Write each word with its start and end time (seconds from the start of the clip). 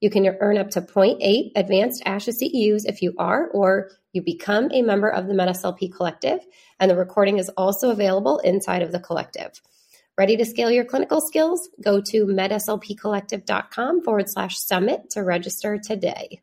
You 0.00 0.08
can 0.08 0.26
earn 0.40 0.56
up 0.56 0.70
to 0.70 0.80
0.8 0.80 1.52
advanced 1.56 2.02
ASHA 2.04 2.32
CEUs 2.42 2.86
if 2.86 3.02
you 3.02 3.14
are 3.18 3.48
or 3.48 3.90
you 4.12 4.22
become 4.22 4.70
a 4.72 4.80
member 4.80 5.08
of 5.08 5.26
the 5.26 5.34
MedSLP 5.34 5.94
Collective, 5.94 6.40
and 6.80 6.90
the 6.90 6.96
recording 6.96 7.38
is 7.38 7.50
also 7.50 7.90
available 7.90 8.38
inside 8.38 8.82
of 8.82 8.92
the 8.92 8.98
collective. 8.98 9.60
Ready 10.16 10.38
to 10.38 10.44
scale 10.44 10.70
your 10.70 10.86
clinical 10.86 11.20
skills? 11.20 11.68
Go 11.82 12.00
to 12.00 12.26
medslpcollective.com 12.26 14.02
forward 14.02 14.30
slash 14.30 14.58
summit 14.58 15.10
to 15.10 15.22
register 15.22 15.78
today. 15.78 16.40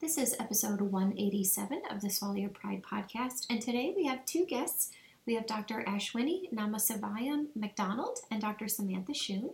This 0.00 0.18
is 0.18 0.36
episode 0.38 0.80
187 0.80 1.82
of 1.90 2.00
the 2.00 2.10
Swallow 2.10 2.34
Your 2.34 2.50
Pride 2.50 2.82
podcast, 2.82 3.46
and 3.48 3.62
today 3.62 3.94
we 3.96 4.04
have 4.06 4.26
two 4.26 4.44
guests. 4.46 4.90
We 5.26 5.34
have 5.34 5.46
Dr. 5.46 5.84
Ashwini 5.86 6.52
Namasivayam 6.52 7.46
MacDonald 7.54 8.18
and 8.30 8.40
Dr. 8.40 8.68
Samantha 8.68 9.14
Shune. 9.14 9.50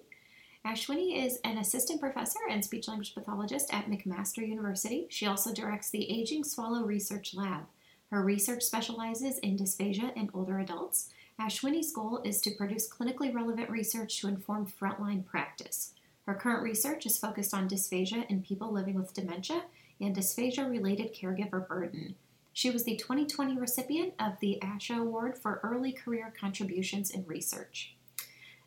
Ashwini 0.64 1.26
is 1.26 1.40
an 1.42 1.58
assistant 1.58 2.00
professor 2.00 2.38
and 2.48 2.64
speech 2.64 2.86
language 2.86 3.14
pathologist 3.14 3.74
at 3.74 3.90
McMaster 3.90 4.46
University. 4.46 5.06
She 5.10 5.26
also 5.26 5.52
directs 5.52 5.90
the 5.90 6.08
Aging 6.08 6.44
Swallow 6.44 6.84
Research 6.84 7.34
Lab. 7.34 7.64
Her 8.10 8.22
research 8.22 8.62
specializes 8.62 9.38
in 9.38 9.58
dysphagia 9.58 10.14
in 10.14 10.30
older 10.32 10.60
adults. 10.60 11.10
Ashwini's 11.40 11.92
goal 11.92 12.20
is 12.24 12.40
to 12.42 12.52
produce 12.52 12.88
clinically 12.88 13.34
relevant 13.34 13.70
research 13.70 14.20
to 14.20 14.28
inform 14.28 14.66
frontline 14.66 15.26
practice. 15.26 15.94
Her 16.26 16.34
current 16.34 16.62
research 16.62 17.06
is 17.06 17.18
focused 17.18 17.52
on 17.52 17.68
dysphagia 17.68 18.30
in 18.30 18.42
people 18.42 18.70
living 18.70 18.94
with 18.94 19.14
dementia 19.14 19.64
and 20.00 20.14
dysphagia 20.14 20.70
related 20.70 21.12
caregiver 21.12 21.66
burden. 21.66 22.14
She 22.52 22.70
was 22.70 22.84
the 22.84 22.96
2020 22.96 23.58
recipient 23.58 24.14
of 24.20 24.34
the 24.38 24.60
ASHA 24.62 24.98
Award 24.98 25.38
for 25.38 25.58
Early 25.64 25.90
Career 25.90 26.32
Contributions 26.38 27.10
in 27.10 27.26
Research. 27.26 27.96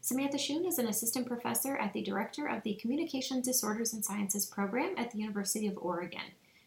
Samantha 0.06 0.38
Shune 0.38 0.66
is 0.66 0.78
an 0.78 0.86
assistant 0.86 1.26
professor 1.26 1.78
at 1.78 1.92
the 1.92 2.04
director 2.04 2.46
of 2.46 2.62
the 2.62 2.76
Communication 2.76 3.42
Disorders 3.42 3.92
and 3.92 4.06
Sciences 4.06 4.46
program 4.46 4.94
at 4.98 5.10
the 5.10 5.18
University 5.18 5.66
of 5.66 5.80
Oregon. 5.80 6.22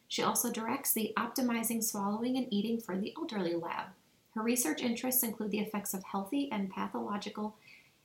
She 0.09 0.25
also 0.25 0.51
directs 0.51 0.93
the 0.93 1.13
Optimizing 1.17 1.85
Swallowing 1.85 2.37
and 2.37 2.53
Eating 2.53 2.81
for 2.81 2.97
the 2.97 3.15
Elderly 3.17 3.55
Lab. 3.55 3.91
Her 4.35 4.43
research 4.43 4.83
interests 4.83 5.23
include 5.23 5.53
the 5.53 5.61
effects 5.61 5.95
of 5.95 6.03
healthy 6.03 6.51
and 6.51 6.69
pathological 6.69 7.55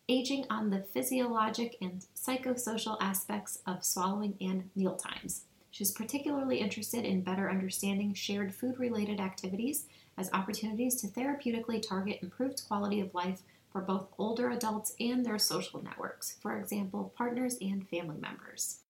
aging 0.07 0.45
on 0.51 0.69
the 0.69 0.83
physiologic 0.93 1.77
and 1.81 2.05
psychosocial 2.15 2.97
aspects 3.01 3.57
of 3.65 3.83
swallowing 3.83 4.35
and 4.39 4.69
meal 4.75 4.95
times. 4.95 5.45
She's 5.71 5.89
particularly 5.89 6.59
interested 6.59 7.05
in 7.05 7.21
better 7.21 7.49
understanding 7.49 8.13
shared 8.13 8.53
food 8.53 8.77
related 8.77 9.19
activities 9.19 9.85
as 10.15 10.29
opportunities 10.31 11.01
to 11.01 11.07
therapeutically 11.07 11.81
target 11.81 12.19
improved 12.21 12.61
quality 12.67 12.99
of 12.99 13.15
life 13.15 13.41
for 13.73 13.81
both 13.81 14.07
older 14.19 14.51
adults 14.51 14.93
and 14.99 15.25
their 15.25 15.39
social 15.39 15.83
networks, 15.83 16.37
for 16.39 16.55
example, 16.57 17.11
partners 17.17 17.57
and 17.59 17.89
family 17.89 18.17
members. 18.21 18.81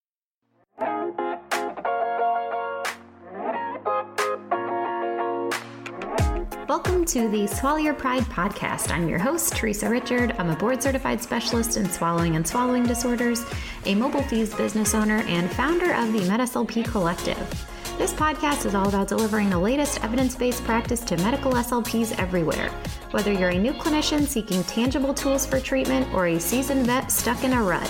Welcome 6.68 7.06
to 7.06 7.30
the 7.30 7.48
Swallow 7.48 7.78
Your 7.78 7.94
Pride 7.94 8.24
podcast. 8.24 8.92
I'm 8.92 9.08
your 9.08 9.20
host, 9.20 9.56
Teresa 9.56 9.90
Richard. 9.90 10.36
I'm 10.38 10.50
a 10.50 10.56
board 10.56 10.84
certified 10.84 11.22
specialist 11.22 11.78
in 11.78 11.90
swallowing 11.90 12.36
and 12.36 12.46
swallowing 12.46 12.84
disorders, 12.84 13.46
a 13.86 13.96
mobile 13.96 14.24
FEES 14.24 14.54
business 14.54 14.94
owner, 14.94 15.24
and 15.28 15.50
founder 15.52 15.94
of 15.94 16.12
the 16.12 16.20
MedSLP 16.20 16.84
Collective. 16.86 17.73
This 17.98 18.12
podcast 18.12 18.66
is 18.66 18.74
all 18.74 18.90
about 18.90 19.08
delivering 19.08 19.52
the 19.52 19.60
latest 19.60 20.04
evidence 20.04 20.36
based 20.36 20.64
practice 20.64 21.02
to 21.02 21.16
medical 21.18 21.52
SLPs 21.54 22.18
everywhere. 22.18 22.70
Whether 23.12 23.32
you're 23.32 23.50
a 23.50 23.58
new 23.58 23.72
clinician 23.72 24.26
seeking 24.26 24.64
tangible 24.64 25.14
tools 25.14 25.46
for 25.46 25.60
treatment 25.60 26.12
or 26.12 26.26
a 26.26 26.40
seasoned 26.40 26.88
vet 26.88 27.12
stuck 27.12 27.44
in 27.44 27.54
a 27.54 27.62
rut, 27.62 27.90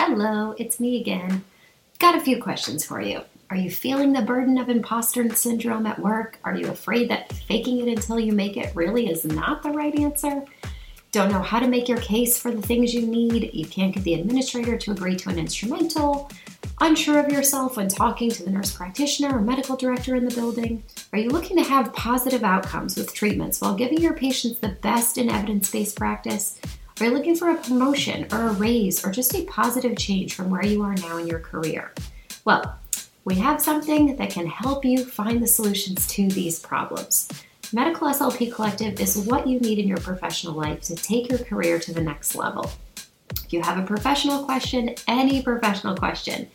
Hello, 0.00 0.54
it's 0.56 0.78
me 0.78 1.00
again. 1.00 1.44
Got 1.98 2.14
a 2.14 2.20
few 2.20 2.40
questions 2.40 2.84
for 2.84 3.00
you. 3.00 3.22
Are 3.50 3.56
you 3.56 3.68
feeling 3.68 4.12
the 4.12 4.22
burden 4.22 4.56
of 4.56 4.68
imposter 4.68 5.28
syndrome 5.34 5.86
at 5.86 5.98
work? 5.98 6.38
Are 6.44 6.54
you 6.54 6.68
afraid 6.68 7.10
that 7.10 7.32
faking 7.32 7.80
it 7.80 7.88
until 7.88 8.20
you 8.20 8.32
make 8.32 8.56
it 8.56 8.76
really 8.76 9.10
is 9.10 9.24
not 9.24 9.64
the 9.64 9.72
right 9.72 9.98
answer? 9.98 10.44
Don't 11.10 11.32
know 11.32 11.42
how 11.42 11.58
to 11.58 11.66
make 11.66 11.88
your 11.88 11.98
case 11.98 12.38
for 12.38 12.52
the 12.52 12.62
things 12.62 12.94
you 12.94 13.08
need? 13.08 13.52
You 13.52 13.66
can't 13.66 13.92
get 13.92 14.04
the 14.04 14.14
administrator 14.14 14.78
to 14.78 14.92
agree 14.92 15.16
to 15.16 15.30
an 15.30 15.38
instrumental? 15.40 16.30
Unsure 16.80 17.18
of 17.18 17.32
yourself 17.32 17.76
when 17.76 17.88
talking 17.88 18.30
to 18.30 18.44
the 18.44 18.50
nurse 18.50 18.72
practitioner 18.72 19.36
or 19.36 19.40
medical 19.40 19.74
director 19.74 20.14
in 20.14 20.24
the 20.24 20.34
building? 20.34 20.84
Are 21.12 21.18
you 21.18 21.30
looking 21.30 21.56
to 21.56 21.68
have 21.68 21.92
positive 21.92 22.44
outcomes 22.44 22.96
with 22.96 23.12
treatments 23.12 23.60
while 23.60 23.74
giving 23.74 24.00
your 24.00 24.14
patients 24.14 24.60
the 24.60 24.68
best 24.68 25.18
in 25.18 25.28
evidence 25.28 25.72
based 25.72 25.96
practice? 25.96 26.60
Are 27.00 27.04
you're 27.04 27.14
looking 27.14 27.36
for 27.36 27.50
a 27.50 27.54
promotion 27.54 28.26
or 28.32 28.48
a 28.48 28.52
raise 28.54 29.06
or 29.06 29.12
just 29.12 29.32
a 29.32 29.44
positive 29.44 29.96
change 29.96 30.34
from 30.34 30.50
where 30.50 30.66
you 30.66 30.82
are 30.82 30.96
now 30.96 31.18
in 31.18 31.28
your 31.28 31.38
career? 31.38 31.92
Well, 32.44 32.76
we 33.24 33.36
have 33.36 33.62
something 33.62 34.16
that 34.16 34.30
can 34.30 34.48
help 34.48 34.84
you 34.84 35.04
find 35.04 35.40
the 35.40 35.46
solutions 35.46 36.08
to 36.08 36.26
these 36.26 36.58
problems. 36.58 37.28
Medical 37.72 38.08
SLP 38.08 38.52
Collective 38.52 38.98
is 38.98 39.16
what 39.16 39.46
you 39.46 39.60
need 39.60 39.78
in 39.78 39.86
your 39.86 39.98
professional 39.98 40.54
life 40.54 40.80
to 40.82 40.96
take 40.96 41.28
your 41.28 41.38
career 41.38 41.78
to 41.78 41.94
the 41.94 42.00
next 42.00 42.34
level. 42.34 42.68
If 43.44 43.52
you 43.52 43.62
have 43.62 43.78
a 43.78 43.86
professional 43.86 44.44
question, 44.44 44.96
any 45.06 45.40
professional 45.40 45.94
question, 45.94 46.48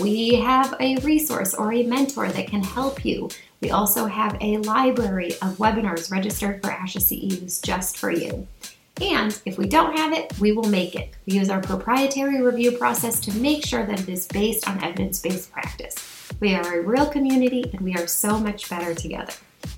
we 0.00 0.36
have 0.36 0.76
a 0.78 0.98
resource 0.98 1.54
or 1.54 1.72
a 1.72 1.82
mentor 1.82 2.28
that 2.28 2.46
can 2.46 2.62
help 2.62 3.04
you. 3.04 3.30
We 3.60 3.70
also 3.72 4.06
have 4.06 4.36
a 4.40 4.58
library 4.58 5.32
of 5.42 5.58
webinars 5.58 6.12
registered 6.12 6.62
for 6.62 6.70
ASHA 6.70 7.00
CEUs 7.00 7.60
just 7.64 7.98
for 7.98 8.12
you. 8.12 8.46
And 9.00 9.40
if 9.44 9.58
we 9.58 9.66
don't 9.66 9.96
have 9.96 10.12
it, 10.12 10.38
we 10.40 10.52
will 10.52 10.68
make 10.68 10.94
it. 10.94 11.14
We 11.26 11.34
use 11.34 11.50
our 11.50 11.60
proprietary 11.60 12.42
review 12.42 12.72
process 12.72 13.20
to 13.20 13.34
make 13.38 13.64
sure 13.64 13.86
that 13.86 14.00
it 14.00 14.08
is 14.08 14.26
based 14.26 14.68
on 14.68 14.82
evidence 14.82 15.20
based 15.20 15.52
practice. 15.52 15.94
We 16.40 16.54
are 16.54 16.80
a 16.80 16.82
real 16.82 17.06
community 17.06 17.70
and 17.72 17.80
we 17.80 17.94
are 17.94 18.06
so 18.06 18.38
much 18.38 18.68
better 18.68 18.94
together. 18.94 19.32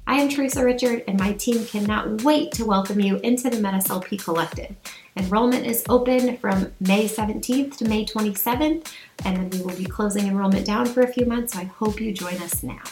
I 0.06 0.20
am 0.20 0.28
Teresa 0.28 0.64
Richard, 0.64 1.04
and 1.06 1.18
my 1.18 1.32
team 1.32 1.64
cannot 1.64 2.22
wait 2.22 2.52
to 2.52 2.64
welcome 2.64 3.00
you 3.00 3.16
into 3.18 3.48
the 3.48 3.56
MedSLP 3.56 4.22
Collective. 4.22 4.74
Enrollment 5.16 5.66
is 5.66 5.84
open 5.88 6.36
from 6.36 6.72
May 6.80 7.06
17th 7.06 7.76
to 7.78 7.84
May 7.84 8.04
27th, 8.04 8.92
and 9.24 9.36
then 9.36 9.50
we 9.50 9.64
will 9.64 9.76
be 9.76 9.84
closing 9.84 10.26
enrollment 10.26 10.66
down 10.66 10.86
for 10.86 11.02
a 11.02 11.12
few 11.12 11.26
months, 11.26 11.54
so 11.54 11.60
I 11.60 11.64
hope 11.64 12.00
you 12.00 12.12
join 12.12 12.36
us 12.36 12.62
now. 12.62 12.82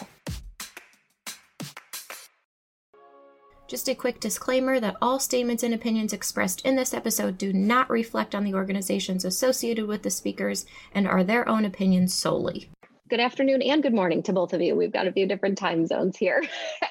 Just 3.69 3.87
a 3.87 3.95
quick 3.95 4.19
disclaimer 4.19 4.81
that 4.81 4.97
all 5.03 5.21
statements 5.21 5.63
and 5.63 5.75
opinions 5.75 6.15
expressed 6.15 6.63
in 6.63 6.75
this 6.75 6.95
episode 6.95 7.37
do 7.37 7.53
not 7.53 7.91
reflect 7.91 8.35
on 8.35 8.43
the 8.43 8.55
organizations 8.55 9.27
associated 9.27 9.87
with 9.87 10.03
the 10.03 10.11
speakers 10.11 10.65
and 10.95 11.07
are 11.07 11.23
their 11.23 11.47
own 11.47 11.67
opinions 11.67 12.15
solely. 12.15 12.71
Good 13.11 13.21
afternoon 13.21 13.61
and 13.61 13.83
good 13.83 13.93
morning 13.93 14.23
to 14.23 14.33
both 14.33 14.55
of 14.55 14.63
you. 14.63 14.75
We've 14.75 14.93
got 14.93 15.07
a 15.07 15.13
few 15.13 15.27
different 15.27 15.59
time 15.59 15.87
zones 15.87 16.17
here. 16.17 16.43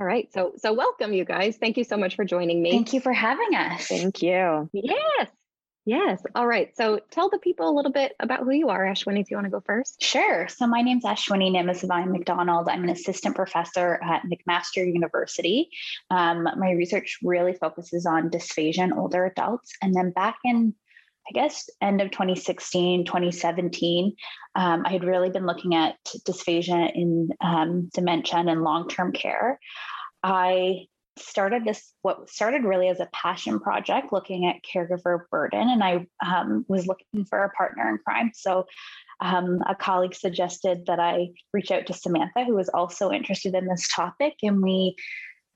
All 0.00 0.06
right. 0.06 0.32
So 0.32 0.54
so 0.56 0.72
welcome 0.72 1.12
you 1.12 1.26
guys. 1.26 1.58
Thank 1.58 1.76
you 1.76 1.84
so 1.84 1.98
much 1.98 2.16
for 2.16 2.24
joining 2.24 2.62
me. 2.62 2.70
Thank 2.70 2.94
you 2.94 3.00
for 3.00 3.12
having 3.12 3.54
us. 3.54 3.86
Thank 3.86 4.22
you. 4.22 4.70
Yes. 4.72 5.28
Yes. 5.86 6.22
All 6.34 6.46
right. 6.46 6.74
So 6.76 7.00
tell 7.10 7.28
the 7.28 7.38
people 7.38 7.68
a 7.68 7.74
little 7.74 7.92
bit 7.92 8.14
about 8.18 8.40
who 8.40 8.52
you 8.52 8.70
are, 8.70 8.84
Ashwini, 8.84 9.20
if 9.20 9.30
you 9.30 9.36
want 9.36 9.46
to 9.46 9.50
go 9.50 9.60
first. 9.60 10.02
Sure. 10.02 10.48
So 10.48 10.66
my 10.66 10.80
name's 10.80 11.04
Ashwini 11.04 11.50
Namasivayam 11.50 12.10
MacDonald. 12.10 12.68
I'm 12.68 12.84
an 12.84 12.90
assistant 12.90 13.36
professor 13.36 14.00
at 14.02 14.22
McMaster 14.22 14.86
University. 14.86 15.68
Um, 16.10 16.44
my 16.56 16.70
research 16.70 17.18
really 17.22 17.52
focuses 17.52 18.06
on 18.06 18.30
dysphagia 18.30 18.78
in 18.78 18.92
older 18.94 19.26
adults. 19.26 19.72
And 19.82 19.94
then 19.94 20.10
back 20.10 20.38
in 20.44 20.74
I 21.26 21.32
guess 21.32 21.70
end 21.80 22.02
of 22.02 22.10
2016, 22.10 23.06
2017, 23.06 24.14
um, 24.56 24.82
I 24.84 24.92
had 24.92 25.04
really 25.04 25.30
been 25.30 25.46
looking 25.46 25.74
at 25.74 25.96
dysphagia 26.26 26.94
in 26.94 27.30
um, 27.40 27.88
dementia 27.94 28.40
and 28.40 28.62
long 28.62 28.88
term 28.88 29.12
care. 29.12 29.58
I 30.22 30.86
started 31.16 31.64
this 31.64 31.92
what 32.02 32.28
started 32.28 32.64
really 32.64 32.88
as 32.88 33.00
a 33.00 33.08
passion 33.12 33.60
project 33.60 34.12
looking 34.12 34.46
at 34.46 34.56
caregiver 34.62 35.20
burden 35.30 35.68
and 35.68 35.82
i 35.84 36.06
um, 36.26 36.64
was 36.68 36.86
looking 36.86 37.24
for 37.24 37.44
a 37.44 37.50
partner 37.50 37.88
in 37.88 37.98
crime. 37.98 38.32
So 38.34 38.66
um, 39.20 39.60
a 39.68 39.74
colleague 39.74 40.14
suggested 40.14 40.86
that 40.86 40.98
i 40.98 41.28
reach 41.52 41.70
out 41.70 41.86
to 41.86 41.94
samantha 41.94 42.44
who 42.44 42.54
was 42.54 42.68
also 42.68 43.12
interested 43.12 43.54
in 43.54 43.66
this 43.66 43.88
topic 43.88 44.34
and 44.42 44.62
we 44.62 44.96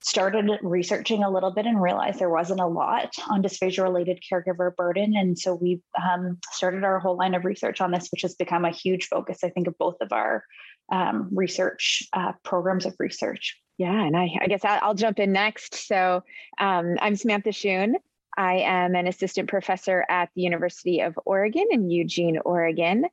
started 0.00 0.48
researching 0.62 1.24
a 1.24 1.30
little 1.30 1.50
bit 1.50 1.66
and 1.66 1.82
realized 1.82 2.18
there 2.18 2.30
wasn't 2.30 2.60
a 2.60 2.66
lot 2.66 3.10
on 3.28 3.42
dysphagia 3.42 3.82
related 3.82 4.22
caregiver 4.30 4.74
burden 4.76 5.16
and 5.16 5.38
so 5.38 5.54
we 5.54 5.80
um, 6.00 6.38
started 6.52 6.84
our 6.84 6.98
whole 6.98 7.16
line 7.16 7.34
of 7.34 7.44
research 7.44 7.80
on 7.80 7.90
this 7.90 8.08
which 8.10 8.22
has 8.22 8.34
become 8.34 8.64
a 8.64 8.70
huge 8.70 9.06
focus 9.06 9.38
i 9.42 9.48
think 9.48 9.66
of 9.66 9.76
both 9.78 9.96
of 10.00 10.12
our 10.12 10.44
um, 10.90 11.28
research 11.32 12.02
uh, 12.12 12.32
programs 12.44 12.86
of 12.86 12.94
research 12.98 13.56
yeah, 13.78 14.04
and 14.04 14.16
I, 14.16 14.28
I 14.40 14.48
guess 14.48 14.64
I'll, 14.64 14.80
I'll, 14.82 14.94
jump 14.94 15.20
in 15.20 15.30
next. 15.30 15.86
So 15.86 16.24
um, 16.58 16.96
I'm 17.00 17.14
Samantha 17.14 17.52
Shune. 17.52 17.96
I 18.36 18.58
am 18.58 18.94
an 18.94 19.06
assistant 19.06 19.48
professor 19.48 20.04
at 20.08 20.30
the 20.34 20.42
University 20.42 21.00
of 21.00 21.18
Oregon 21.24 21.66
in 21.70 21.88
Eugene, 21.90 22.38
Oregon. 22.44 23.04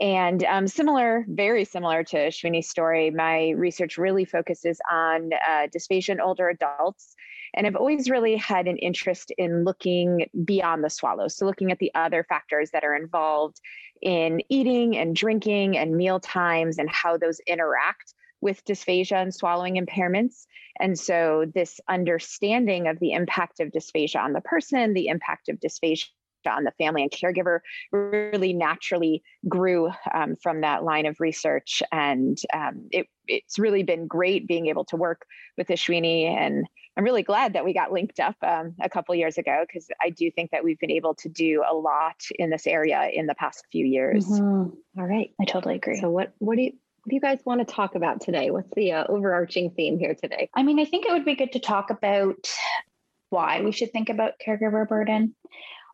And 0.00 0.42
um, 0.44 0.66
similar, 0.66 1.24
very 1.28 1.64
similar 1.64 2.02
to 2.04 2.16
Ashwini's 2.16 2.68
story, 2.68 3.10
my 3.10 3.50
research 3.50 3.98
really 3.98 4.24
focuses 4.24 4.80
on 4.90 5.30
uh, 5.32 5.68
dysphagia 5.74 6.10
in 6.10 6.20
older 6.20 6.48
adults. 6.48 7.14
And 7.54 7.66
I've 7.66 7.76
always 7.76 8.08
really 8.08 8.36
had 8.36 8.66
an 8.66 8.78
interest 8.78 9.30
in 9.36 9.64
looking 9.64 10.28
beyond 10.44 10.82
the 10.82 10.90
swallow. 10.90 11.28
So, 11.28 11.44
looking 11.44 11.70
at 11.70 11.78
the 11.78 11.92
other 11.94 12.24
factors 12.24 12.70
that 12.72 12.84
are 12.84 12.96
involved 12.96 13.60
in 14.00 14.40
eating 14.48 14.96
and 14.96 15.14
drinking 15.14 15.76
and 15.76 15.96
meal 15.96 16.18
times 16.18 16.78
and 16.78 16.90
how 16.90 17.16
those 17.18 17.40
interact 17.46 18.14
with 18.40 18.64
dysphagia 18.64 19.22
and 19.22 19.34
swallowing 19.34 19.76
impairments. 19.76 20.46
And 20.80 20.98
so, 20.98 21.44
this 21.54 21.78
understanding 21.88 22.88
of 22.88 22.98
the 22.98 23.12
impact 23.12 23.60
of 23.60 23.68
dysphagia 23.68 24.20
on 24.20 24.32
the 24.32 24.40
person, 24.40 24.94
the 24.94 25.08
impact 25.08 25.48
of 25.50 25.60
dysphagia 25.60 26.08
on 26.46 26.64
the 26.64 26.72
family 26.78 27.02
and 27.02 27.10
caregiver 27.10 27.60
really 27.92 28.52
naturally 28.52 29.22
grew 29.48 29.90
um, 30.14 30.36
from 30.42 30.60
that 30.62 30.84
line 30.84 31.06
of 31.06 31.20
research. 31.20 31.82
And 31.92 32.38
um, 32.54 32.88
it, 32.90 33.06
it's 33.26 33.58
really 33.58 33.82
been 33.82 34.06
great 34.06 34.46
being 34.46 34.66
able 34.66 34.84
to 34.86 34.96
work 34.96 35.26
with 35.56 35.68
Ashwini. 35.68 36.24
And 36.26 36.66
I'm 36.96 37.04
really 37.04 37.22
glad 37.22 37.54
that 37.54 37.64
we 37.64 37.72
got 37.72 37.92
linked 37.92 38.20
up 38.20 38.36
um, 38.42 38.74
a 38.80 38.88
couple 38.88 39.14
years 39.14 39.38
ago 39.38 39.64
because 39.66 39.88
I 40.02 40.10
do 40.10 40.30
think 40.30 40.50
that 40.50 40.64
we've 40.64 40.78
been 40.78 40.90
able 40.90 41.14
to 41.16 41.28
do 41.28 41.62
a 41.68 41.74
lot 41.74 42.20
in 42.38 42.50
this 42.50 42.66
area 42.66 43.08
in 43.12 43.26
the 43.26 43.34
past 43.34 43.64
few 43.72 43.86
years. 43.86 44.26
Mm-hmm. 44.26 45.00
All 45.00 45.06
right. 45.06 45.30
I 45.40 45.44
totally 45.44 45.76
agree. 45.76 46.00
So 46.00 46.10
what, 46.10 46.34
what 46.38 46.56
do 46.56 46.62
you, 46.62 46.72
what 47.04 47.10
do 47.10 47.14
you 47.16 47.20
guys 47.20 47.40
want 47.44 47.66
to 47.66 47.74
talk 47.74 47.94
about 47.94 48.20
today? 48.20 48.50
What's 48.50 48.70
the 48.76 48.92
uh, 48.92 49.04
overarching 49.08 49.70
theme 49.70 49.98
here 49.98 50.14
today? 50.14 50.50
I 50.54 50.62
mean, 50.62 50.78
I 50.78 50.84
think 50.84 51.06
it 51.06 51.12
would 51.12 51.24
be 51.24 51.34
good 51.34 51.52
to 51.52 51.58
talk 51.58 51.90
about 51.90 52.48
why 53.30 53.62
we 53.62 53.72
should 53.72 53.90
think 53.92 54.08
about 54.08 54.34
caregiver 54.46 54.86
burden, 54.86 55.34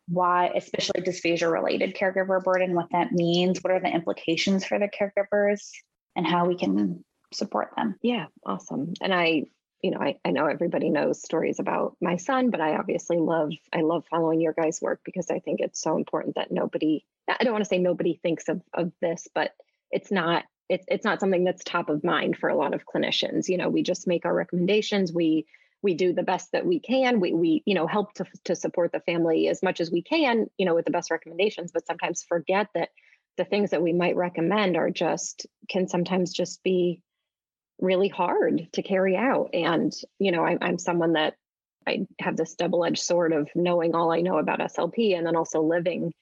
why, 0.09 0.51
especially 0.55 1.01
dysphagia 1.01 1.51
related 1.51 1.95
caregiver 1.95 2.43
burden, 2.43 2.73
what 2.73 2.89
that 2.91 3.11
means, 3.11 3.59
what 3.59 3.71
are 3.71 3.79
the 3.79 3.93
implications 3.93 4.65
for 4.65 4.79
the 4.79 4.89
caregivers, 4.89 5.69
and 6.15 6.25
how 6.25 6.45
we 6.45 6.57
can 6.57 7.03
support 7.33 7.69
them. 7.75 7.95
Yeah, 8.01 8.25
awesome. 8.45 8.93
And 9.01 9.13
I, 9.13 9.43
you 9.81 9.91
know, 9.91 9.99
I, 9.99 10.17
I 10.25 10.31
know 10.31 10.47
everybody 10.47 10.89
knows 10.89 11.21
stories 11.21 11.59
about 11.59 11.95
my 12.01 12.17
son, 12.17 12.49
but 12.49 12.59
I 12.59 12.75
obviously 12.75 13.17
love 13.17 13.51
I 13.71 13.81
love 13.81 14.03
following 14.09 14.41
your 14.41 14.53
guys' 14.53 14.79
work 14.81 15.01
because 15.05 15.29
I 15.29 15.39
think 15.39 15.59
it's 15.59 15.81
so 15.81 15.95
important 15.95 16.35
that 16.35 16.51
nobody 16.51 17.05
I 17.27 17.43
don't 17.43 17.53
want 17.53 17.63
to 17.63 17.69
say 17.69 17.77
nobody 17.77 18.19
thinks 18.21 18.49
of 18.49 18.61
of 18.73 18.91
this, 19.01 19.27
but 19.33 19.51
it's 19.91 20.11
not 20.11 20.43
it's 20.67 20.85
it's 20.87 21.05
not 21.05 21.19
something 21.19 21.43
that's 21.43 21.63
top 21.63 21.89
of 21.89 22.03
mind 22.03 22.37
for 22.37 22.49
a 22.49 22.57
lot 22.57 22.73
of 22.73 22.85
clinicians. 22.85 23.47
You 23.47 23.57
know, 23.57 23.69
we 23.69 23.83
just 23.83 24.07
make 24.07 24.25
our 24.25 24.33
recommendations. 24.33 25.13
We 25.13 25.45
we 25.81 25.93
do 25.93 26.13
the 26.13 26.23
best 26.23 26.51
that 26.51 26.65
we 26.65 26.79
can. 26.79 27.19
We 27.19 27.33
we 27.33 27.63
you 27.65 27.75
know 27.75 27.87
help 27.87 28.13
to 28.15 28.25
to 28.45 28.55
support 28.55 28.91
the 28.91 28.99
family 29.01 29.47
as 29.47 29.63
much 29.63 29.79
as 29.79 29.91
we 29.91 30.01
can. 30.01 30.47
You 30.57 30.65
know, 30.65 30.75
with 30.75 30.85
the 30.85 30.91
best 30.91 31.11
recommendations, 31.11 31.71
but 31.71 31.85
sometimes 31.85 32.23
forget 32.23 32.67
that 32.75 32.89
the 33.37 33.45
things 33.45 33.71
that 33.71 33.81
we 33.81 33.93
might 33.93 34.15
recommend 34.15 34.75
are 34.75 34.89
just 34.89 35.47
can 35.69 35.87
sometimes 35.87 36.33
just 36.33 36.61
be 36.63 37.01
really 37.79 38.09
hard 38.09 38.67
to 38.73 38.81
carry 38.81 39.15
out. 39.15 39.51
And 39.53 39.93
you 40.19 40.31
know, 40.31 40.43
I, 40.43 40.57
I'm 40.61 40.77
someone 40.77 41.13
that 41.13 41.35
I 41.87 42.07
have 42.19 42.37
this 42.37 42.55
double 42.55 42.85
edged 42.85 43.01
sword 43.01 43.33
of 43.33 43.49
knowing 43.55 43.95
all 43.95 44.11
I 44.11 44.21
know 44.21 44.37
about 44.37 44.59
SLP 44.59 45.17
and 45.17 45.25
then 45.25 45.35
also 45.35 45.61
living 45.61 46.13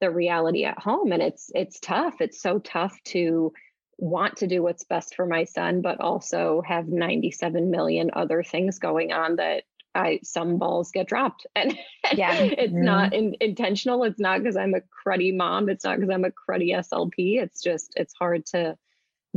the 0.00 0.10
reality 0.10 0.64
at 0.64 0.78
home 0.78 1.10
and 1.10 1.20
it's 1.20 1.50
it's 1.56 1.80
tough 1.80 2.20
it's 2.20 2.40
so 2.40 2.60
tough 2.60 2.96
to 3.02 3.52
want 3.98 4.38
to 4.38 4.46
do 4.46 4.62
what's 4.62 4.84
best 4.84 5.14
for 5.14 5.26
my 5.26 5.44
son, 5.44 5.82
but 5.82 6.00
also 6.00 6.62
have 6.66 6.88
97 6.88 7.70
million 7.70 8.10
other 8.14 8.42
things 8.42 8.78
going 8.78 9.12
on 9.12 9.36
that 9.36 9.64
I 9.94 10.20
some 10.22 10.58
balls 10.58 10.92
get 10.92 11.08
dropped. 11.08 11.46
And 11.56 11.76
yeah, 12.14 12.34
it's 12.34 12.72
mm-hmm. 12.72 12.84
not 12.84 13.12
in, 13.12 13.34
intentional. 13.40 14.04
It's 14.04 14.20
not 14.20 14.38
because 14.38 14.56
I'm 14.56 14.74
a 14.74 14.80
cruddy 14.80 15.36
mom. 15.36 15.68
It's 15.68 15.84
not 15.84 15.96
because 15.96 16.10
I'm 16.14 16.24
a 16.24 16.30
cruddy 16.30 16.70
SLP. 16.70 17.42
It's 17.42 17.60
just 17.62 17.92
it's 17.96 18.14
hard 18.14 18.46
to 18.46 18.78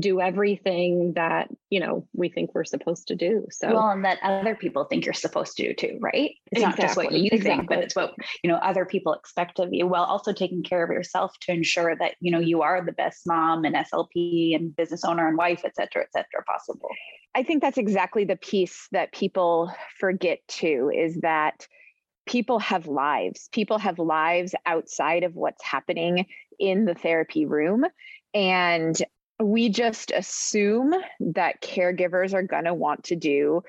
do 0.01 0.19
everything 0.19 1.13
that 1.15 1.49
you 1.69 1.79
know 1.79 2.07
we 2.13 2.27
think 2.27 2.53
we're 2.53 2.63
supposed 2.63 3.07
to 3.07 3.15
do 3.15 3.45
so 3.51 3.71
well 3.73 3.89
and 3.89 4.03
that 4.03 4.17
other 4.23 4.55
people 4.55 4.83
think 4.85 5.05
you're 5.05 5.13
supposed 5.13 5.55
to 5.55 5.67
do 5.67 5.73
too 5.73 5.97
right 6.01 6.31
it's 6.51 6.61
exactly. 6.61 6.63
not 6.63 6.77
just 6.77 6.97
what 6.97 7.11
you 7.11 7.29
exactly. 7.31 7.41
think 7.41 7.69
but 7.69 7.79
it's 7.79 7.95
what 7.95 8.13
you 8.43 8.49
know 8.49 8.57
other 8.57 8.85
people 8.85 9.13
expect 9.13 9.59
of 9.59 9.69
you 9.71 9.87
while 9.87 10.03
also 10.03 10.33
taking 10.33 10.63
care 10.63 10.83
of 10.83 10.89
yourself 10.89 11.33
to 11.41 11.51
ensure 11.51 11.95
that 11.95 12.15
you 12.19 12.31
know 12.31 12.39
you 12.39 12.61
are 12.61 12.83
the 12.83 12.91
best 12.91 13.21
mom 13.25 13.63
and 13.63 13.75
slp 13.75 14.55
and 14.55 14.75
business 14.75 15.05
owner 15.05 15.27
and 15.27 15.37
wife 15.37 15.61
et 15.63 15.75
cetera 15.75 16.01
et 16.01 16.11
cetera 16.11 16.43
possible 16.45 16.89
i 17.35 17.43
think 17.43 17.61
that's 17.61 17.77
exactly 17.77 18.25
the 18.25 18.37
piece 18.37 18.87
that 18.91 19.13
people 19.13 19.71
forget 19.99 20.39
too 20.47 20.91
is 20.93 21.15
that 21.21 21.67
people 22.25 22.59
have 22.59 22.87
lives 22.87 23.49
people 23.51 23.77
have 23.77 23.99
lives 23.99 24.55
outside 24.65 25.23
of 25.23 25.35
what's 25.35 25.63
happening 25.63 26.25
in 26.59 26.85
the 26.85 26.93
therapy 26.93 27.45
room 27.45 27.85
and 28.33 29.01
we 29.41 29.69
just 29.69 30.11
assume 30.11 30.93
that 31.19 31.61
caregivers 31.61 32.33
are 32.33 32.43
going 32.43 32.65
to 32.65 32.73
want 32.73 33.05
to 33.05 33.15
do 33.15 33.63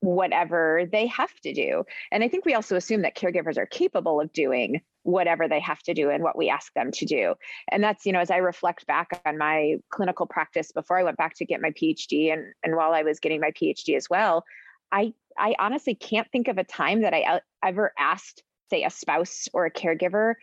whatever 0.00 0.84
they 0.90 1.06
have 1.06 1.34
to 1.40 1.52
do. 1.52 1.84
And 2.10 2.24
I 2.24 2.28
think 2.28 2.44
we 2.44 2.54
also 2.54 2.76
assume 2.76 3.02
that 3.02 3.16
caregivers 3.16 3.58
are 3.58 3.66
capable 3.66 4.20
of 4.20 4.32
doing 4.32 4.80
whatever 5.02 5.48
they 5.48 5.60
have 5.60 5.82
to 5.82 5.94
do 5.94 6.10
and 6.10 6.22
what 6.22 6.36
we 6.36 6.48
ask 6.48 6.72
them 6.74 6.90
to 6.92 7.06
do. 7.06 7.34
And 7.70 7.82
that's, 7.82 8.04
you 8.06 8.12
know, 8.12 8.20
as 8.20 8.30
I 8.30 8.38
reflect 8.38 8.86
back 8.86 9.20
on 9.24 9.38
my 9.38 9.76
clinical 9.90 10.26
practice 10.26 10.72
before 10.72 10.98
I 10.98 11.04
went 11.04 11.16
back 11.16 11.34
to 11.36 11.44
get 11.44 11.60
my 11.60 11.70
PhD 11.70 12.32
and, 12.32 12.52
and 12.62 12.76
while 12.76 12.92
I 12.92 13.02
was 13.02 13.20
getting 13.20 13.40
my 13.40 13.50
PhD 13.50 13.96
as 13.96 14.08
well, 14.08 14.44
I, 14.92 15.12
I 15.38 15.54
honestly 15.58 15.94
can't 15.94 16.30
think 16.32 16.48
of 16.48 16.58
a 16.58 16.64
time 16.64 17.02
that 17.02 17.14
I 17.14 17.40
ever 17.64 17.92
asked, 17.98 18.42
say, 18.70 18.84
a 18.84 18.90
spouse 18.90 19.48
or 19.52 19.66
a 19.66 19.70
caregiver 19.70 20.34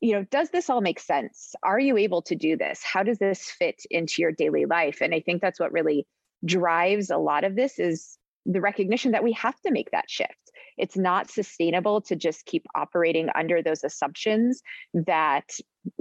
you 0.00 0.14
know, 0.14 0.24
does 0.30 0.50
this 0.50 0.70
all 0.70 0.80
make 0.80 0.98
sense? 0.98 1.54
Are 1.62 1.78
you 1.78 1.96
able 1.96 2.22
to 2.22 2.34
do 2.34 2.56
this? 2.56 2.82
How 2.82 3.02
does 3.02 3.18
this 3.18 3.50
fit 3.50 3.82
into 3.90 4.22
your 4.22 4.32
daily 4.32 4.64
life? 4.64 5.00
And 5.00 5.14
I 5.14 5.20
think 5.20 5.42
that's 5.42 5.60
what 5.60 5.72
really 5.72 6.06
drives 6.44 7.10
a 7.10 7.18
lot 7.18 7.44
of 7.44 7.54
this 7.54 7.78
is 7.78 8.16
the 8.46 8.60
recognition 8.60 9.12
that 9.12 9.22
we 9.22 9.32
have 9.32 9.60
to 9.60 9.70
make 9.70 9.90
that 9.90 10.08
shift. 10.08 10.34
It's 10.78 10.96
not 10.96 11.30
sustainable 11.30 12.00
to 12.02 12.16
just 12.16 12.46
keep 12.46 12.64
operating 12.74 13.28
under 13.34 13.62
those 13.62 13.84
assumptions 13.84 14.62
that 14.94 15.50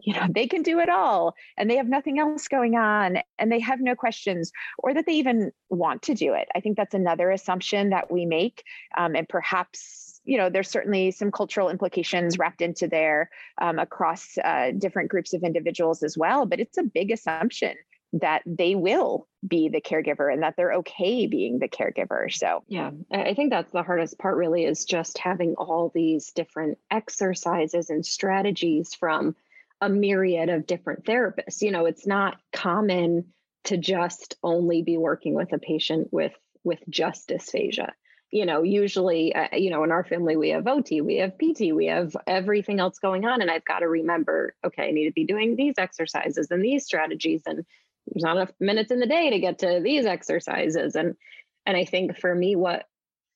you 0.01 0.13
know 0.13 0.27
they 0.29 0.47
can 0.47 0.61
do 0.61 0.79
it 0.79 0.89
all 0.89 1.33
and 1.57 1.69
they 1.69 1.77
have 1.77 1.87
nothing 1.87 2.19
else 2.19 2.47
going 2.47 2.75
on 2.75 3.17
and 3.37 3.51
they 3.51 3.59
have 3.59 3.79
no 3.79 3.95
questions 3.95 4.51
or 4.77 4.93
that 4.93 5.05
they 5.05 5.13
even 5.13 5.51
want 5.69 6.01
to 6.03 6.13
do 6.13 6.33
it. 6.33 6.47
I 6.55 6.61
think 6.61 6.77
that's 6.77 6.93
another 6.93 7.29
assumption 7.31 7.89
that 7.89 8.09
we 8.09 8.25
make 8.25 8.63
um, 8.97 9.15
and 9.15 9.27
perhaps 9.27 10.08
you 10.29 10.37
know, 10.37 10.49
there's 10.49 10.69
certainly 10.69 11.09
some 11.09 11.31
cultural 11.31 11.69
implications 11.69 12.37
wrapped 12.37 12.61
into 12.61 12.87
there 12.87 13.31
um, 13.59 13.79
across 13.79 14.37
uh, 14.37 14.71
different 14.77 15.09
groups 15.09 15.33
of 15.33 15.41
individuals 15.41 16.03
as 16.03 16.15
well. 16.15 16.45
But 16.45 16.59
it's 16.59 16.77
a 16.77 16.83
big 16.83 17.09
assumption 17.09 17.75
that 18.13 18.43
they 18.45 18.75
will 18.75 19.27
be 19.47 19.69
the 19.69 19.81
caregiver 19.81 20.31
and 20.31 20.43
that 20.43 20.55
they're 20.55 20.73
okay 20.73 21.25
being 21.25 21.57
the 21.57 21.67
caregiver. 21.67 22.31
So, 22.31 22.63
yeah, 22.67 22.91
I 23.11 23.33
think 23.33 23.49
that's 23.49 23.71
the 23.71 23.81
hardest 23.81 24.19
part, 24.19 24.37
really, 24.37 24.65
is 24.65 24.85
just 24.85 25.17
having 25.17 25.55
all 25.55 25.91
these 25.93 26.31
different 26.31 26.77
exercises 26.91 27.89
and 27.89 28.05
strategies 28.05 28.93
from 28.93 29.35
a 29.81 29.89
myriad 29.89 30.49
of 30.49 30.67
different 30.67 31.05
therapists. 31.05 31.63
You 31.63 31.71
know, 31.71 31.87
it's 31.87 32.05
not 32.05 32.37
common 32.53 33.33
to 33.63 33.77
just 33.77 34.35
only 34.43 34.83
be 34.83 34.97
working 34.97 35.33
with 35.33 35.53
a 35.53 35.59
patient 35.59 36.09
with 36.11 36.33
with 36.63 36.79
just 36.87 37.29
dysphagia 37.29 37.91
you 38.31 38.45
know 38.45 38.63
usually 38.63 39.33
uh, 39.33 39.47
you 39.53 39.69
know 39.69 39.83
in 39.83 39.91
our 39.91 40.03
family 40.03 40.35
we 40.37 40.49
have 40.49 40.67
ot 40.67 40.89
we 41.03 41.17
have 41.17 41.37
pt 41.37 41.73
we 41.73 41.87
have 41.87 42.15
everything 42.27 42.79
else 42.79 42.99
going 42.99 43.25
on 43.25 43.41
and 43.41 43.49
i've 43.49 43.65
got 43.65 43.79
to 43.79 43.87
remember 43.87 44.55
okay 44.65 44.87
i 44.87 44.91
need 44.91 45.05
to 45.05 45.13
be 45.13 45.25
doing 45.25 45.55
these 45.55 45.75
exercises 45.77 46.47
and 46.51 46.63
these 46.63 46.85
strategies 46.85 47.41
and 47.45 47.65
there's 48.07 48.23
not 48.23 48.37
enough 48.37 48.51
minutes 48.59 48.91
in 48.91 48.99
the 48.99 49.07
day 49.07 49.29
to 49.29 49.39
get 49.39 49.59
to 49.59 49.81
these 49.83 50.05
exercises 50.05 50.95
and 50.95 51.15
and 51.65 51.75
i 51.75 51.85
think 51.85 52.17
for 52.17 52.33
me 52.33 52.55
what 52.55 52.85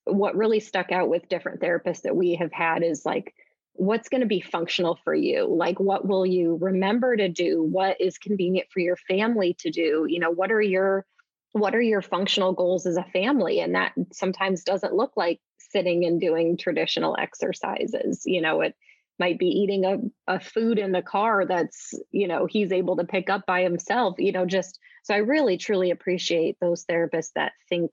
what 0.05 0.35
really 0.35 0.59
stuck 0.59 0.91
out 0.91 1.09
with 1.09 1.29
different 1.29 1.61
therapists 1.61 2.01
that 2.01 2.15
we 2.15 2.35
have 2.35 2.51
had 2.51 2.83
is 2.83 3.05
like 3.05 3.33
what's 3.73 4.09
going 4.09 4.21
to 4.21 4.27
be 4.27 4.41
functional 4.41 4.99
for 5.03 5.13
you? 5.15 5.45
Like 5.45 5.79
what 5.79 6.07
will 6.07 6.25
you 6.25 6.57
remember 6.61 7.15
to 7.15 7.27
do? 7.27 7.63
What 7.63 7.99
is 7.99 8.17
convenient 8.17 8.67
for 8.71 8.79
your 8.79 8.95
family 8.95 9.55
to 9.59 9.71
do? 9.71 10.05
You 10.07 10.19
know 10.19 10.29
what 10.31 10.51
are 10.51 10.61
your 10.61 11.05
what 11.53 11.75
are 11.75 11.81
your 11.81 12.01
functional 12.01 12.53
goals 12.53 12.85
as 12.85 12.97
a 12.97 13.03
family? 13.03 13.59
And 13.59 13.75
that 13.75 13.93
sometimes 14.11 14.63
doesn't 14.63 14.93
look 14.93 15.13
like 15.15 15.39
sitting 15.57 16.05
and 16.05 16.19
doing 16.19 16.57
traditional 16.57 17.15
exercises. 17.17 18.23
You 18.25 18.41
know 18.41 18.61
it 18.61 18.75
might 19.19 19.39
be 19.39 19.47
eating 19.47 19.85
a, 19.85 19.97
a 20.35 20.39
food 20.39 20.79
in 20.79 20.91
the 20.91 21.01
car 21.01 21.45
that's 21.45 21.93
you 22.11 22.27
know 22.27 22.45
he's 22.45 22.71
able 22.71 22.97
to 22.97 23.03
pick 23.03 23.29
up 23.29 23.45
by 23.45 23.61
himself 23.61 24.15
you 24.17 24.31
know 24.31 24.45
just 24.45 24.79
so 25.03 25.13
i 25.13 25.17
really 25.17 25.57
truly 25.57 25.91
appreciate 25.91 26.57
those 26.59 26.85
therapists 26.85 27.31
that 27.35 27.53
think 27.69 27.91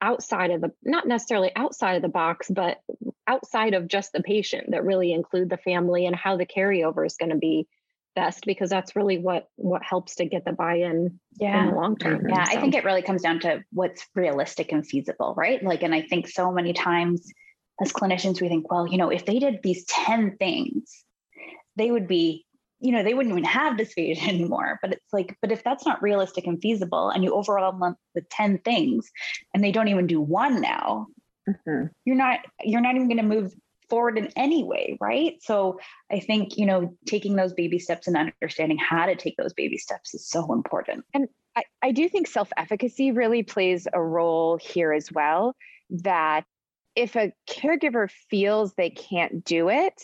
outside 0.00 0.50
of 0.50 0.60
the 0.60 0.72
not 0.82 1.06
necessarily 1.06 1.50
outside 1.56 1.94
of 1.94 2.02
the 2.02 2.08
box 2.08 2.50
but 2.50 2.78
outside 3.26 3.74
of 3.74 3.88
just 3.88 4.12
the 4.12 4.22
patient 4.22 4.70
that 4.70 4.84
really 4.84 5.12
include 5.12 5.50
the 5.50 5.56
family 5.56 6.06
and 6.06 6.16
how 6.16 6.36
the 6.36 6.46
carryover 6.46 7.06
is 7.06 7.16
going 7.16 7.30
to 7.30 7.36
be 7.36 7.66
best 8.18 8.44
because 8.46 8.68
that's 8.68 8.96
really 8.96 9.18
what 9.18 9.48
what 9.56 9.82
helps 9.82 10.16
to 10.16 10.24
get 10.24 10.44
the 10.44 10.52
buy-in 10.52 11.20
yeah. 11.38 11.62
in 11.62 11.70
the 11.70 11.76
long 11.76 11.96
term. 11.96 12.26
Yeah, 12.28 12.44
so. 12.44 12.56
I 12.56 12.60
think 12.60 12.74
it 12.74 12.84
really 12.84 13.02
comes 13.02 13.22
down 13.22 13.38
to 13.40 13.62
what's 13.72 14.04
realistic 14.14 14.72
and 14.72 14.84
feasible, 14.84 15.34
right? 15.36 15.62
Like, 15.62 15.84
and 15.84 15.94
I 15.94 16.02
think 16.02 16.28
so 16.28 16.50
many 16.50 16.72
times 16.72 17.32
as 17.80 17.92
clinicians, 17.92 18.40
we 18.40 18.48
think, 18.48 18.70
well, 18.70 18.88
you 18.88 18.98
know, 18.98 19.10
if 19.10 19.24
they 19.24 19.38
did 19.38 19.60
these 19.62 19.84
10 19.84 20.36
things, 20.36 21.04
they 21.76 21.90
would 21.90 22.08
be, 22.08 22.44
you 22.80 22.90
know, 22.90 23.04
they 23.04 23.14
wouldn't 23.14 23.32
even 23.32 23.44
have 23.44 23.76
dysphagia 23.76 24.26
anymore. 24.28 24.78
But 24.82 24.92
it's 24.94 25.12
like, 25.12 25.36
but 25.40 25.52
if 25.52 25.62
that's 25.62 25.86
not 25.86 26.02
realistic 26.02 26.46
and 26.46 26.60
feasible 26.60 27.10
and 27.10 27.22
you 27.22 27.32
overwhelm 27.32 27.78
them 27.80 27.94
with 28.14 28.28
10 28.30 28.58
things 28.58 29.10
and 29.54 29.62
they 29.62 29.72
don't 29.72 29.88
even 29.88 30.08
do 30.08 30.20
one 30.20 30.60
now, 30.60 31.06
mm-hmm. 31.48 31.86
you're 32.04 32.16
not, 32.16 32.40
you're 32.64 32.80
not 32.80 32.96
even 32.96 33.08
going 33.08 33.18
to 33.18 33.34
move 33.36 33.54
forward 33.88 34.18
in 34.18 34.28
any 34.36 34.64
way, 34.64 34.96
right? 35.00 35.36
So 35.42 35.78
I 36.10 36.20
think, 36.20 36.56
you 36.56 36.66
know, 36.66 36.94
taking 37.06 37.36
those 37.36 37.52
baby 37.52 37.78
steps 37.78 38.06
and 38.06 38.16
understanding 38.16 38.78
how 38.78 39.06
to 39.06 39.16
take 39.16 39.36
those 39.36 39.52
baby 39.52 39.78
steps 39.78 40.14
is 40.14 40.28
so 40.28 40.52
important. 40.52 41.04
And 41.14 41.28
I, 41.56 41.64
I 41.82 41.92
do 41.92 42.08
think 42.08 42.26
self 42.26 42.50
efficacy 42.56 43.12
really 43.12 43.42
plays 43.42 43.86
a 43.92 44.00
role 44.00 44.58
here 44.58 44.92
as 44.92 45.10
well. 45.12 45.56
That 45.90 46.44
if 46.94 47.16
a 47.16 47.32
caregiver 47.48 48.10
feels 48.30 48.74
they 48.74 48.90
can't 48.90 49.44
do 49.44 49.68
it, 49.68 49.94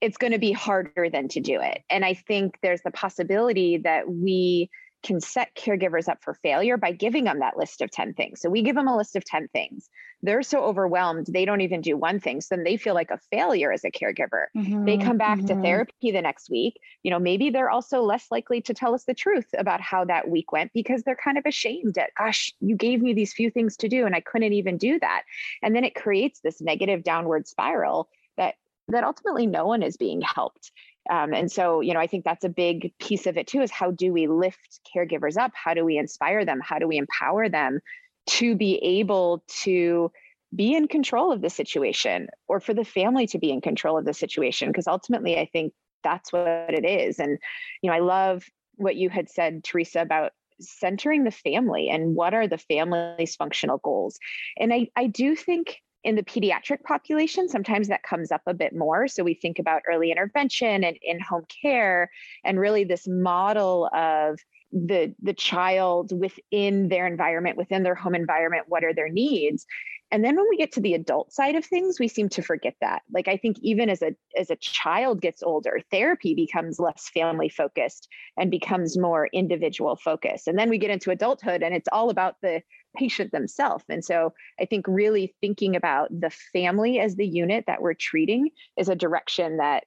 it's 0.00 0.16
going 0.16 0.32
to 0.32 0.38
be 0.38 0.52
harder 0.52 1.08
than 1.10 1.28
to 1.28 1.40
do 1.40 1.60
it. 1.60 1.82
And 1.90 2.04
I 2.04 2.14
think 2.14 2.58
there's 2.62 2.82
the 2.82 2.90
possibility 2.90 3.78
that 3.78 4.08
we 4.08 4.70
can 5.02 5.20
set 5.20 5.54
caregivers 5.54 6.08
up 6.08 6.22
for 6.22 6.34
failure 6.34 6.76
by 6.76 6.92
giving 6.92 7.24
them 7.24 7.38
that 7.38 7.56
list 7.56 7.80
of 7.80 7.90
10 7.90 8.14
things. 8.14 8.40
So 8.40 8.50
we 8.50 8.62
give 8.62 8.76
them 8.76 8.88
a 8.88 8.96
list 8.96 9.16
of 9.16 9.24
10 9.24 9.48
things. 9.48 9.88
They're 10.22 10.42
so 10.42 10.62
overwhelmed, 10.62 11.26
they 11.26 11.46
don't 11.46 11.62
even 11.62 11.80
do 11.80 11.96
one 11.96 12.20
thing. 12.20 12.40
So 12.42 12.54
then 12.54 12.64
they 12.64 12.76
feel 12.76 12.94
like 12.94 13.10
a 13.10 13.18
failure 13.30 13.72
as 13.72 13.84
a 13.84 13.90
caregiver. 13.90 14.46
Mm-hmm, 14.54 14.84
they 14.84 14.98
come 14.98 15.16
back 15.16 15.38
mm-hmm. 15.38 15.46
to 15.46 15.62
therapy 15.62 16.10
the 16.10 16.20
next 16.20 16.50
week. 16.50 16.78
You 17.02 17.10
know, 17.10 17.18
maybe 17.18 17.48
they're 17.48 17.70
also 17.70 18.02
less 18.02 18.26
likely 18.30 18.60
to 18.62 18.74
tell 18.74 18.94
us 18.94 19.04
the 19.04 19.14
truth 19.14 19.48
about 19.56 19.80
how 19.80 20.04
that 20.04 20.28
week 20.28 20.52
went 20.52 20.72
because 20.74 21.02
they're 21.02 21.16
kind 21.16 21.38
of 21.38 21.46
ashamed 21.46 21.96
at, 21.96 22.10
gosh, 22.18 22.52
you 22.60 22.76
gave 22.76 23.00
me 23.00 23.14
these 23.14 23.32
few 23.32 23.50
things 23.50 23.76
to 23.78 23.88
do 23.88 24.04
and 24.04 24.14
I 24.14 24.20
couldn't 24.20 24.52
even 24.52 24.76
do 24.76 24.98
that. 25.00 25.22
And 25.62 25.74
then 25.74 25.84
it 25.84 25.94
creates 25.94 26.40
this 26.40 26.60
negative 26.60 27.02
downward 27.02 27.48
spiral 27.48 28.10
that 28.36 28.56
that 28.88 29.04
ultimately 29.04 29.46
no 29.46 29.66
one 29.66 29.82
is 29.82 29.96
being 29.96 30.20
helped. 30.20 30.72
Um, 31.08 31.32
and 31.32 31.50
so, 31.50 31.80
you 31.80 31.94
know, 31.94 32.00
I 32.00 32.06
think 32.06 32.24
that's 32.24 32.44
a 32.44 32.50
big 32.50 32.92
piece 32.98 33.26
of 33.26 33.36
it 33.36 33.46
too 33.46 33.62
is 33.62 33.70
how 33.70 33.90
do 33.90 34.12
we 34.12 34.26
lift 34.26 34.80
caregivers 34.94 35.36
up? 35.36 35.52
How 35.54 35.74
do 35.74 35.84
we 35.84 35.96
inspire 35.96 36.44
them? 36.44 36.60
How 36.62 36.78
do 36.78 36.86
we 36.86 36.98
empower 36.98 37.48
them 37.48 37.80
to 38.28 38.54
be 38.54 38.76
able 38.76 39.42
to 39.62 40.12
be 40.54 40.74
in 40.74 40.88
control 40.88 41.32
of 41.32 41.40
the 41.40 41.50
situation 41.50 42.28
or 42.48 42.60
for 42.60 42.74
the 42.74 42.84
family 42.84 43.26
to 43.28 43.38
be 43.38 43.50
in 43.50 43.60
control 43.60 43.96
of 43.96 44.04
the 44.04 44.14
situation? 44.14 44.68
Because 44.68 44.86
ultimately, 44.86 45.38
I 45.38 45.46
think 45.46 45.72
that's 46.04 46.32
what 46.32 46.74
it 46.74 46.84
is. 46.84 47.18
And, 47.18 47.38
you 47.82 47.90
know, 47.90 47.96
I 47.96 48.00
love 48.00 48.44
what 48.76 48.96
you 48.96 49.08
had 49.10 49.28
said, 49.28 49.64
Teresa, 49.64 50.00
about 50.00 50.32
centering 50.60 51.24
the 51.24 51.30
family 51.30 51.88
and 51.88 52.14
what 52.14 52.34
are 52.34 52.46
the 52.46 52.58
family's 52.58 53.36
functional 53.36 53.78
goals. 53.78 54.18
And 54.58 54.72
I, 54.72 54.88
I 54.96 55.06
do 55.06 55.34
think 55.34 55.80
in 56.02 56.16
the 56.16 56.22
pediatric 56.22 56.82
population, 56.82 57.48
sometimes 57.48 57.88
that 57.88 58.02
comes 58.02 58.32
up 58.32 58.42
a 58.46 58.54
bit 58.54 58.74
more. 58.74 59.06
So 59.06 59.22
we 59.22 59.34
think 59.34 59.58
about 59.58 59.82
early 59.88 60.10
intervention 60.10 60.84
and 60.84 60.96
in 61.02 61.20
home 61.20 61.44
care, 61.62 62.10
and 62.44 62.58
really 62.58 62.84
this 62.84 63.06
model 63.06 63.90
of 63.92 64.38
the 64.72 65.12
the 65.20 65.34
child 65.34 66.12
within 66.18 66.88
their 66.88 67.06
environment 67.06 67.56
within 67.56 67.82
their 67.82 67.96
home 67.96 68.14
environment 68.14 68.66
what 68.68 68.84
are 68.84 68.94
their 68.94 69.08
needs? 69.08 69.66
And 70.12 70.24
then 70.24 70.36
when 70.36 70.46
we 70.48 70.56
get 70.56 70.72
to 70.72 70.80
the 70.80 70.94
adult 70.94 71.32
side 71.32 71.54
of 71.56 71.64
things 71.64 71.98
we 71.98 72.08
seem 72.08 72.28
to 72.30 72.42
forget 72.42 72.74
that. 72.80 73.02
Like 73.12 73.26
i 73.26 73.36
think 73.36 73.56
even 73.62 73.90
as 73.90 74.00
a 74.00 74.14
as 74.36 74.48
a 74.50 74.56
child 74.56 75.20
gets 75.20 75.42
older 75.42 75.80
therapy 75.90 76.34
becomes 76.34 76.78
less 76.78 77.08
family 77.08 77.48
focused 77.48 78.08
and 78.38 78.50
becomes 78.50 78.96
more 78.96 79.28
individual 79.32 79.96
focused. 79.96 80.46
And 80.46 80.56
then 80.58 80.70
we 80.70 80.78
get 80.78 80.90
into 80.90 81.10
adulthood 81.10 81.62
and 81.64 81.74
it's 81.74 81.88
all 81.92 82.10
about 82.10 82.36
the 82.40 82.62
patient 82.96 83.32
themselves. 83.32 83.84
And 83.88 84.04
so 84.04 84.32
I 84.60 84.64
think 84.64 84.86
really 84.88 85.34
thinking 85.40 85.76
about 85.76 86.08
the 86.10 86.30
family 86.52 86.98
as 87.00 87.16
the 87.16 87.26
unit 87.26 87.64
that 87.66 87.82
we're 87.82 87.94
treating 87.94 88.50
is 88.76 88.88
a 88.88 88.96
direction 88.96 89.58
that 89.58 89.84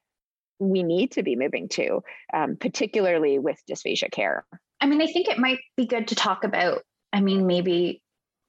we 0.58 0.82
need 0.82 1.12
to 1.12 1.22
be 1.22 1.36
moving 1.36 1.68
to, 1.68 2.02
um, 2.32 2.56
particularly 2.56 3.38
with 3.38 3.60
dysphagia 3.68 4.10
care. 4.10 4.46
I 4.80 4.86
mean, 4.86 5.02
I 5.02 5.06
think 5.06 5.28
it 5.28 5.38
might 5.38 5.60
be 5.76 5.86
good 5.86 6.08
to 6.08 6.14
talk 6.14 6.44
about, 6.44 6.82
I 7.12 7.20
mean, 7.20 7.46
maybe 7.46 8.02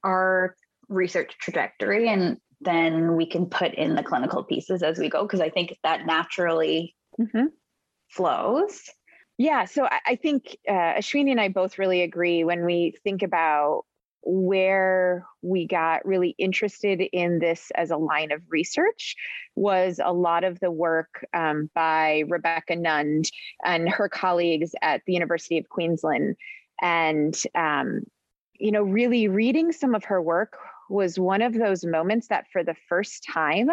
our 0.03 0.55
research 0.87 1.35
trajectory 1.39 2.07
and 2.07 2.37
then 2.61 3.15
we 3.15 3.25
can 3.25 3.47
put 3.47 3.73
in 3.73 3.95
the 3.95 4.03
clinical 4.03 4.43
pieces 4.43 4.83
as 4.83 4.97
we 4.97 5.09
go 5.09 5.23
because 5.23 5.41
I 5.41 5.49
think 5.49 5.77
that 5.83 6.05
naturally 6.05 6.95
mm-hmm. 7.19 7.47
flows. 8.09 8.81
Yeah, 9.37 9.65
so 9.65 9.87
I, 9.91 10.15
think 10.15 10.57
uh, 10.67 10.71
Ashwini 10.71 11.31
and 11.31 11.41
I 11.41 11.49
both 11.49 11.77
really 11.77 12.01
agree 12.03 12.45
when 12.45 12.63
we 12.63 12.95
think 13.03 13.21
about 13.21 13.83
where 14.25 15.25
we 15.43 15.67
got 15.67 16.05
really 16.05 16.35
interested 16.39 16.99
in 16.99 17.37
this 17.39 17.71
as 17.75 17.91
a 17.91 17.97
line 17.97 18.31
of 18.31 18.41
research 18.49 19.15
was 19.55 19.99
a 20.03 20.11
lot 20.11 20.43
of 20.43 20.59
the 20.59 20.71
work 20.71 21.23
um, 21.33 21.69
by 21.75 22.23
Rebecca 22.27 22.75
Nund 22.75 23.29
and 23.63 23.87
her 23.87 24.09
colleagues 24.09 24.73
at 24.81 25.01
the 25.05 25.13
University 25.13 25.59
of 25.59 25.69
Queensland. 25.69 26.35
And, 26.81 27.39
um, 27.53 28.01
you 28.59 28.71
know, 28.71 28.81
really 28.81 29.27
reading 29.27 29.71
some 29.71 29.93
of 29.93 30.05
her 30.05 30.21
work 30.21 30.57
was 30.89 31.19
one 31.19 31.43
of 31.43 31.53
those 31.53 31.85
moments 31.85 32.27
that 32.29 32.47
for 32.51 32.63
the 32.63 32.75
first 32.89 33.23
time, 33.31 33.69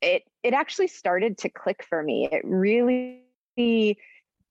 it, 0.00 0.22
it 0.42 0.54
actually 0.54 0.88
started 0.88 1.36
to 1.38 1.48
click 1.48 1.84
for 1.88 2.02
me. 2.02 2.28
It 2.30 2.42
really 2.44 3.24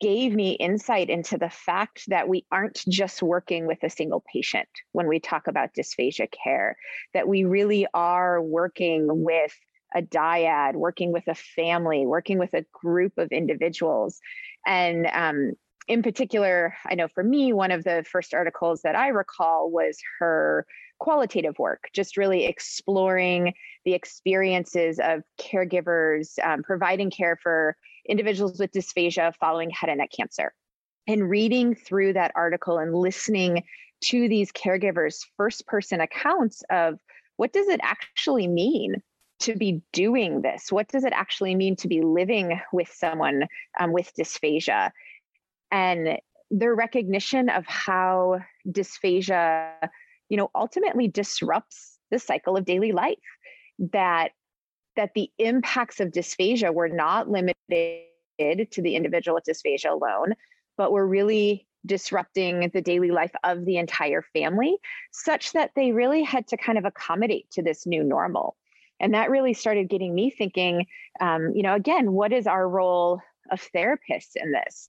gave 0.04 0.36
me 0.36 0.52
insight 0.52 1.10
into 1.10 1.38
the 1.38 1.50
fact 1.50 2.04
that 2.10 2.28
we 2.28 2.46
aren't 2.52 2.84
just 2.90 3.24
working 3.24 3.66
with 3.66 3.82
a 3.84 3.90
single 3.90 4.22
patient 4.34 4.68
when 4.92 5.08
we 5.08 5.18
talk 5.18 5.48
about 5.48 5.74
dysphagia 5.74 6.28
care, 6.44 6.76
that 7.14 7.26
we 7.26 7.46
really 7.46 7.88
are 7.94 8.42
working 8.42 9.08
with 9.24 9.58
a 9.96 10.02
dyad, 10.02 10.74
working 10.74 11.14
with 11.14 11.26
a 11.30 11.36
family, 11.36 12.06
working 12.06 12.38
with 12.38 12.54
a 12.54 12.66
group 12.74 13.14
of 13.18 13.32
individuals. 13.32 14.20
And 14.68 15.08
um, 15.14 15.54
in 15.88 16.04
particular, 16.04 16.76
I 16.86 16.96
know 16.96 17.08
for 17.08 17.24
me, 17.24 17.54
one 17.54 17.72
of 17.72 17.86
the 17.86 18.04
first 18.06 18.34
articles 18.34 18.82
that 18.82 18.98
I 18.98 19.08
recall 19.08 19.72
was 19.72 19.98
her 20.20 20.66
qualitative 21.00 21.58
work, 21.60 21.86
just 21.94 22.18
really 22.18 22.44
exploring 22.46 23.54
the 23.86 23.94
experiences 23.94 25.00
of 25.02 25.24
caregivers, 25.40 26.38
um, 26.44 26.62
providing 26.62 27.10
care 27.10 27.40
for 27.42 27.78
individuals 28.08 28.60
with 28.60 28.72
dysphagia 28.72 29.34
following 29.36 29.70
head 29.70 29.90
and 29.90 30.00
neck 30.00 30.12
cancer. 30.16 30.54
And 31.08 31.30
reading 31.30 31.76
through 31.76 32.14
that 32.14 32.32
article 32.36 32.78
and 32.78 32.96
listening 32.96 33.64
to 34.06 34.28
these 34.28 34.52
caregivers' 34.52 35.26
first 35.38 35.66
person 35.68 36.02
accounts 36.02 36.64
of 36.70 37.00
what 37.38 37.54
does 37.54 37.68
it 37.68 37.80
actually 37.84 38.48
mean 38.48 39.02
to 39.40 39.56
be 39.56 39.82
doing 39.92 40.42
this? 40.42 40.72
What 40.72 40.88
does 40.88 41.04
it 41.04 41.14
actually 41.14 41.56
mean 41.56 41.76
to 41.78 41.88
be 41.88 42.02
living 42.02 42.60
with 42.72 42.90
someone 42.94 43.48
um, 43.80 43.92
with 43.92 44.12
dysphagia? 44.18 44.92
And 45.72 46.20
their 46.52 46.76
recognition 46.76 47.50
of 47.50 47.66
how 47.66 48.40
dysphagia, 48.68 49.90
you 50.30 50.38
know, 50.38 50.52
ultimately 50.56 51.08
disrupts 51.08 51.98
the 52.12 52.20
cycle 52.20 52.56
of 52.56 52.66
daily 52.66 52.92
life. 52.92 53.18
That 53.80 54.30
that 54.96 55.14
the 55.14 55.30
impacts 55.38 56.00
of 56.00 56.12
dysphagia 56.12 56.74
were 56.74 56.90
not 56.90 57.30
limited 57.30 57.56
to 58.40 58.82
the 58.82 58.96
individual 58.96 59.36
with 59.36 59.46
dysphagia 59.46 59.92
alone, 59.92 60.34
but 60.78 60.92
were 60.92 61.08
really 61.08 61.68
disrupting 61.86 62.70
the 62.74 62.82
daily 62.82 63.12
life 63.12 63.34
of 63.44 63.66
the 63.66 63.78
entire 63.78 64.22
family, 64.22 64.78
such 65.12 65.52
that 65.52 65.72
they 65.76 65.92
really 65.92 66.24
had 66.24 66.48
to 66.48 66.58
kind 66.58 66.78
of 66.78 66.86
accommodate 66.86 67.50
to 67.52 67.62
this 67.62 67.86
new 67.86 68.04
normal. 68.04 68.56
And 69.00 69.14
that 69.14 69.30
really 69.30 69.54
started 69.54 69.90
getting 69.90 70.16
me 70.16 70.30
thinking, 70.30 70.88
um, 71.20 71.52
you 71.54 71.64
know, 71.64 71.76
again, 71.76 72.14
what 72.14 72.32
is 72.32 72.48
our 72.48 72.68
role 72.68 73.22
of 73.52 73.62
therapists 73.76 74.36
in 74.36 74.52
this? 74.52 74.88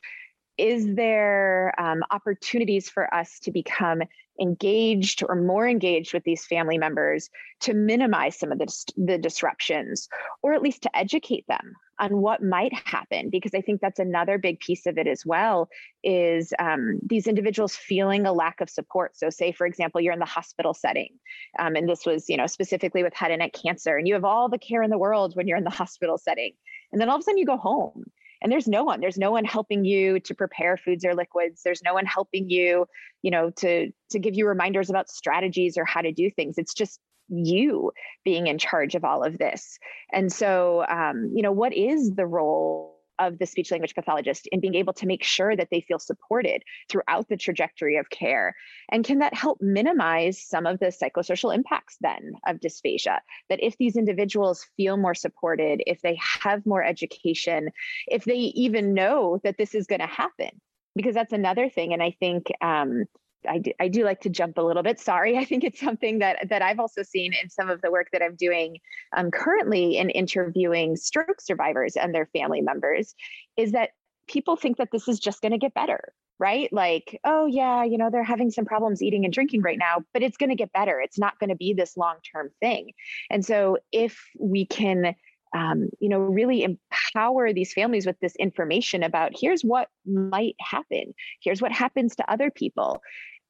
Is 0.57 0.95
there 0.95 1.75
um, 1.79 2.05
opportunities 2.13 2.89
for 2.89 3.13
us 3.13 3.41
to 3.41 3.51
become 3.51 4.03
engaged 4.41 5.23
or 5.29 5.37
more 5.37 5.67
engaged 5.69 6.13
with 6.13 6.25
these 6.25 6.45
family 6.45 6.79
members 6.79 7.31
to 7.61 7.75
minimize 7.75 8.39
some 8.39 8.53
of 8.53 8.59
the, 8.59 8.93
the 8.97 9.19
disruptions 9.19 10.09
or 10.43 10.55
at 10.55 10.63
least 10.63 10.83
to 10.83 10.97
educate 10.97 11.47
them 11.47 11.75
on 12.01 12.21
what 12.21 12.43
might 12.43 12.73
happen 12.85 13.31
because 13.31 13.55
i 13.55 13.61
think 13.61 13.81
that's 13.81 14.01
another 14.01 14.37
big 14.37 14.59
piece 14.59 14.87
of 14.87 14.99
it 14.99 15.07
as 15.07 15.25
well 15.25 15.69
is 16.03 16.53
um, 16.59 16.99
these 17.07 17.27
individuals 17.27 17.77
feeling 17.77 18.27
a 18.27 18.33
lack 18.33 18.61
of 18.61 18.69
support. 18.69 19.17
So 19.17 19.31
say 19.31 19.53
for 19.53 19.67
example 19.67 20.01
you're 20.01 20.13
in 20.13 20.19
the 20.19 20.25
hospital 20.25 20.75
setting 20.75 21.11
um, 21.59 21.77
and 21.77 21.89
this 21.89 22.05
was 22.05 22.29
you 22.29 22.37
know 22.37 22.47
specifically 22.47 23.03
with 23.03 23.15
head 23.15 23.31
and 23.31 23.39
neck 23.39 23.53
cancer 23.53 23.97
and 23.97 24.09
you 24.09 24.15
have 24.15 24.25
all 24.25 24.49
the 24.49 24.59
care 24.59 24.83
in 24.83 24.91
the 24.91 24.99
world 24.99 25.37
when 25.37 25.47
you're 25.47 25.59
in 25.59 25.65
the 25.65 25.71
hospital 25.83 26.19
setting 26.19 26.53
and 26.93 27.01
then 27.01 27.09
all 27.09 27.17
of 27.17 27.21
a 27.21 27.23
sudden 27.23 27.39
you 27.39 27.47
go 27.47 27.57
home 27.57 28.05
and 28.45 28.53
there's 28.53 28.69
no 28.69 28.85
one 28.85 29.01
there's 29.01 29.17
no 29.17 29.31
one 29.31 29.45
helping 29.45 29.85
you 29.85 30.21
to 30.21 30.35
prepare 30.35 30.77
foods 30.77 31.05
or 31.05 31.15
liquids. 31.15 31.63
There's 31.65 31.83
no 31.83 31.95
one 31.95 32.05
helping 32.05 32.51
you 32.51 32.87
you 33.23 33.31
know 33.31 33.51
to 33.57 33.91
to 34.11 34.19
give 34.19 34.35
you 34.35 34.47
reminders 34.47 34.91
about 34.91 35.09
strategies 35.09 35.77
or 35.79 35.85
how 35.87 36.03
to 36.03 36.13
do 36.13 36.31
things. 36.31 36.59
It's 36.59 36.75
just 36.75 37.01
you 37.29 37.91
being 38.23 38.47
in 38.47 38.59
charge 38.59 38.95
of 38.95 39.03
all 39.03 39.25
of 39.25 39.39
this. 39.39 39.79
And 40.13 40.31
so 40.31 40.85
um, 40.87 41.33
you 41.35 41.43
know 41.43 41.53
what 41.53 41.73
is 41.73 42.13
the 42.13 42.27
role 42.27 42.94
of 43.19 43.39
the 43.39 43.47
speech 43.47 43.71
language 43.71 43.95
pathologist 43.95 44.49
in 44.53 44.61
being 44.61 44.75
able 44.75 44.93
to 44.95 45.07
make 45.07 45.23
sure 45.23 45.55
that 45.55 45.69
they 45.71 45.81
feel 45.81 45.99
supported 45.99 46.63
throughout 46.89 47.29
the 47.29 47.37
trajectory 47.37 47.97
of 47.97 48.11
care? 48.11 48.55
And 48.91 49.05
can 49.05 49.19
that 49.21 49.35
help 49.35 49.61
minimize 49.61 50.41
some 50.41 50.67
of 50.67 50.79
the 50.79 50.87
psychosocial 50.87 51.55
impacts 51.55 51.97
then 52.01 52.35
of 52.47 52.61
dysphagia? 52.61 53.19
That 53.49 53.63
if 53.63 53.77
these 53.79 53.97
individuals 53.97 54.67
feel 54.77 54.97
more 54.97 55.15
supported, 55.15 55.83
if 55.87 56.01
they 56.03 56.19
have 56.43 56.67
more 56.67 56.83
education, 56.85 57.71
if 58.07 58.25
they 58.25 58.35
even 58.35 58.95
know 58.95 59.41
that 59.45 59.57
this 59.59 59.75
is 59.75 59.87
going 59.87 60.01
to 60.01 60.07
happen, 60.07 60.51
because 60.97 61.15
that's 61.15 61.33
another 61.33 61.69
thing. 61.69 61.93
And 61.93 62.03
I 62.03 62.17
think, 62.21 62.51
um, 62.61 63.05
I 63.49 63.59
do, 63.59 63.73
I 63.81 63.89
do 63.89 64.05
like 64.05 64.21
to 64.23 64.29
jump 64.29 64.59
a 64.59 64.63
little 64.63 64.83
bit. 64.83 64.99
Sorry, 65.01 65.37
I 65.39 65.45
think 65.45 65.65
it's 65.65 65.81
something 65.81 66.19
that 66.19 66.49
that 66.49 66.63
I've 66.63 66.81
also 66.81 67.03
seen 67.03 67.33
in 67.41 67.51
some 67.51 67.71
of 67.71 67.81
the 67.83 67.91
work 67.91 68.09
that 68.13 68.23
I'm 68.23 68.37
doing 68.37 68.79
um, 69.17 69.31
currently 69.31 69.97
in 69.97 70.11
interviewing 70.11 70.97
stroke 70.97 71.41
survivors 71.41 71.97
and 71.97 72.15
their 72.15 72.27
family 72.27 72.61
members, 72.61 73.15
is 73.57 73.73
that 73.73 73.91
people 74.27 74.57
think 74.57 74.79
that 74.79 74.89
this 74.91 75.09
is 75.09 75.19
just 75.19 75.43
going 75.43 75.53
to 75.53 75.59
get 75.59 75.75
better, 75.75 76.13
right? 76.39 76.73
Like, 76.73 77.21
oh 77.25 77.47
yeah, 77.47 77.85
you 77.85 77.99
know 77.99 78.11
they're 78.11 78.25
having 78.25 78.51
some 78.51 78.65
problems 78.65 79.03
eating 79.03 79.25
and 79.25 79.33
drinking 79.33 79.63
right 79.63 79.79
now, 79.79 79.99
but 80.13 80.23
it's 80.23 80.37
going 80.37 80.51
to 80.51 80.57
get 80.57 80.73
better. 80.73 81.01
It's 81.01 81.19
not 81.19 81.39
going 81.39 81.51
to 81.51 81.57
be 81.57 81.73
this 81.75 81.97
long 81.97 82.17
term 82.33 82.51
thing. 82.61 82.93
And 83.31 83.45
so 83.45 83.79
if 83.93 84.19
we 84.39 84.67
can 84.67 85.15
um, 85.55 85.89
you 86.01 86.09
know, 86.09 86.19
really 86.19 86.65
empower 86.65 87.53
these 87.53 87.73
families 87.73 88.07
with 88.07 88.19
this 88.21 88.35
information 88.37 89.03
about 89.03 89.33
here's 89.41 89.63
what 89.63 89.89
might 90.05 90.57
happen, 90.61 91.15
here's 91.41 91.63
what 91.63 91.73
happens 91.73 92.17
to 92.17 92.31
other 92.31 92.51
people. 92.51 93.01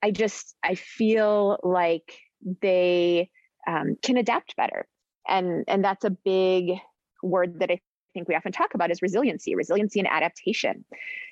I 0.05 0.11
just 0.11 0.55
I 0.63 0.75
feel 0.75 1.59
like 1.63 2.19
they 2.61 3.31
um, 3.67 3.97
can 4.03 4.19
adapt 4.19 4.55
better, 4.55 4.87
and 5.27 5.65
and 5.67 5.83
that's 5.83 6.05
a 6.05 6.11
big 6.11 6.79
word 7.23 7.61
that 7.61 7.71
I 7.71 7.81
think 8.13 8.29
we 8.29 8.35
often 8.35 8.53
talk 8.53 8.75
about 8.75 8.91
is 8.91 9.01
resiliency, 9.01 9.55
resiliency 9.55 9.99
and 10.01 10.09
adaptation. 10.09 10.85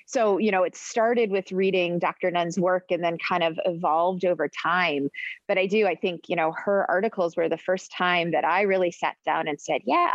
So, 0.07 0.39
you 0.39 0.49
know, 0.49 0.63
it 0.63 0.75
started 0.75 1.29
with 1.29 1.51
reading 1.51 1.99
Dr. 1.99 2.31
Nund's 2.31 2.59
work 2.59 2.85
and 2.89 3.03
then 3.03 3.17
kind 3.19 3.43
of 3.43 3.59
evolved 3.63 4.25
over 4.25 4.49
time. 4.49 5.09
But 5.47 5.59
I 5.59 5.67
do, 5.67 5.85
I 5.85 5.93
think, 5.93 6.21
you 6.27 6.35
know, 6.35 6.51
her 6.65 6.89
articles 6.89 7.37
were 7.37 7.49
the 7.49 7.57
first 7.59 7.91
time 7.91 8.31
that 8.31 8.43
I 8.43 8.63
really 8.63 8.91
sat 8.91 9.15
down 9.23 9.47
and 9.47 9.61
said, 9.61 9.81
yeah, 9.85 10.11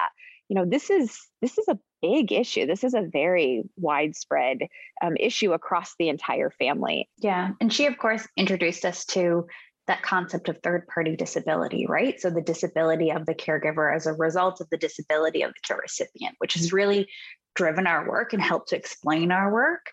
you 0.49 0.55
know, 0.55 0.64
this 0.64 0.90
is 0.90 1.19
this 1.43 1.59
is 1.59 1.69
a 1.69 1.78
big 2.00 2.33
issue. 2.33 2.67
This 2.67 2.85
is 2.85 2.95
a 2.95 3.02
very 3.02 3.64
widespread 3.76 4.59
um, 5.02 5.17
issue 5.17 5.52
across 5.52 5.95
the 5.99 6.08
entire 6.08 6.50
family. 6.50 7.08
Yeah. 7.19 7.50
And 7.61 7.73
she, 7.73 7.87
of 7.87 7.99
course, 7.99 8.26
introduced 8.37 8.84
us 8.84 9.04
to 9.06 9.47
that 9.87 10.02
concept 10.02 10.49
of 10.49 10.58
third 10.63 10.87
party 10.87 11.17
disability, 11.17 11.87
right? 11.89 12.21
So 12.21 12.30
the 12.30 12.43
disability 12.43 13.11
of 13.11 13.26
the 13.26 13.34
caregiver 13.34 13.95
as 13.95 14.06
a 14.06 14.13
result 14.13 14.61
of 14.61 14.69
the 14.71 14.76
disability 14.76 15.43
of 15.43 15.50
the 15.50 15.61
care 15.63 15.78
recipient, 15.78 16.37
which 16.39 16.54
has 16.54 16.73
really 16.73 17.08
driven 17.56 17.87
our 17.87 18.08
work 18.08 18.32
and 18.32 18.43
helped 18.43 18.69
to 18.69 18.76
explain 18.76 19.32
our 19.32 19.52
work. 19.52 19.91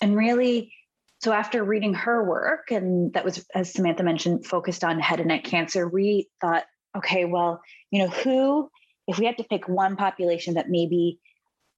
And 0.00 0.16
really, 0.16 0.72
so 1.20 1.32
after 1.32 1.64
reading 1.64 1.94
her 1.94 2.24
work, 2.24 2.70
and 2.70 3.12
that 3.14 3.24
was, 3.24 3.44
as 3.54 3.72
Samantha 3.72 4.04
mentioned, 4.04 4.46
focused 4.46 4.84
on 4.84 5.00
head 5.00 5.18
and 5.18 5.28
neck 5.28 5.44
cancer, 5.44 5.88
we 5.88 6.28
thought, 6.40 6.64
okay, 6.96 7.24
well, 7.24 7.60
you 7.90 8.00
know, 8.00 8.08
who, 8.08 8.70
if 9.06 9.18
we 9.18 9.26
had 9.26 9.38
to 9.38 9.44
pick 9.44 9.68
one 9.68 9.96
population 9.96 10.54
that 10.54 10.70
maybe 10.70 11.18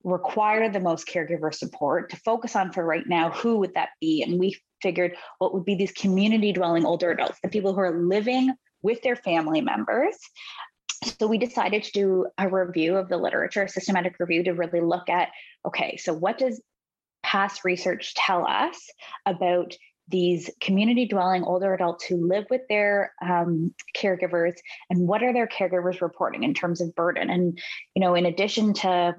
require 0.04 0.70
the 0.70 0.80
most 0.80 1.06
caregiver 1.06 1.52
support 1.52 2.10
to 2.10 2.16
focus 2.16 2.56
on 2.56 2.72
for 2.72 2.84
right 2.84 3.06
now, 3.06 3.30
who 3.30 3.58
would 3.58 3.74
that 3.74 3.90
be? 4.00 4.22
And 4.22 4.38
we 4.38 4.56
figured 4.80 5.16
what 5.38 5.52
would 5.52 5.64
be 5.64 5.74
these 5.74 5.92
community 5.92 6.52
dwelling 6.52 6.84
older 6.84 7.10
adults, 7.10 7.38
the 7.42 7.48
people 7.48 7.74
who 7.74 7.80
are 7.80 8.00
living 8.00 8.52
with 8.82 9.02
their 9.02 9.16
family 9.16 9.60
members. 9.60 10.16
So 11.18 11.26
we 11.26 11.38
decided 11.38 11.84
to 11.84 11.92
do 11.92 12.26
a 12.38 12.48
review 12.48 12.96
of 12.96 13.08
the 13.08 13.16
literature, 13.16 13.64
a 13.64 13.68
systematic 13.68 14.16
review 14.18 14.44
to 14.44 14.52
really 14.52 14.80
look 14.80 15.08
at 15.08 15.28
okay, 15.66 15.96
so 15.96 16.12
what 16.12 16.38
does 16.38 16.60
past 17.22 17.64
research 17.64 18.14
tell 18.14 18.46
us 18.46 18.78
about 19.26 19.76
these 20.08 20.50
community 20.60 21.06
dwelling 21.06 21.42
older 21.44 21.74
adults 21.74 22.04
who 22.04 22.26
live 22.26 22.46
with 22.50 22.62
their 22.68 23.12
um, 23.22 23.74
caregivers 23.96 24.54
and 24.90 25.06
what 25.06 25.22
are 25.22 25.32
their 25.32 25.46
caregivers 25.46 26.00
reporting 26.00 26.44
in 26.44 26.54
terms 26.54 26.80
of 26.80 26.94
burden 26.94 27.30
and 27.30 27.58
you 27.94 28.00
know 28.00 28.14
in 28.14 28.26
addition 28.26 28.72
to 28.72 29.14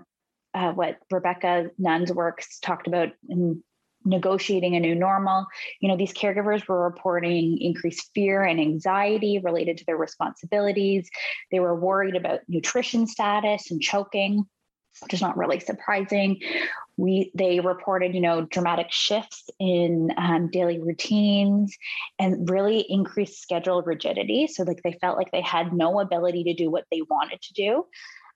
uh, 0.53 0.71
what 0.71 0.97
Rebecca 1.11 1.69
Nund's 1.77 2.11
works 2.11 2.59
talked 2.59 2.87
about 2.87 3.09
in 3.27 3.63
negotiating 4.05 4.75
a 4.75 4.79
new 4.79 4.95
normal. 4.95 5.45
You 5.81 5.89
know, 5.89 5.97
these 5.97 6.13
caregivers 6.13 6.67
were 6.67 6.83
reporting 6.83 7.57
increased 7.59 8.09
fear 8.13 8.43
and 8.43 8.59
anxiety 8.59 9.39
related 9.39 9.77
to 9.77 9.85
their 9.85 9.97
responsibilities. 9.97 11.09
They 11.51 11.59
were 11.59 11.79
worried 11.79 12.15
about 12.15 12.41
nutrition 12.47 13.07
status 13.07 13.71
and 13.71 13.81
choking, 13.81 14.45
which 15.01 15.13
is 15.13 15.21
not 15.21 15.37
really 15.37 15.59
surprising. 15.59 16.41
We 16.97 17.31
they 17.33 17.59
reported, 17.59 18.13
you 18.13 18.21
know, 18.21 18.45
dramatic 18.45 18.87
shifts 18.91 19.49
in 19.59 20.11
um, 20.17 20.49
daily 20.51 20.79
routines 20.79 21.77
and 22.17 22.49
really 22.49 22.85
increased 22.89 23.41
schedule 23.41 23.81
rigidity. 23.81 24.47
So, 24.47 24.63
like, 24.63 24.81
they 24.83 24.97
felt 24.99 25.17
like 25.17 25.31
they 25.31 25.41
had 25.41 25.71
no 25.73 25.99
ability 25.99 26.43
to 26.45 26.53
do 26.53 26.69
what 26.69 26.85
they 26.91 27.01
wanted 27.09 27.41
to 27.41 27.53
do. 27.53 27.85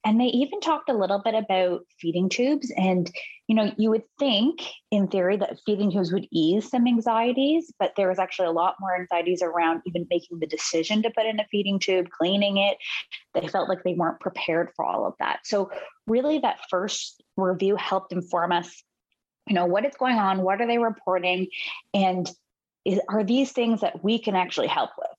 And 0.06 0.20
they 0.20 0.26
even 0.26 0.60
talked 0.60 0.89
a 0.89 0.98
little 0.98 1.22
bit 1.24 1.34
about 1.34 1.86
feeding 2.00 2.28
tubes. 2.28 2.72
And, 2.76 3.10
you 3.48 3.56
know, 3.56 3.72
you 3.78 3.89
would 3.89 4.04
think 4.20 4.62
in 4.92 5.08
theory 5.08 5.38
that 5.38 5.60
feeding 5.66 5.92
tubes 5.92 6.12
would 6.12 6.28
ease 6.32 6.70
some 6.70 6.88
anxieties, 6.88 7.72
but 7.80 7.94
there 7.96 8.10
was 8.10 8.20
actually 8.20 8.50
a 8.50 8.52
lot 8.52 8.76
more 8.82 8.96
anxieties 8.96 9.42
around 9.42 9.82
even 9.86 10.06
making 10.10 10.39
the 10.39 10.48
decision 10.48 11.02
to 11.04 11.10
put 11.10 11.26
in 11.26 11.39
a 11.39 11.48
feeding 11.50 11.80
tube, 11.80 12.10
cleaning 12.10 12.58
it. 12.58 12.78
They 13.34 13.48
felt 13.48 13.70
like 13.70 13.84
they 13.84 13.94
weren't 13.94 14.20
prepared 14.20 14.72
for 14.76 14.84
all 14.84 15.08
of 15.08 15.13
that. 15.20 15.39
So, 15.46 15.72
really, 16.06 16.39
that 16.39 16.60
first 16.70 17.24
review 17.38 17.78
helped 17.78 18.12
inform 18.12 18.52
us, 18.52 18.84
you 19.48 19.56
know, 19.56 19.66
what 19.66 19.86
is 19.86 19.96
going 19.98 20.18
on, 20.18 20.42
what 20.42 20.60
are 20.60 20.68
they 20.68 20.80
reporting, 20.80 21.48
and 21.94 22.30
is, 22.84 23.00
are 23.10 23.24
these 23.24 23.54
things 23.54 23.82
that 23.82 24.04
we 24.04 24.20
can 24.20 24.36
actually 24.36 24.68
help 24.68 24.89
with? 24.98 25.18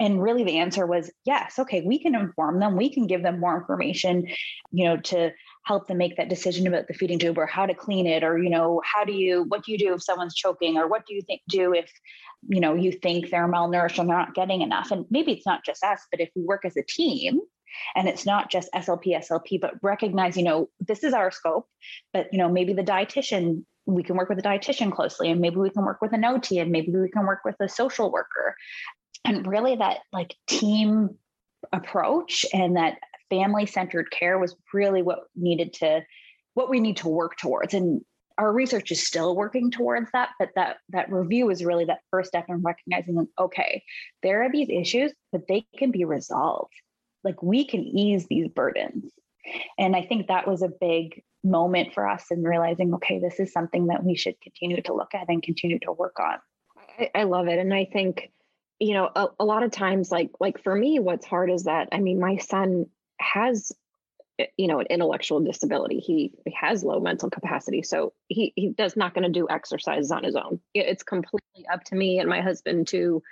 And 0.00 0.20
really 0.20 0.42
the 0.42 0.58
answer 0.58 0.86
was 0.86 1.10
yes 1.24 1.58
okay 1.58 1.82
we 1.82 1.98
can 2.00 2.14
inform 2.14 2.58
them 2.58 2.76
we 2.76 2.92
can 2.92 3.06
give 3.06 3.22
them 3.22 3.38
more 3.38 3.56
information 3.56 4.26
you 4.72 4.84
know 4.84 4.96
to 4.96 5.30
help 5.66 5.86
them 5.86 5.98
make 5.98 6.16
that 6.16 6.28
decision 6.28 6.66
about 6.66 6.88
the 6.88 6.94
feeding 6.94 7.18
tube 7.18 7.38
or 7.38 7.46
how 7.46 7.66
to 7.66 7.74
clean 7.74 8.06
it 8.06 8.24
or 8.24 8.38
you 8.38 8.50
know 8.50 8.80
how 8.84 9.04
do 9.04 9.12
you 9.12 9.44
what 9.48 9.62
do 9.64 9.72
you 9.72 9.78
do 9.78 9.94
if 9.94 10.02
someone's 10.02 10.34
choking 10.34 10.76
or 10.76 10.88
what 10.88 11.06
do 11.06 11.14
you 11.14 11.22
think 11.22 11.40
do 11.48 11.72
if 11.72 11.90
you 12.48 12.60
know 12.60 12.74
you 12.74 12.90
think 12.90 13.30
they're 13.30 13.48
malnourished 13.48 13.98
and 13.98 14.08
they're 14.08 14.18
not 14.18 14.34
getting 14.34 14.62
enough? 14.62 14.90
And 14.90 15.04
maybe 15.10 15.32
it's 15.32 15.46
not 15.46 15.64
just 15.64 15.84
us 15.84 16.00
but 16.10 16.20
if 16.20 16.30
we 16.34 16.42
work 16.42 16.64
as 16.64 16.76
a 16.76 16.82
team 16.82 17.40
and 17.94 18.08
it's 18.08 18.26
not 18.26 18.50
just 18.50 18.72
slp 18.72 19.04
slp 19.04 19.60
but 19.60 19.74
recognize 19.82 20.36
you 20.36 20.42
know 20.42 20.68
this 20.80 21.04
is 21.04 21.12
our 21.12 21.30
scope 21.30 21.68
but 22.12 22.26
you 22.32 22.38
know 22.38 22.48
maybe 22.48 22.72
the 22.72 22.82
dietitian 22.82 23.64
we 23.86 24.02
can 24.02 24.16
work 24.16 24.28
with 24.28 24.38
a 24.38 24.42
dietitian 24.42 24.92
closely 24.92 25.30
and 25.30 25.40
maybe 25.40 25.56
we 25.56 25.70
can 25.70 25.84
work 25.84 26.00
with 26.00 26.12
an 26.12 26.24
ot 26.24 26.50
and 26.60 26.70
maybe 26.70 26.90
we 26.90 27.08
can 27.08 27.26
work 27.26 27.40
with 27.44 27.56
a 27.60 27.68
social 27.68 28.10
worker 28.10 28.56
and 29.24 29.46
really 29.46 29.76
that 29.76 29.98
like 30.12 30.34
team 30.46 31.10
approach 31.72 32.46
and 32.52 32.76
that 32.76 32.98
family 33.28 33.66
centered 33.66 34.10
care 34.10 34.38
was 34.38 34.56
really 34.72 35.02
what 35.02 35.20
needed 35.36 35.72
to 35.72 36.00
what 36.54 36.70
we 36.70 36.80
need 36.80 36.96
to 36.96 37.08
work 37.08 37.36
towards 37.36 37.74
and 37.74 38.00
our 38.38 38.52
research 38.52 38.90
is 38.90 39.06
still 39.06 39.36
working 39.36 39.70
towards 39.70 40.10
that 40.12 40.30
but 40.38 40.48
that 40.56 40.78
that 40.88 41.12
review 41.12 41.50
is 41.50 41.64
really 41.64 41.84
that 41.84 42.00
first 42.10 42.28
step 42.28 42.46
in 42.48 42.62
recognizing 42.62 43.14
that 43.14 43.26
okay 43.38 43.82
there 44.22 44.42
are 44.42 44.50
these 44.50 44.68
issues 44.70 45.12
but 45.32 45.42
they 45.48 45.64
can 45.76 45.90
be 45.90 46.04
resolved 46.04 46.72
like 47.22 47.42
we 47.42 47.64
can 47.64 47.82
ease 47.82 48.26
these 48.28 48.48
burdens 48.48 49.12
And 49.78 49.96
I 49.96 50.02
think 50.02 50.28
that 50.28 50.46
was 50.46 50.62
a 50.62 50.68
big 50.68 51.22
moment 51.42 51.94
for 51.94 52.06
us 52.06 52.26
in 52.30 52.42
realizing, 52.42 52.94
okay, 52.94 53.18
this 53.18 53.40
is 53.40 53.52
something 53.52 53.86
that 53.86 54.04
we 54.04 54.14
should 54.14 54.40
continue 54.40 54.82
to 54.82 54.94
look 54.94 55.14
at 55.14 55.28
and 55.28 55.42
continue 55.42 55.78
to 55.80 55.92
work 55.92 56.18
on. 56.20 56.38
I, 56.98 57.10
I 57.14 57.22
love 57.24 57.48
it. 57.48 57.58
And 57.58 57.72
I 57.72 57.86
think, 57.86 58.30
you 58.80 58.94
know, 58.94 59.10
a, 59.14 59.28
a 59.38 59.44
lot 59.44 59.62
of 59.62 59.70
times, 59.70 60.10
like, 60.10 60.30
like 60.40 60.62
for 60.62 60.74
me, 60.74 60.98
what's 60.98 61.26
hard 61.26 61.50
is 61.50 61.64
that, 61.64 61.88
I 61.92 62.00
mean, 62.00 62.18
my 62.18 62.38
son 62.38 62.86
has 63.20 63.72
eh, 64.38 64.46
you 64.56 64.66
know 64.66 64.80
an 64.80 64.86
intellectual 64.88 65.40
disability 65.40 65.98
he, 65.98 66.32
he 66.46 66.56
has 66.58 66.82
low 66.82 66.98
mental 67.00 67.28
capacity 67.28 67.82
so 67.82 68.14
he 68.28 68.54
he 68.56 68.70
does 68.70 68.96
not 68.96 69.12
going 69.12 69.24
to 69.24 69.28
do 69.28 69.46
exercises 69.50 70.10
on 70.10 70.24
his 70.24 70.34
own 70.34 70.58
it's 70.72 71.02
completely 71.02 71.66
up 71.70 71.84
to 71.84 71.94
me 71.94 72.18
and 72.18 72.30
my 72.30 72.40
husband 72.40 72.88
to 72.88 73.22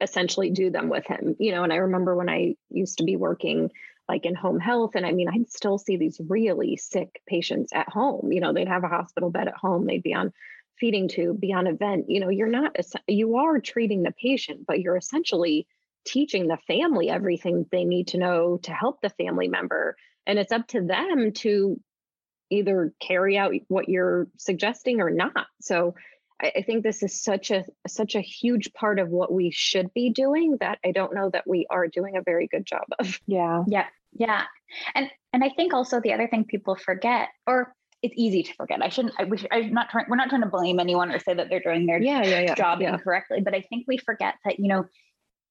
essentially 0.00 0.48
do 0.48 0.70
them 0.70 0.88
with 0.88 1.06
him 1.06 1.36
you 1.38 1.52
know 1.52 1.64
and 1.64 1.72
i 1.74 1.76
remember 1.76 2.16
when 2.16 2.30
i 2.30 2.54
used 2.70 2.96
to 2.96 3.04
be 3.04 3.14
working 3.14 3.70
like 4.08 4.24
in 4.24 4.34
home 4.34 4.60
health. 4.60 4.92
And 4.94 5.04
I 5.04 5.12
mean, 5.12 5.28
I'd 5.28 5.50
still 5.50 5.78
see 5.78 5.96
these 5.96 6.20
really 6.28 6.76
sick 6.76 7.20
patients 7.26 7.72
at 7.74 7.88
home. 7.88 8.32
You 8.32 8.40
know, 8.40 8.52
they'd 8.52 8.68
have 8.68 8.84
a 8.84 8.88
hospital 8.88 9.30
bed 9.30 9.48
at 9.48 9.56
home, 9.56 9.86
they'd 9.86 10.02
be 10.02 10.14
on 10.14 10.32
feeding 10.78 11.08
tube, 11.08 11.40
be 11.40 11.52
on 11.52 11.66
a 11.66 11.74
vent. 11.74 12.06
You 12.08 12.20
know, 12.20 12.28
you're 12.28 12.48
not, 12.48 12.76
you 13.06 13.36
are 13.36 13.60
treating 13.60 14.02
the 14.02 14.12
patient, 14.12 14.64
but 14.66 14.80
you're 14.80 14.96
essentially 14.96 15.66
teaching 16.04 16.46
the 16.46 16.58
family 16.68 17.10
everything 17.10 17.66
they 17.70 17.84
need 17.84 18.08
to 18.08 18.18
know 18.18 18.58
to 18.62 18.72
help 18.72 19.00
the 19.00 19.10
family 19.10 19.48
member. 19.48 19.96
And 20.26 20.38
it's 20.38 20.52
up 20.52 20.66
to 20.68 20.80
them 20.82 21.32
to 21.36 21.80
either 22.50 22.92
carry 23.00 23.36
out 23.36 23.52
what 23.68 23.88
you're 23.88 24.28
suggesting 24.36 25.00
or 25.00 25.10
not. 25.10 25.46
So 25.60 25.94
I, 26.40 26.52
I 26.56 26.62
think 26.62 26.82
this 26.82 27.02
is 27.02 27.22
such 27.22 27.50
a 27.50 27.64
such 27.86 28.14
a 28.14 28.20
huge 28.20 28.72
part 28.72 28.98
of 28.98 29.08
what 29.08 29.32
we 29.32 29.50
should 29.50 29.92
be 29.94 30.10
doing 30.10 30.56
that 30.60 30.78
I 30.84 30.92
don't 30.92 31.14
know 31.14 31.30
that 31.30 31.46
we 31.46 31.66
are 31.70 31.88
doing 31.88 32.16
a 32.16 32.22
very 32.22 32.46
good 32.46 32.64
job 32.64 32.84
of. 32.98 33.18
Yeah. 33.26 33.64
Yeah. 33.66 33.86
Yeah. 34.12 34.42
And 34.94 35.10
and 35.32 35.44
I 35.44 35.50
think 35.56 35.74
also 35.74 36.00
the 36.00 36.12
other 36.12 36.28
thing 36.28 36.44
people 36.44 36.76
forget 36.76 37.28
or 37.46 37.74
it's 38.02 38.14
easy 38.16 38.42
to 38.42 38.54
forget. 38.54 38.82
I 38.82 38.88
shouldn't. 38.88 39.14
I 39.18 39.24
wish. 39.24 39.44
I'm 39.50 39.72
not 39.72 39.90
trying. 39.90 40.06
We're 40.08 40.16
not 40.16 40.28
trying 40.28 40.42
to 40.42 40.48
blame 40.48 40.78
anyone 40.78 41.10
or 41.10 41.18
say 41.18 41.34
that 41.34 41.48
they're 41.48 41.60
doing 41.60 41.86
their 41.86 42.00
yeah, 42.00 42.22
yeah, 42.22 42.40
yeah, 42.40 42.54
job 42.54 42.80
yeah. 42.80 42.94
incorrectly. 42.94 43.40
But 43.40 43.54
I 43.54 43.62
think 43.62 43.86
we 43.88 43.96
forget 43.98 44.34
that 44.44 44.58
you 44.60 44.68
know, 44.68 44.86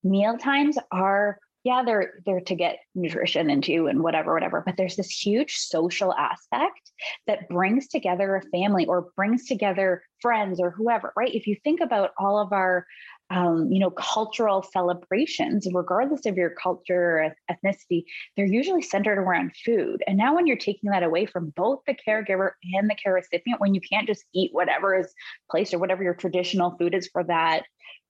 meal 0.04 0.38
times 0.38 0.78
are 0.92 1.40
yeah 1.66 1.84
they're 1.84 2.22
they're 2.26 2.40
to 2.40 2.56
get 2.56 2.78
nutrition 2.94 3.50
into 3.50 3.88
and 3.88 4.02
whatever 4.02 4.34
whatever 4.34 4.62
but 4.66 4.78
there's 4.78 4.96
this 4.96 5.10
huge 5.10 5.56
social 5.56 6.14
aspect 6.14 6.92
that 7.28 7.50
brings 7.50 7.88
together 7.88 8.36
a 8.36 8.42
family 8.50 8.86
or 8.86 9.10
brings 9.18 9.46
together 9.46 10.04
friends 10.22 10.62
or 10.62 10.72
whoever 10.72 11.12
right 11.18 11.36
if 11.36 11.48
you 11.48 11.58
think 11.64 11.82
about 11.82 12.12
all 12.18 12.40
of 12.40 12.54
our 12.54 12.86
um, 13.32 13.72
you 13.72 13.80
know 13.80 13.90
cultural 13.90 14.64
celebrations 14.64 15.68
regardless 15.74 16.26
of 16.26 16.38
your 16.38 16.52
culture 16.52 17.22
or 17.22 17.36
ethnicity 17.52 18.04
they're 18.36 18.46
usually 18.46 18.82
centered 18.82 19.18
around 19.18 19.52
food 19.66 20.04
and 20.08 20.18
now 20.18 20.36
when 20.36 20.46
you're 20.46 20.58
taking 20.58 20.92
that 20.92 21.04
away 21.04 21.26
from 21.26 21.52
both 21.56 21.80
the 21.88 21.96
caregiver 22.08 22.52
and 22.74 22.90
the 22.90 22.96
care 22.96 23.14
recipient 23.14 23.60
when 23.60 23.74
you 23.74 23.82
can't 23.82 24.08
just 24.08 24.26
eat 24.34 24.52
whatever 24.54 24.98
is 24.98 25.14
placed 25.50 25.74
or 25.74 25.80
whatever 25.80 26.04
your 26.04 26.14
traditional 26.14 26.76
food 26.78 26.94
is 26.94 27.08
for 27.12 27.24
that 27.24 27.64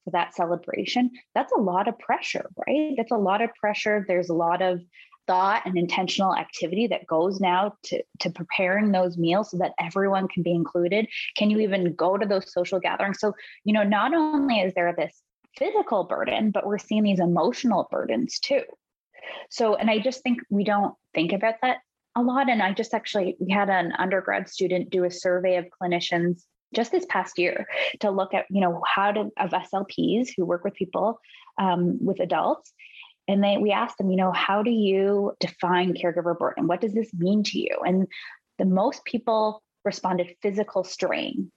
for 0.06 0.12
that 0.12 0.36
celebration, 0.36 1.12
that's 1.34 1.52
a 1.52 1.60
lot 1.60 1.88
of 1.88 2.00
pressure, 2.00 2.46
right? 2.68 2.94
That's 2.96 3.12
a 3.12 3.18
lot 3.18 3.42
of 3.42 3.50
pressure. 3.60 4.06
There's 4.08 4.30
a 4.30 4.36
lot 4.36 4.62
of 4.62 4.80
thought 5.28 5.64
and 5.66 5.78
intentional 5.78 6.36
activity 6.36 6.88
that 6.88 7.08
goes 7.08 7.40
now 7.40 7.74
to, 7.84 8.04
to 8.20 8.30
preparing 8.30 8.92
those 8.92 9.18
meals 9.18 9.52
so 9.52 9.58
that 9.58 9.74
everyone 9.80 10.28
can 10.28 10.44
be 10.44 10.54
included. 10.54 11.08
Can 11.38 11.50
you 11.50 11.60
even 11.60 11.94
go 11.96 12.18
to 12.18 12.26
those 12.26 12.52
social 12.52 12.80
gatherings? 12.80 13.20
So, 13.20 13.34
you 13.64 13.74
know, 13.74 13.84
not 13.84 14.14
only 14.14 14.60
is 14.60 14.74
there 14.74 14.94
this 14.96 15.22
physical 15.58 16.04
burden, 16.04 16.52
but 16.52 16.66
we're 16.66 16.78
seeing 16.78 17.04
these 17.04 17.20
emotional 17.20 17.88
burdens 17.90 18.40
too. 18.40 18.64
So, 19.50 19.76
and 19.76 19.90
I 19.90 20.00
just 20.00 20.22
think 20.22 20.40
we 20.50 20.64
don't 20.64 20.94
think 21.14 21.34
about 21.34 21.56
that 21.62 21.78
a 22.16 22.22
lot. 22.22 22.50
And 22.50 22.62
I 22.62 22.74
just 22.74 22.94
actually, 22.94 23.36
we 23.40 23.52
had 23.52 23.70
an 23.70 23.92
undergrad 23.98 24.50
student 24.50 24.90
do 24.90 25.04
a 25.04 25.12
survey 25.12 25.58
of 25.58 25.66
clinicians 25.82 26.44
just 26.74 26.92
this 26.92 27.06
past 27.10 27.40
year 27.40 27.68
to 28.02 28.12
look 28.12 28.34
at 28.34 28.46
you 28.50 28.60
know 28.60 28.82
how 28.86 29.12
to 29.12 29.32
of 29.40 29.52
slps 29.52 30.30
who 30.36 30.46
work 30.46 30.64
with 30.64 30.74
people 30.74 31.20
um, 31.58 32.04
with 32.04 32.20
adults 32.20 32.74
and 33.28 33.44
they 33.44 33.58
we 33.58 33.72
asked 33.72 33.98
them 33.98 34.10
you 34.10 34.18
know 34.18 34.32
how 34.32 34.64
do 34.64 34.72
you 34.72 35.34
define 35.40 35.94
caregiver 35.94 36.38
burden? 36.38 36.68
What 36.68 36.82
does 36.82 36.94
this 36.94 37.14
mean 37.14 37.44
to 37.44 37.60
you? 37.60 37.78
And 37.86 38.08
the 38.58 38.66
most 38.66 39.04
people 39.06 39.62
responded 39.84 40.36
physical 40.42 40.84
strain 40.84 41.52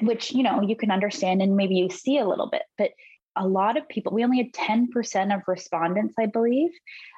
which 0.00 0.32
you 0.32 0.42
know 0.42 0.62
you 0.62 0.76
can 0.76 0.90
understand 0.90 1.42
and 1.42 1.56
maybe 1.56 1.74
you 1.74 1.90
see 1.90 2.18
a 2.18 2.26
little 2.26 2.48
bit 2.48 2.62
but 2.78 2.90
a 3.36 3.46
lot 3.46 3.76
of 3.76 3.88
people 3.88 4.12
we 4.12 4.24
only 4.24 4.38
had 4.38 4.52
10% 4.52 5.34
of 5.34 5.42
respondents 5.46 6.14
i 6.18 6.26
believe 6.26 6.70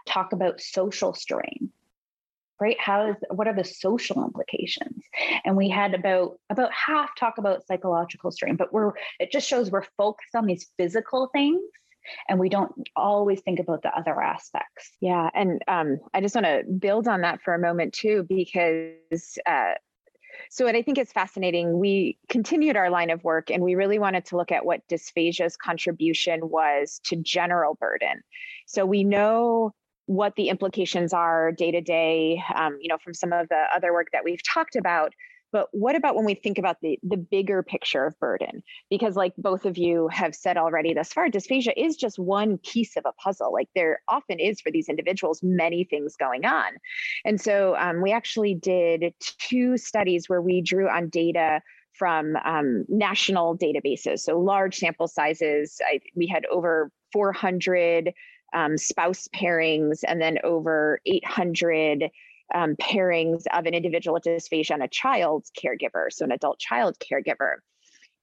talk 0.06 0.32
about 0.32 0.60
social 0.60 1.14
strain 1.14 1.70
right? 2.60 2.80
How 2.80 3.10
is 3.10 3.16
what 3.30 3.48
are 3.48 3.54
the 3.54 3.64
social 3.64 4.24
implications? 4.24 5.04
And 5.44 5.56
we 5.56 5.68
had 5.68 5.94
about 5.94 6.38
about 6.50 6.70
half 6.72 7.10
talk 7.16 7.38
about 7.38 7.66
psychological 7.66 8.30
strain 8.30 8.56
but 8.56 8.72
we're 8.72 8.92
it 9.18 9.32
just 9.32 9.48
shows 9.48 9.70
we're 9.70 9.86
focused 9.96 10.34
on 10.34 10.46
these 10.46 10.70
physical 10.78 11.28
things 11.32 11.60
and 12.28 12.38
we 12.38 12.48
don't 12.48 12.72
always 12.96 13.40
think 13.40 13.58
about 13.58 13.82
the 13.82 13.96
other 13.96 14.20
aspects 14.20 14.92
yeah 15.00 15.28
and 15.34 15.62
um, 15.68 15.98
i 16.12 16.20
just 16.20 16.34
want 16.34 16.46
to 16.46 16.62
build 16.78 17.08
on 17.08 17.22
that 17.22 17.40
for 17.42 17.54
a 17.54 17.58
moment 17.58 17.92
too 17.92 18.24
because 18.28 19.38
uh, 19.46 19.72
so 20.50 20.64
what 20.64 20.76
i 20.76 20.82
think 20.82 20.98
is 20.98 21.12
fascinating 21.12 21.78
we 21.78 22.18
continued 22.28 22.76
our 22.76 22.90
line 22.90 23.10
of 23.10 23.22
work 23.24 23.50
and 23.50 23.62
we 23.62 23.74
really 23.74 23.98
wanted 23.98 24.24
to 24.24 24.36
look 24.36 24.52
at 24.52 24.64
what 24.64 24.86
dysphagia's 24.88 25.56
contribution 25.56 26.48
was 26.48 27.00
to 27.04 27.16
general 27.16 27.76
burden 27.80 28.22
so 28.66 28.84
we 28.84 29.04
know 29.04 29.72
what 30.06 30.34
the 30.36 30.48
implications 30.48 31.12
are 31.12 31.52
day 31.52 31.70
to 31.70 31.80
day, 31.80 32.42
um, 32.54 32.76
you 32.80 32.88
know, 32.88 32.98
from 33.02 33.14
some 33.14 33.32
of 33.32 33.48
the 33.48 33.62
other 33.74 33.92
work 33.92 34.08
that 34.12 34.24
we've 34.24 34.42
talked 34.42 34.76
about. 34.76 35.14
But 35.54 35.68
what 35.70 35.94
about 35.94 36.16
when 36.16 36.24
we 36.24 36.34
think 36.34 36.58
about 36.58 36.80
the, 36.82 36.98
the 37.04 37.16
bigger 37.16 37.62
picture 37.62 38.04
of 38.04 38.18
burden? 38.18 38.64
Because, 38.90 39.14
like 39.14 39.34
both 39.38 39.64
of 39.66 39.78
you 39.78 40.08
have 40.08 40.34
said 40.34 40.56
already 40.56 40.92
thus 40.94 41.12
far, 41.12 41.28
dysphagia 41.28 41.72
is 41.76 41.94
just 41.94 42.18
one 42.18 42.58
piece 42.58 42.96
of 42.96 43.04
a 43.06 43.12
puzzle. 43.12 43.52
Like 43.52 43.68
there 43.76 44.02
often 44.08 44.40
is 44.40 44.60
for 44.60 44.72
these 44.72 44.88
individuals 44.88 45.44
many 45.44 45.84
things 45.84 46.16
going 46.16 46.44
on. 46.44 46.72
And 47.24 47.40
so 47.40 47.76
um, 47.76 48.02
we 48.02 48.10
actually 48.10 48.56
did 48.56 49.14
two 49.20 49.76
studies 49.76 50.28
where 50.28 50.42
we 50.42 50.60
drew 50.60 50.88
on 50.88 51.08
data 51.08 51.60
from 51.92 52.34
um, 52.44 52.84
national 52.88 53.56
databases. 53.56 54.22
So 54.22 54.40
large 54.40 54.74
sample 54.74 55.06
sizes. 55.06 55.80
I, 55.86 56.00
we 56.16 56.26
had 56.26 56.46
over 56.46 56.90
400 57.12 58.12
um, 58.54 58.76
spouse 58.76 59.28
pairings 59.32 60.00
and 60.04 60.20
then 60.20 60.38
over 60.42 60.98
800 61.06 62.10
um, 62.54 62.76
pairings 62.76 63.44
of 63.52 63.66
an 63.66 63.74
individual 63.74 64.14
with 64.14 64.24
dysphagia 64.24 64.72
and 64.72 64.82
a 64.82 64.88
child's 64.88 65.50
caregiver, 65.50 66.06
so 66.10 66.24
an 66.24 66.32
adult 66.32 66.58
child 66.58 66.96
caregiver. 66.98 67.56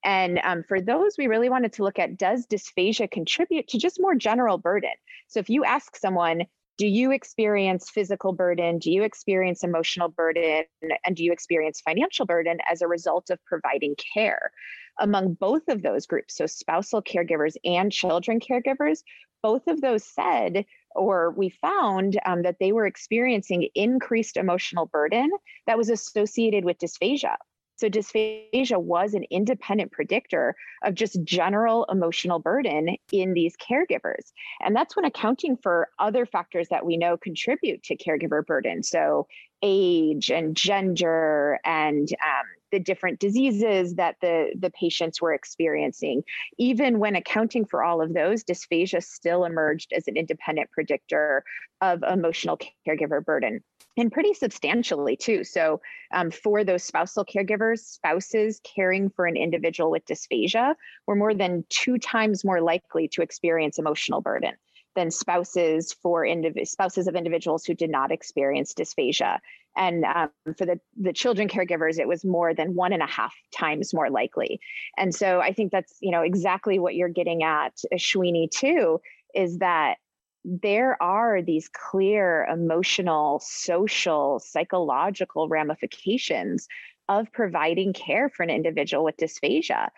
And 0.04 0.40
um, 0.42 0.64
for 0.66 0.80
those, 0.80 1.16
we 1.16 1.28
really 1.28 1.48
wanted 1.48 1.72
to 1.74 1.84
look 1.84 1.98
at 1.98 2.18
does 2.18 2.46
dysphagia 2.46 3.10
contribute 3.10 3.68
to 3.68 3.78
just 3.78 4.00
more 4.00 4.14
general 4.14 4.58
burden? 4.58 4.90
So 5.28 5.40
if 5.40 5.48
you 5.48 5.64
ask 5.64 5.96
someone, 5.96 6.42
do 6.78 6.86
you 6.86 7.12
experience 7.12 7.90
physical 7.90 8.32
burden? 8.32 8.78
Do 8.78 8.90
you 8.90 9.02
experience 9.04 9.62
emotional 9.62 10.08
burden? 10.08 10.64
And 11.04 11.14
do 11.14 11.22
you 11.22 11.32
experience 11.32 11.80
financial 11.80 12.26
burden 12.26 12.58
as 12.70 12.82
a 12.82 12.88
result 12.88 13.30
of 13.30 13.38
providing 13.44 13.94
care? 14.14 14.50
Among 14.98 15.34
both 15.34 15.68
of 15.68 15.82
those 15.82 16.06
groups, 16.06 16.36
so 16.36 16.46
spousal 16.46 17.02
caregivers 17.02 17.54
and 17.64 17.92
children 17.92 18.40
caregivers, 18.40 19.02
both 19.42 19.66
of 19.66 19.80
those 19.80 20.04
said 20.04 20.64
or 20.94 21.30
we 21.30 21.48
found 21.48 22.18
um, 22.26 22.42
that 22.42 22.56
they 22.60 22.72
were 22.72 22.86
experiencing 22.86 23.68
increased 23.74 24.36
emotional 24.36 24.86
burden 24.86 25.30
that 25.66 25.78
was 25.78 25.90
associated 25.90 26.64
with 26.64 26.78
dysphagia. 26.78 27.36
So, 27.76 27.88
dysphagia 27.88 28.78
was 28.78 29.14
an 29.14 29.24
independent 29.30 29.90
predictor 29.90 30.54
of 30.84 30.94
just 30.94 31.22
general 31.24 31.84
emotional 31.90 32.38
burden 32.38 32.96
in 33.10 33.32
these 33.32 33.56
caregivers. 33.56 34.30
And 34.60 34.76
that's 34.76 34.94
when 34.94 35.04
accounting 35.04 35.56
for 35.56 35.88
other 35.98 36.24
factors 36.24 36.68
that 36.68 36.86
we 36.86 36.96
know 36.96 37.16
contribute 37.16 37.82
to 37.84 37.96
caregiver 37.96 38.46
burden. 38.46 38.82
So, 38.82 39.26
age 39.62 40.30
and 40.30 40.56
gender 40.56 41.58
and 41.64 42.08
um, 42.12 42.46
the 42.72 42.80
different 42.80 43.20
diseases 43.20 43.94
that 43.94 44.16
the, 44.20 44.52
the 44.58 44.70
patients 44.70 45.20
were 45.20 45.32
experiencing. 45.32 46.24
Even 46.58 46.98
when 46.98 47.14
accounting 47.14 47.64
for 47.64 47.84
all 47.84 48.02
of 48.02 48.14
those, 48.14 48.42
dysphagia 48.42 49.04
still 49.04 49.44
emerged 49.44 49.92
as 49.94 50.08
an 50.08 50.16
independent 50.16 50.70
predictor 50.72 51.44
of 51.80 52.02
emotional 52.02 52.58
caregiver 52.86 53.24
burden 53.24 53.62
and 53.96 54.10
pretty 54.10 54.32
substantially 54.32 55.16
too. 55.16 55.44
So, 55.44 55.80
um, 56.14 56.30
for 56.30 56.64
those 56.64 56.82
spousal 56.82 57.24
caregivers, 57.24 57.80
spouses 57.80 58.60
caring 58.64 59.10
for 59.10 59.26
an 59.26 59.36
individual 59.36 59.90
with 59.90 60.04
dysphagia 60.06 60.74
were 61.06 61.16
more 61.16 61.34
than 61.34 61.64
two 61.68 61.98
times 61.98 62.44
more 62.44 62.60
likely 62.60 63.08
to 63.08 63.22
experience 63.22 63.78
emotional 63.78 64.20
burden 64.20 64.52
than 64.94 65.10
spouses 65.10 65.92
for 65.92 66.24
indiv- 66.24 66.66
spouses 66.66 67.06
of 67.08 67.14
individuals 67.14 67.64
who 67.64 67.74
did 67.74 67.90
not 67.90 68.12
experience 68.12 68.74
dysphagia. 68.74 69.38
And 69.76 70.04
um, 70.04 70.30
for 70.58 70.66
the, 70.66 70.80
the 71.00 71.12
children 71.12 71.48
caregivers, 71.48 71.98
it 71.98 72.08
was 72.08 72.24
more 72.24 72.54
than 72.54 72.74
one 72.74 72.92
and 72.92 73.02
a 73.02 73.06
half 73.06 73.34
times 73.56 73.94
more 73.94 74.10
likely. 74.10 74.60
And 74.98 75.14
so 75.14 75.40
I 75.40 75.52
think 75.52 75.72
that's, 75.72 75.96
you 76.00 76.10
know, 76.10 76.22
exactly 76.22 76.78
what 76.78 76.94
you're 76.94 77.08
getting 77.08 77.42
at, 77.42 77.72
Ashwini, 77.92 78.50
too, 78.50 79.00
is 79.34 79.58
that 79.58 79.96
there 80.44 81.00
are 81.02 81.40
these 81.40 81.68
clear 81.68 82.46
emotional, 82.50 83.40
social, 83.42 84.40
psychological 84.40 85.48
ramifications 85.48 86.68
of 87.08 87.32
providing 87.32 87.92
care 87.92 88.28
for 88.28 88.42
an 88.42 88.50
individual 88.50 89.04
with 89.04 89.16
dysphagia 89.16 89.88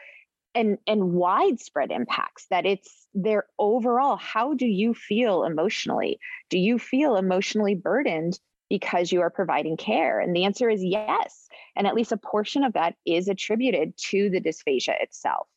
and 0.54 0.78
and 0.86 1.12
widespread 1.12 1.90
impacts 1.90 2.46
that 2.50 2.66
it's 2.66 3.06
their 3.14 3.46
overall 3.58 4.16
how 4.16 4.54
do 4.54 4.66
you 4.66 4.94
feel 4.94 5.44
emotionally? 5.44 6.18
Do 6.50 6.58
you 6.58 6.78
feel 6.78 7.16
emotionally 7.16 7.74
burdened 7.74 8.38
because 8.70 9.12
you 9.12 9.20
are 9.20 9.30
providing 9.30 9.76
care? 9.76 10.20
And 10.20 10.34
the 10.34 10.44
answer 10.44 10.68
is 10.68 10.82
yes. 10.82 11.48
And 11.76 11.86
at 11.86 11.94
least 11.94 12.12
a 12.12 12.16
portion 12.16 12.64
of 12.64 12.72
that 12.74 12.94
is 13.06 13.28
attributed 13.28 13.96
to 14.10 14.30
the 14.30 14.40
dysphagia 14.40 15.00
itself. 15.02 15.48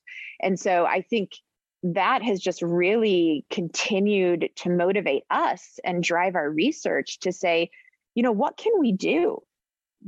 And 0.41 0.59
so 0.59 0.85
i 0.85 1.01
think 1.01 1.31
that 1.83 2.23
has 2.23 2.39
just 2.39 2.61
really 2.61 3.45
continued 3.49 4.49
to 4.55 4.69
motivate 4.69 5.23
us 5.29 5.79
and 5.83 6.03
drive 6.03 6.35
our 6.35 6.49
research 6.49 7.19
to 7.19 7.31
say 7.31 7.69
you 8.15 8.23
know 8.23 8.31
what 8.31 8.57
can 8.57 8.73
we 8.79 8.91
do 8.91 9.41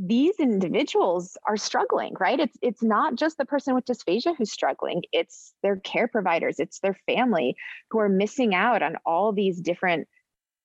these 0.02 0.40
individuals 0.40 1.38
are 1.46 1.58
struggling 1.58 2.16
right? 2.20 2.40
It's 2.40 2.58
it's 2.62 2.82
not 2.82 3.16
just 3.16 3.38
the 3.38 3.46
person 3.46 3.76
with 3.76 3.86
dysphagia 3.86 4.36
who's 4.38 4.52
struggling. 4.52 5.04
It's 5.12 5.54
their 5.62 5.76
care 5.76 6.08
providers. 6.08 6.60
It's 6.60 6.80
their 6.80 6.98
family 7.06 7.56
who 7.90 8.00
are 8.00 8.10
missing 8.10 8.56
out 8.56 8.82
on 8.82 8.96
all 9.06 9.34
these 9.34 9.60
different 9.60 10.08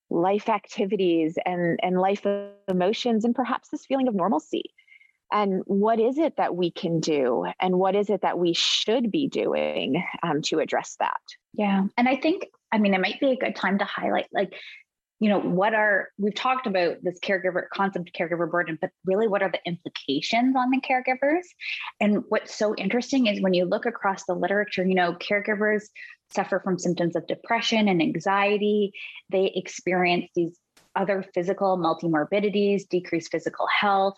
life 0.09 0.49
activities 0.49 1.37
and 1.45 1.81
and 1.83 1.99
life 1.99 2.25
emotions 2.69 3.25
and 3.25 3.35
perhaps 3.35 3.71
this 3.71 3.87
feeling 3.87 4.07
of 4.07 4.15
normalcy. 4.15 4.65
And 5.33 5.63
what 5.67 5.99
is 5.99 6.17
it 6.19 6.37
that 6.37 6.55
we 6.55 6.71
can 6.71 7.01
do 7.01 7.47
and 7.59 7.77
what 7.77 7.97
is 7.97 8.11
it 8.11 8.21
that 8.23 8.39
we 8.39 8.53
should 8.53 9.11
be 9.11 9.27
doing 9.27 10.05
um, 10.23 10.43
to 10.43 10.61
address 10.61 10.97
that? 11.01 11.21
Yeah. 11.55 11.87
And 11.97 12.09
i 12.09 12.17
think 12.17 12.47
i 12.71 12.79
mean 12.79 12.95
it 12.95 13.01
might 13.01 13.21
be 13.21 13.31
a 13.31 13.37
good 13.37 13.57
time 13.57 13.79
to 13.79 13.85
highlight 13.85 14.29
like 14.33 14.55
you 15.21 15.29
know 15.29 15.39
what 15.39 15.75
are 15.75 16.11
we've 16.19 16.35
talked 16.35 16.67
about 16.67 16.97
this 17.03 17.19
caregiver 17.21 17.69
concept 17.73 18.09
of 18.09 18.13
caregiver 18.15 18.51
burden 18.51 18.77
but 18.81 18.91
really 19.05 19.29
what 19.29 19.43
are 19.43 19.51
the 19.51 19.61
implications 19.65 20.57
on 20.57 20.71
the 20.71 20.81
caregivers? 20.81 21.45
And 22.01 22.25
what's 22.29 22.55
so 22.55 22.75
interesting 22.77 23.27
is 23.27 23.41
when 23.41 23.55
you 23.55 23.65
look 23.65 23.87
across 23.87 24.25
the 24.25 24.35
literature 24.35 24.85
you 24.85 24.95
know 24.95 25.15
caregivers 25.15 25.85
suffer 26.35 26.61
from 26.61 26.79
symptoms 26.79 27.17
of 27.17 27.27
depression 27.27 27.89
and 27.89 28.03
anxiety. 28.03 28.93
They 29.31 29.53
experience 29.55 30.31
these 30.35 30.59
other 30.97 31.25
physical 31.35 31.77
multimorbidities 31.77 32.89
decreased 32.89 33.31
physical 33.31 33.67
health. 33.67 34.15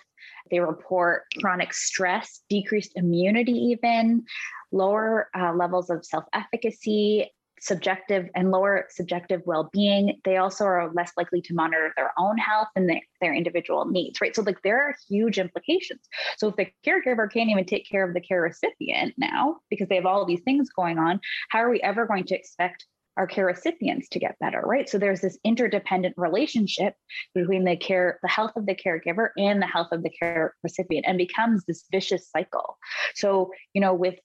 They 0.50 0.61
report 0.61 1.24
chronic 1.40 1.72
stress 1.72 2.42
decreased 2.48 2.92
immunity 2.96 3.52
even 3.52 4.24
lower 4.72 5.28
uh, 5.37 5.52
levels 5.54 5.90
of 5.90 6.04
self-efficacy 6.04 7.30
subjective 7.60 8.28
and 8.34 8.50
lower 8.50 8.86
subjective 8.90 9.40
well-being 9.46 10.20
they 10.24 10.36
also 10.36 10.64
are 10.64 10.92
less 10.92 11.12
likely 11.16 11.40
to 11.40 11.54
monitor 11.54 11.92
their 11.96 12.12
own 12.18 12.36
health 12.36 12.68
and 12.76 12.88
their, 12.88 13.00
their 13.20 13.34
individual 13.34 13.86
needs 13.86 14.20
right? 14.20 14.34
So 14.34 14.42
like 14.42 14.60
there 14.62 14.82
are 14.82 14.94
huge 15.08 15.38
implications. 15.38 16.00
So 16.36 16.48
if 16.48 16.56
the 16.56 16.66
caregiver 16.86 17.30
can't 17.30 17.50
even 17.50 17.64
take 17.64 17.88
care 17.88 18.06
of 18.06 18.14
the 18.14 18.20
care 18.20 18.42
recipient 18.42 19.14
now 19.16 19.56
because 19.70 19.88
they 19.88 19.96
have 19.96 20.06
all 20.06 20.24
these 20.24 20.42
things 20.42 20.68
going 20.70 20.98
on 20.98 21.20
how 21.48 21.60
are 21.60 21.70
we 21.70 21.80
ever 21.80 22.06
going 22.06 22.24
to 22.24 22.34
expect 22.34 22.84
our 23.16 23.26
care 23.26 23.46
recipients 23.46 24.08
to 24.10 24.18
get 24.18 24.38
better 24.40 24.60
right? 24.60 24.88
So 24.88 24.98
there's 24.98 25.22
this 25.22 25.38
interdependent 25.44 26.14
relationship 26.18 26.94
between 27.34 27.64
the 27.64 27.76
care 27.76 28.18
the 28.22 28.28
health 28.28 28.52
of 28.56 28.66
the 28.66 28.74
caregiver 28.74 29.28
and 29.38 29.62
the 29.62 29.66
health 29.66 29.88
of 29.92 30.02
the 30.02 30.10
care 30.10 30.54
recipient 30.62 31.06
and 31.08 31.16
becomes 31.16 31.64
this 31.64 31.84
vicious 31.90 32.28
cycle. 32.30 32.76
So 33.14 33.50
you 33.72 33.80
know 33.80 33.94
with 33.94 34.16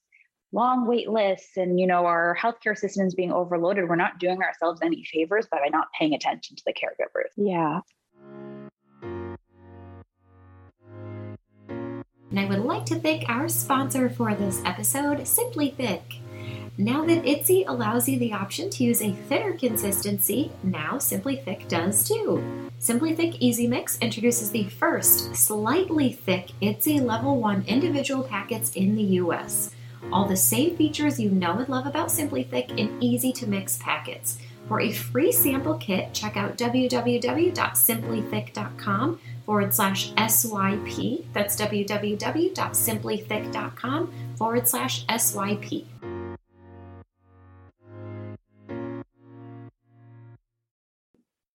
long 0.51 0.85
wait 0.85 1.09
lists 1.09 1.57
and 1.57 1.79
you 1.79 1.87
know 1.87 2.05
our 2.05 2.37
healthcare 2.39 2.77
systems 2.77 3.15
being 3.15 3.31
overloaded 3.31 3.87
we're 3.87 3.95
not 3.95 4.19
doing 4.19 4.41
ourselves 4.41 4.81
any 4.83 5.03
favors 5.03 5.47
by 5.47 5.69
not 5.71 5.87
paying 5.97 6.13
attention 6.13 6.55
to 6.55 6.63
the 6.65 6.73
caregivers. 6.73 7.31
Yeah. 7.37 7.81
And 12.29 12.39
i 12.39 12.45
would 12.45 12.59
like 12.59 12.85
to 12.85 12.95
thank 12.99 13.27
our 13.27 13.49
sponsor 13.49 14.09
for 14.09 14.33
this 14.35 14.61
episode 14.65 15.27
simply 15.27 15.71
thick. 15.71 16.01
Now 16.77 17.05
that 17.05 17.23
IDDSI 17.25 17.65
allows 17.67 18.07
you 18.07 18.17
the 18.17 18.31
option 18.31 18.69
to 18.69 18.83
use 18.85 19.01
a 19.01 19.11
thinner 19.11 19.53
consistency, 19.57 20.51
now 20.63 20.97
Simply 20.97 21.35
Thick 21.35 21.67
does 21.67 22.07
too. 22.07 22.41
Simply 22.79 23.13
Thick 23.13 23.35
Easy 23.41 23.67
Mix 23.67 23.99
introduces 23.99 24.51
the 24.51 24.63
first 24.63 25.35
slightly 25.35 26.13
thick 26.13 26.51
IDDSI 26.61 27.01
Level 27.01 27.37
1 27.37 27.65
individual 27.67 28.23
packets 28.23 28.71
in 28.71 28.95
the 28.95 29.03
US 29.03 29.71
all 30.11 30.25
the 30.25 30.35
same 30.35 30.75
features 30.77 31.19
you 31.19 31.29
know 31.29 31.59
and 31.59 31.69
love 31.69 31.85
about 31.85 32.09
Simply 32.11 32.41
Thick 32.43 32.71
in 32.71 32.97
easy 33.01 33.31
to 33.33 33.45
mix 33.47 33.77
packets. 33.77 34.39
For 34.67 34.79
a 34.79 34.91
free 34.91 35.31
sample 35.31 35.75
kit, 35.75 36.11
check 36.13 36.37
out 36.37 36.57
www.simplythick.com 36.57 39.19
forward 39.45 39.73
slash 39.73 40.11
SYP. 40.13 41.25
That's 41.33 41.59
www.simplythick.com 41.59 44.13
forward 44.37 44.67
slash 44.67 45.05
SYP. 45.07 45.85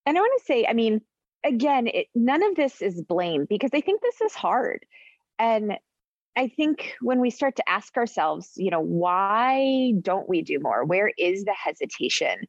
And 0.04 0.16
I 0.16 0.20
want 0.20 0.32
to 0.38 0.44
say, 0.44 0.66
I 0.68 0.72
mean, 0.72 1.00
again, 1.42 1.88
it, 1.88 2.06
none 2.14 2.42
of 2.42 2.54
this 2.54 2.82
is 2.82 3.02
blame 3.02 3.46
because 3.48 3.70
I 3.72 3.80
think 3.80 4.02
this 4.02 4.20
is 4.20 4.34
hard. 4.34 4.84
And 5.38 5.78
I 6.36 6.48
think 6.48 6.94
when 7.00 7.20
we 7.20 7.30
start 7.30 7.56
to 7.56 7.68
ask 7.68 7.96
ourselves, 7.96 8.52
you 8.56 8.70
know, 8.70 8.80
why 8.80 9.94
don't 10.02 10.28
we 10.28 10.42
do 10.42 10.60
more? 10.60 10.84
Where 10.84 11.10
is 11.16 11.44
the 11.44 11.54
hesitation? 11.54 12.46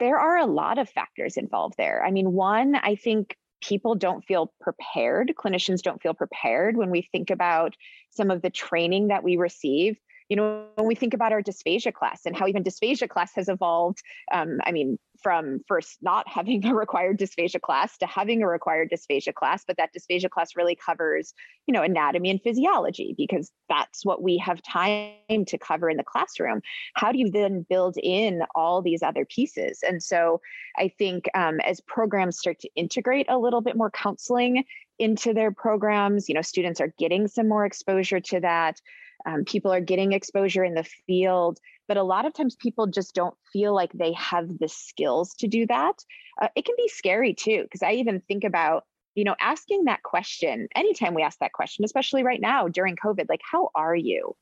There 0.00 0.18
are 0.18 0.36
a 0.36 0.46
lot 0.46 0.78
of 0.78 0.88
factors 0.88 1.36
involved 1.36 1.74
there. 1.78 2.04
I 2.04 2.10
mean, 2.10 2.32
one, 2.32 2.74
I 2.74 2.96
think 2.96 3.36
people 3.60 3.94
don't 3.94 4.24
feel 4.24 4.52
prepared. 4.60 5.34
Clinicians 5.38 5.82
don't 5.82 6.02
feel 6.02 6.14
prepared 6.14 6.76
when 6.76 6.90
we 6.90 7.08
think 7.12 7.30
about 7.30 7.74
some 8.10 8.30
of 8.30 8.42
the 8.42 8.50
training 8.50 9.08
that 9.08 9.22
we 9.22 9.36
receive 9.36 9.96
you 10.28 10.36
know, 10.36 10.66
when 10.74 10.86
we 10.86 10.94
think 10.94 11.14
about 11.14 11.32
our 11.32 11.42
dysphagia 11.42 11.92
class 11.92 12.26
and 12.26 12.36
how 12.36 12.46
even 12.46 12.64
dysphagia 12.64 13.08
class 13.08 13.32
has 13.36 13.48
evolved, 13.48 14.02
um, 14.32 14.58
I 14.64 14.72
mean, 14.72 14.98
from 15.22 15.60
first 15.66 15.98
not 16.02 16.28
having 16.36 16.64
a 16.66 16.74
required 16.74 17.18
dysphagia 17.18 17.60
class 17.60 17.96
to 17.98 18.06
having 18.06 18.42
a 18.42 18.48
required 18.48 18.90
dysphagia 18.90 19.34
class, 19.34 19.64
but 19.66 19.76
that 19.76 19.90
dysphagia 19.94 20.30
class 20.30 20.56
really 20.56 20.74
covers, 20.74 21.32
you 21.66 21.72
know, 21.72 21.82
anatomy 21.82 22.30
and 22.30 22.42
physiology 22.42 23.14
because 23.16 23.52
that's 23.68 24.04
what 24.04 24.22
we 24.22 24.36
have 24.38 24.60
time 24.62 25.44
to 25.46 25.58
cover 25.58 25.88
in 25.88 25.96
the 25.96 26.04
classroom. 26.04 26.60
How 26.94 27.12
do 27.12 27.18
you 27.18 27.30
then 27.30 27.64
build 27.68 27.96
in 28.02 28.42
all 28.54 28.82
these 28.82 29.02
other 29.02 29.24
pieces? 29.24 29.80
And 29.86 30.02
so 30.02 30.40
I 30.76 30.88
think 30.88 31.28
um, 31.34 31.60
as 31.60 31.80
programs 31.80 32.38
start 32.38 32.58
to 32.60 32.70
integrate 32.74 33.26
a 33.28 33.38
little 33.38 33.60
bit 33.60 33.76
more 33.76 33.90
counseling 33.90 34.64
into 34.98 35.34
their 35.34 35.52
programs, 35.52 36.28
you 36.28 36.34
know, 36.34 36.42
students 36.42 36.80
are 36.80 36.92
getting 36.98 37.28
some 37.28 37.48
more 37.48 37.66
exposure 37.66 38.20
to 38.20 38.40
that 38.40 38.80
um, 39.26 39.44
people 39.44 39.72
are 39.72 39.80
getting 39.80 40.12
exposure 40.12 40.64
in 40.64 40.74
the 40.74 40.88
field 41.06 41.58
but 41.88 41.96
a 41.96 42.02
lot 42.02 42.26
of 42.26 42.34
times 42.34 42.56
people 42.56 42.86
just 42.86 43.14
don't 43.14 43.36
feel 43.52 43.74
like 43.74 43.92
they 43.92 44.12
have 44.12 44.58
the 44.58 44.68
skills 44.68 45.34
to 45.34 45.46
do 45.46 45.66
that. 45.66 45.94
Uh, 46.40 46.48
it 46.56 46.64
can 46.64 46.74
be 46.76 46.88
scary 46.88 47.34
too 47.34 47.62
because 47.62 47.82
i 47.82 47.92
even 47.92 48.20
think 48.20 48.44
about 48.44 48.84
you 49.14 49.24
know 49.24 49.36
asking 49.40 49.84
that 49.84 50.02
question 50.02 50.68
anytime 50.74 51.14
we 51.14 51.22
ask 51.22 51.38
that 51.38 51.52
question 51.52 51.84
especially 51.84 52.22
right 52.22 52.40
now 52.40 52.68
during 52.68 52.96
covid 52.96 53.26
like 53.28 53.40
how 53.50 53.70
are 53.74 53.96
you? 53.96 54.36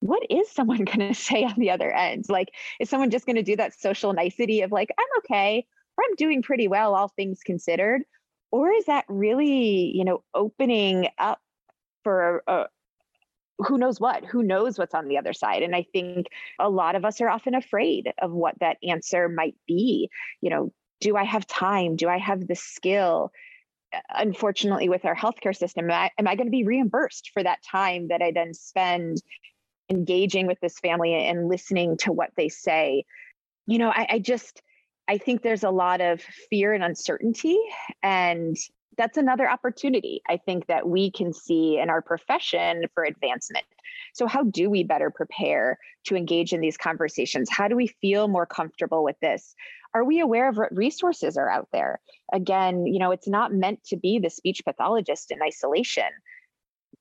What 0.00 0.22
is 0.30 0.50
someone 0.50 0.84
going 0.84 1.00
to 1.00 1.14
say 1.14 1.44
on 1.44 1.54
the 1.58 1.70
other 1.70 1.90
end? 1.90 2.26
Like 2.28 2.48
is 2.80 2.90
someone 2.90 3.10
just 3.10 3.26
going 3.26 3.36
to 3.36 3.42
do 3.42 3.56
that 3.56 3.78
social 3.78 4.12
nicety 4.12 4.62
of 4.62 4.72
like 4.72 4.90
i'm 4.98 5.18
okay. 5.18 5.66
Or 5.96 6.04
i'm 6.04 6.16
doing 6.16 6.42
pretty 6.42 6.68
well 6.68 6.94
all 6.94 7.08
things 7.08 7.40
considered. 7.44 8.02
Or 8.50 8.70
is 8.70 8.86
that 8.86 9.04
really 9.08 9.92
you 9.94 10.04
know 10.04 10.22
opening 10.34 11.08
up 11.18 11.40
for 12.02 12.42
a, 12.46 12.66
who 13.66 13.78
knows 13.78 14.00
what 14.00 14.24
who 14.24 14.42
knows 14.42 14.78
what's 14.78 14.94
on 14.94 15.08
the 15.08 15.18
other 15.18 15.32
side. 15.32 15.62
And 15.62 15.74
i 15.74 15.84
think 15.92 16.26
a 16.58 16.68
lot 16.68 16.94
of 16.94 17.04
us 17.04 17.20
are 17.20 17.28
often 17.28 17.54
afraid 17.54 18.12
of 18.20 18.32
what 18.32 18.58
that 18.60 18.78
answer 18.82 19.28
might 19.28 19.56
be. 19.66 20.10
You 20.40 20.50
know 20.50 20.72
do 21.00 21.16
i 21.16 21.24
have 21.24 21.46
time? 21.46 21.96
Do 21.96 22.08
i 22.08 22.18
have 22.18 22.46
the 22.46 22.54
skill? 22.56 23.30
Unfortunately 24.10 24.88
with 24.88 25.04
our 25.04 25.16
healthcare 25.16 25.56
system 25.56 25.90
am 25.90 25.90
i, 25.90 26.10
am 26.18 26.28
I 26.28 26.36
going 26.36 26.46
to 26.46 26.50
be 26.50 26.64
reimbursed 26.64 27.30
for 27.32 27.42
that 27.42 27.62
time 27.62 28.08
that 28.08 28.22
i 28.22 28.30
then 28.32 28.54
spend 28.54 29.18
engaging 29.90 30.46
with 30.46 30.60
this 30.60 30.78
family 30.78 31.14
and 31.14 31.48
listening 31.48 31.96
to 31.98 32.12
what 32.12 32.30
they 32.36 32.48
say? 32.48 33.04
You 33.66 33.78
know 33.78 33.90
I, 33.90 34.06
I 34.10 34.18
just 34.18 34.62
i 35.08 35.18
think 35.18 35.42
there's 35.42 35.64
a 35.64 35.70
lot 35.70 36.00
of 36.00 36.20
fear 36.50 36.72
and 36.72 36.84
uncertainty 36.84 37.58
and 38.02 38.56
that's 38.96 39.16
another 39.16 39.48
opportunity 39.48 40.20
I 40.28 40.36
think 40.36 40.66
that 40.66 40.88
we 40.88 41.10
can 41.10 41.32
see 41.32 41.78
in 41.78 41.90
our 41.90 42.02
profession 42.02 42.84
for 42.94 43.04
advancement. 43.04 43.64
So, 44.14 44.26
how 44.26 44.44
do 44.44 44.68
we 44.68 44.84
better 44.84 45.10
prepare 45.10 45.78
to 46.04 46.16
engage 46.16 46.52
in 46.52 46.60
these 46.60 46.76
conversations? 46.76 47.48
How 47.50 47.68
do 47.68 47.76
we 47.76 47.86
feel 47.86 48.28
more 48.28 48.46
comfortable 48.46 49.04
with 49.04 49.16
this? 49.20 49.54
Are 49.94 50.04
we 50.04 50.20
aware 50.20 50.48
of 50.48 50.56
what 50.56 50.74
resources 50.76 51.36
are 51.36 51.50
out 51.50 51.68
there? 51.72 52.00
Again, 52.32 52.86
you 52.86 52.98
know, 52.98 53.10
it's 53.10 53.28
not 53.28 53.52
meant 53.52 53.82
to 53.84 53.96
be 53.96 54.18
the 54.18 54.30
speech 54.30 54.62
pathologist 54.64 55.30
in 55.30 55.42
isolation. 55.42 56.10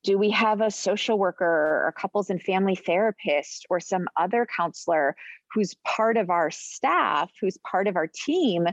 do 0.03 0.17
we 0.17 0.29
have 0.31 0.61
a 0.61 0.71
social 0.71 1.19
worker 1.19 1.45
or 1.85 1.93
couples 1.97 2.29
and 2.29 2.41
family 2.41 2.75
therapist 2.75 3.65
or 3.69 3.79
some 3.81 4.07
other 4.15 4.45
counselor 4.45 5.15
who's 5.53 5.75
part 5.85 6.15
of 6.15 6.29
our 6.29 6.49
staff, 6.51 7.29
who's 7.41 7.57
part 7.69 7.87
of 7.87 7.97
our 7.97 8.07
team, 8.07 8.65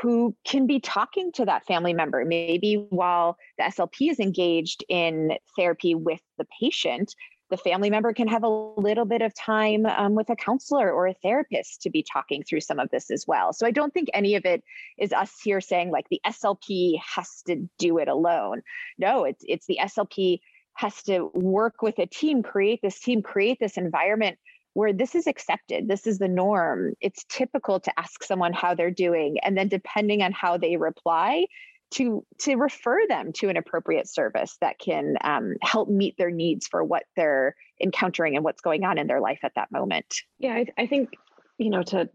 who 0.00 0.34
can 0.44 0.66
be 0.66 0.80
talking 0.80 1.32
to 1.32 1.44
that 1.44 1.66
family 1.66 1.92
member? 1.92 2.24
Maybe 2.24 2.86
while 2.90 3.36
the 3.58 3.64
SLP 3.64 4.10
is 4.10 4.18
engaged 4.18 4.84
in 4.88 5.36
therapy 5.56 5.94
with 5.94 6.20
the 6.38 6.46
patient, 6.60 7.14
the 7.50 7.56
family 7.56 7.90
member 7.90 8.12
can 8.12 8.26
have 8.26 8.42
a 8.42 8.48
little 8.48 9.04
bit 9.04 9.22
of 9.22 9.34
time 9.34 9.86
um, 9.86 10.14
with 10.14 10.30
a 10.30 10.36
counselor 10.36 10.90
or 10.90 11.06
a 11.06 11.14
therapist 11.14 11.82
to 11.82 11.90
be 11.90 12.02
talking 12.02 12.42
through 12.42 12.60
some 12.60 12.80
of 12.80 12.90
this 12.90 13.10
as 13.10 13.26
well. 13.28 13.52
So 13.52 13.66
I 13.66 13.70
don't 13.70 13.92
think 13.92 14.08
any 14.12 14.34
of 14.34 14.44
it 14.44 14.64
is 14.98 15.12
us 15.12 15.32
here 15.42 15.60
saying 15.60 15.90
like 15.90 16.08
the 16.08 16.20
SLP 16.26 16.98
has 17.14 17.42
to 17.46 17.68
do 17.78 17.98
it 17.98 18.08
alone. 18.08 18.62
No, 18.98 19.24
it's 19.24 19.44
it's 19.46 19.66
the 19.66 19.78
SLP 19.80 20.40
has 20.74 21.02
to 21.04 21.30
work 21.34 21.82
with 21.82 21.98
a 21.98 22.06
team, 22.06 22.42
create 22.42 22.80
this 22.82 22.98
team, 22.98 23.22
create 23.22 23.58
this 23.60 23.76
environment 23.76 24.38
where 24.74 24.92
this 24.92 25.14
is 25.14 25.26
accepted. 25.26 25.88
This 25.88 26.06
is 26.06 26.18
the 26.18 26.28
norm. 26.28 26.94
It's 27.00 27.24
typical 27.28 27.80
to 27.80 27.92
ask 27.98 28.22
someone 28.22 28.52
how 28.52 28.74
they're 28.74 28.90
doing. 28.90 29.38
And 29.42 29.56
then 29.56 29.68
depending 29.68 30.22
on 30.22 30.32
how 30.32 30.58
they 30.58 30.76
reply, 30.76 31.46
to 31.92 32.24
to 32.40 32.56
refer 32.56 33.06
them 33.08 33.32
to 33.32 33.48
an 33.48 33.56
appropriate 33.56 34.08
service 34.08 34.56
that 34.60 34.78
can 34.78 35.16
um, 35.22 35.54
help 35.62 35.88
meet 35.88 36.16
their 36.18 36.30
needs 36.30 36.66
for 36.66 36.82
what 36.82 37.04
they're 37.14 37.54
encountering 37.80 38.34
and 38.34 38.44
what's 38.44 38.60
going 38.60 38.84
on 38.84 38.98
in 38.98 39.06
their 39.06 39.20
life 39.20 39.38
at 39.44 39.52
that 39.54 39.70
moment. 39.70 40.22
Yeah, 40.38 40.54
I, 40.54 40.66
I 40.76 40.86
think 40.86 41.10
you 41.56 41.70
know 41.70 41.82
to 41.84 42.08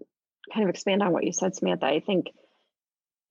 kind 0.54 0.64
of 0.64 0.70
expand 0.70 1.02
on 1.02 1.14
what 1.14 1.24
you 1.24 1.32
said, 1.32 1.56
Samantha. 1.56 1.86
I 1.86 2.02
think 2.02 2.28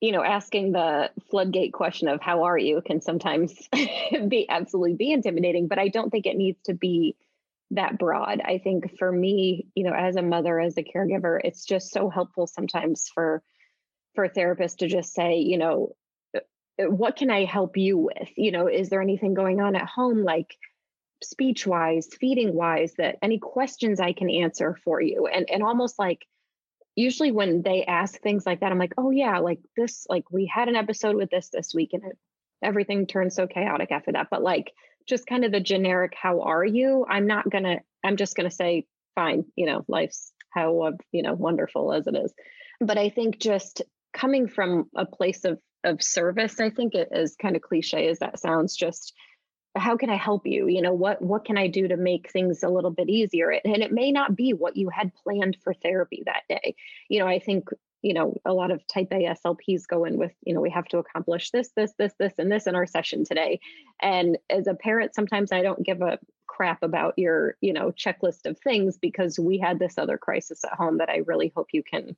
you 0.01 0.13
know 0.13 0.23
asking 0.23 0.73
the 0.73 1.11
floodgate 1.31 1.75
question 1.75 2.09
of 2.09 2.23
how 2.23 2.45
are 2.45 2.59
you 2.59 2.81
can 2.87 3.03
sometimes 3.03 3.55
be 4.29 4.47
absolutely 4.49 4.95
be 4.95 5.13
intimidating, 5.13 5.69
but 5.69 5.79
I 5.79 5.89
don't 5.89 6.11
think 6.11 6.25
it 6.25 6.37
needs 6.37 6.61
to 6.65 6.73
be 6.73 7.15
that 7.73 7.99
broad. 7.99 8.41
I 8.41 8.59
think 8.59 8.99
for 8.99 9.11
me, 9.11 9.67
you 9.75 9.85
know, 9.85 9.93
as 9.93 10.17
a 10.17 10.23
mother, 10.23 10.59
as 10.59 10.77
a 10.79 10.83
caregiver, 10.83 11.39
it's 11.43 11.65
just 11.65 11.91
so 11.91 12.09
helpful 12.09 12.47
sometimes 12.47 13.09
for 13.13 13.43
for 14.15 14.25
a 14.25 14.29
therapist 14.29 14.81
to 14.81 14.89
just 14.89 15.13
say, 15.13 15.39
you 15.39 15.59
know, 15.59 15.95
uh, 16.35 16.41
uh, 16.83 16.91
what 16.91 17.17
can 17.17 17.31
I 17.31 17.45
help 17.45 17.77
you 17.77 17.99
with? 17.99 18.31
You 18.37 18.51
know, 18.51 18.69
is 18.69 18.89
there 18.89 19.03
anything 19.03 19.35
going 19.35 19.61
on 19.61 19.77
at 19.77 19.87
home, 19.87 20.25
like 20.25 20.57
speech 21.23 21.67
wise, 21.67 22.09
feeding 22.19 22.55
wise, 22.55 22.95
that 22.99 23.19
any 23.23 23.39
questions 23.39 24.01
I 24.01 24.13
can 24.13 24.31
answer 24.31 24.77
for 24.85 25.01
you? 25.01 25.27
And 25.27 25.49
and 25.51 25.63
almost 25.63 25.99
like 25.99 26.27
usually 26.97 27.31
when 27.31 27.63
they 27.63 27.85
ask 27.85 28.21
things 28.21 28.45
like 28.47 28.61
that, 28.61 28.73
I'm 28.73 28.79
like, 28.79 28.95
oh 28.99 29.11
yeah, 29.11 29.39
like 29.39 29.61
this, 29.77 30.07
like 30.09 30.25
we 30.33 30.47
had 30.47 30.69
an 30.69 30.77
episode 30.77 31.17
with 31.17 31.31
this 31.31 31.51
this 31.51 31.75
week, 31.75 31.91
and 31.93 32.03
it, 32.05 32.19
everything 32.63 33.07
turned 33.07 33.33
so 33.33 33.47
chaotic 33.47 33.93
after 33.93 34.13
that. 34.13 34.29
But 34.31 34.43
like 34.43 34.73
just 35.09 35.27
kind 35.27 35.45
of 35.45 35.53
the 35.53 35.61
generic, 35.61 36.15
how 36.21 36.43
are 36.43 36.65
you? 36.65 37.07
I'm 37.09 37.27
not 37.27 37.49
gonna. 37.51 37.79
I'm 38.05 38.17
just 38.17 38.37
gonna 38.37 38.51
say 38.51 38.87
fine. 39.15 39.45
You 39.57 39.67
know, 39.67 39.85
life's 39.89 40.33
how 40.51 40.93
you 41.13 41.23
know 41.23 41.35
wonderful 41.35 41.93
as 41.93 42.07
it 42.07 42.17
is. 42.17 42.33
But 42.81 42.99
I 42.99 43.11
think 43.11 43.39
just 43.39 43.83
coming 44.13 44.49
from 44.49 44.89
a 44.97 45.07
place 45.07 45.45
of 45.45 45.59
of 45.85 46.03
service 46.03 46.59
i 46.61 46.71
think 46.71 46.95
it 46.95 47.09
is 47.13 47.37
kind 47.41 47.57
of 47.57 47.63
cliche 47.63 48.09
as 48.09 48.19
that 48.19 48.39
sounds 48.39 48.77
just 48.77 49.15
how 49.77 49.97
can 49.97 50.11
i 50.11 50.17
help 50.17 50.43
you 50.45 50.67
you 50.67 50.83
know 50.83 50.93
what 50.93 51.23
what 51.23 51.45
can 51.45 51.57
i 51.57 51.69
do 51.69 51.87
to 51.87 51.97
make 51.97 52.31
things 52.31 52.63
a 52.63 52.69
little 52.69 52.91
bit 52.91 53.09
easier 53.09 53.51
and 53.51 53.83
it 53.83 53.93
may 53.93 54.11
not 54.11 54.35
be 54.35 54.53
what 54.53 54.77
you 54.77 54.89
had 54.89 55.13
planned 55.15 55.57
for 55.63 55.73
therapy 55.75 56.23
that 56.27 56.43
day 56.49 56.75
you 57.09 57.19
know 57.19 57.29
i 57.29 57.39
think 57.39 57.69
you 58.03 58.15
know 58.15 58.35
a 58.45 58.53
lot 58.53 58.71
of 58.71 58.87
type 58.87 59.09
a 59.13 59.35
slps 59.35 59.87
go 59.87 60.05
in 60.05 60.19
with 60.19 60.33
you 60.45 60.55
know 60.55 60.61
we 60.61 60.71
have 60.71 60.87
to 60.87 60.99
accomplish 60.99 61.51
this 61.51 61.71
this 61.77 61.93
this 61.99 62.13
this 62.19 62.35
and 62.39 62.51
this 62.51 62.67
in 62.67 62.75
our 62.75 62.87
session 62.87 63.25
today. 63.25 63.61
And 64.01 64.39
as 64.51 64.67
a 64.67 64.75
parent 64.75 65.15
sometimes 65.15 65.53
i 65.53 65.63
don't 65.63 65.85
give 65.85 66.01
a 66.01 66.19
crap 66.47 66.83
about 66.83 67.15
your 67.17 67.57
you 67.61 67.73
know 67.73 67.91
checklist 67.93 68.47
of 68.47 68.59
things 68.59 68.99
because 68.99 69.39
we 69.39 69.59
had 69.59 69.79
this 69.79 69.99
other 69.99 70.19
crisis 70.19 70.65
at 70.65 70.73
home 70.73 70.99
that 70.99 71.11
i 71.11 71.23
really 71.27 71.53
hope 71.55 71.69
you 71.73 71.83
can 71.83 72.17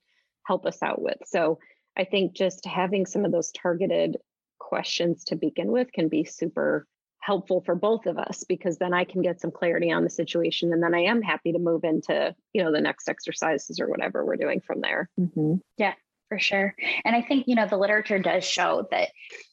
help 0.51 0.67
us 0.67 0.83
out 0.83 1.01
with. 1.01 1.19
So 1.27 1.59
I 1.97 2.05
think 2.05 2.33
just 2.33 2.65
having 2.65 3.07
some 3.07 3.25
of 3.25 3.33
those 3.33 3.53
targeted 3.53 4.17
questions 4.59 5.25
to 5.25 5.37
begin 5.37 5.71
with 5.71 5.93
can 5.93 6.09
be 6.09 6.25
super 6.25 6.87
helpful 7.21 7.63
for 7.65 7.75
both 7.75 8.07
of 8.07 8.19
us 8.19 8.45
because 8.49 8.79
then 8.79 8.95
I 8.95 9.05
can 9.05 9.23
get 9.23 9.41
some 9.41 9.51
clarity 9.51 9.91
on 9.91 10.05
the 10.05 10.11
situation 10.11 10.73
and 10.73 10.83
then 10.83 10.95
I 10.95 11.01
am 11.01 11.23
happy 11.23 11.53
to 11.53 11.59
move 11.59 11.85
into, 11.85 12.35
you 12.53 12.65
know, 12.65 12.73
the 12.73 12.81
next 12.81 13.09
exercises 13.09 13.79
or 13.79 13.89
whatever 13.89 14.25
we're 14.25 14.37
doing 14.37 14.61
from 14.61 14.81
there. 14.81 15.09
Mm-hmm. 15.19 15.57
Yeah, 15.77 15.95
for 16.29 16.39
sure. 16.39 16.75
And 17.05 17.15
I 17.15 17.23
think, 17.23 17.47
you 17.47 17.55
know, 17.55 17.67
the 17.67 17.77
literature 17.77 18.19
does 18.19 18.45
show 18.45 18.87
that, 18.91 19.11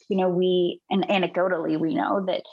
you 0.09 0.17
know, 0.17 0.29
we, 0.29 0.81
and 0.89 1.07
anecdotally, 1.07 1.77
we 1.77 1.93
know 1.93 2.25
that 2.27 2.43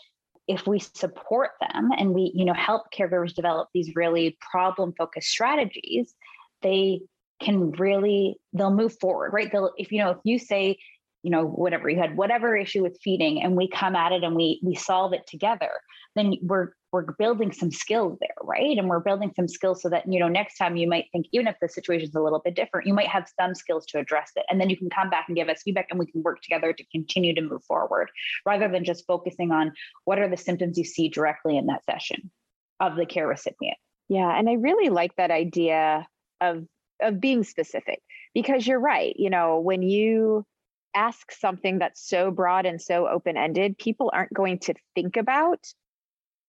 if 0.46 0.66
we 0.66 0.78
support 0.80 1.52
them 1.60 1.90
and 1.96 2.12
we, 2.12 2.32
you 2.34 2.44
know, 2.44 2.54
help 2.54 2.92
caregivers 2.92 3.34
develop 3.34 3.68
these 3.72 3.94
really 3.94 4.36
problem 4.40 4.92
focused 4.98 5.28
strategies, 5.28 6.14
they 6.62 7.00
can 7.40 7.72
really 7.72 8.36
they'll 8.52 8.72
move 8.72 8.96
forward 9.00 9.32
right 9.32 9.50
they'll 9.50 9.72
if 9.76 9.90
you 9.90 9.98
know 9.98 10.10
if 10.10 10.18
you 10.22 10.38
say 10.38 10.78
you 11.24 11.30
know 11.30 11.46
whatever 11.46 11.88
you 11.88 11.98
had 11.98 12.16
whatever 12.16 12.56
issue 12.56 12.82
with 12.82 12.98
feeding 13.02 13.42
and 13.42 13.56
we 13.56 13.68
come 13.68 13.96
at 13.96 14.12
it 14.12 14.22
and 14.22 14.36
we 14.36 14.60
we 14.62 14.74
solve 14.74 15.12
it 15.12 15.26
together 15.26 15.70
then 16.14 16.34
we're 16.42 16.70
we're 16.94 17.12
building 17.18 17.50
some 17.50 17.72
skills 17.72 18.16
there 18.20 18.34
right? 18.44 18.78
And 18.78 18.88
we're 18.88 19.00
building 19.00 19.32
some 19.34 19.48
skills 19.48 19.82
so 19.82 19.88
that 19.88 20.04
you 20.10 20.20
know 20.20 20.28
next 20.28 20.56
time 20.56 20.76
you 20.76 20.88
might 20.88 21.06
think 21.10 21.26
even 21.32 21.48
if 21.48 21.56
the 21.60 21.68
situation 21.68 22.08
is 22.08 22.14
a 22.14 22.20
little 22.20 22.38
bit 22.38 22.54
different 22.54 22.86
you 22.86 22.94
might 22.94 23.08
have 23.08 23.28
some 23.38 23.54
skills 23.54 23.84
to 23.86 23.98
address 23.98 24.30
it. 24.36 24.44
And 24.48 24.60
then 24.60 24.70
you 24.70 24.76
can 24.76 24.88
come 24.90 25.10
back 25.10 25.24
and 25.26 25.36
give 25.36 25.48
us 25.48 25.62
feedback 25.62 25.88
and 25.90 25.98
we 25.98 26.06
can 26.06 26.22
work 26.22 26.40
together 26.40 26.72
to 26.72 26.84
continue 26.92 27.34
to 27.34 27.40
move 27.40 27.64
forward 27.64 28.10
rather 28.46 28.68
than 28.68 28.84
just 28.84 29.06
focusing 29.06 29.50
on 29.50 29.72
what 30.04 30.20
are 30.20 30.28
the 30.28 30.36
symptoms 30.36 30.78
you 30.78 30.84
see 30.84 31.08
directly 31.08 31.56
in 31.56 31.66
that 31.66 31.84
session 31.84 32.30
of 32.78 32.94
the 32.96 33.06
care 33.06 33.26
recipient. 33.26 33.76
Yeah 34.08 34.30
and 34.30 34.48
i 34.48 34.52
really 34.52 34.90
like 34.90 35.16
that 35.16 35.32
idea 35.32 36.06
of 36.40 36.64
of 37.02 37.20
being 37.20 37.42
specific 37.42 38.00
because 38.34 38.66
you're 38.66 38.78
right 38.78 39.14
you 39.16 39.30
know 39.30 39.58
when 39.58 39.82
you 39.82 40.46
ask 40.94 41.32
something 41.32 41.78
that's 41.78 42.08
so 42.08 42.30
broad 42.30 42.66
and 42.66 42.80
so 42.80 43.08
open-ended 43.08 43.78
people 43.78 44.10
aren't 44.12 44.32
going 44.32 44.58
to 44.60 44.74
think 44.94 45.16
about 45.16 45.66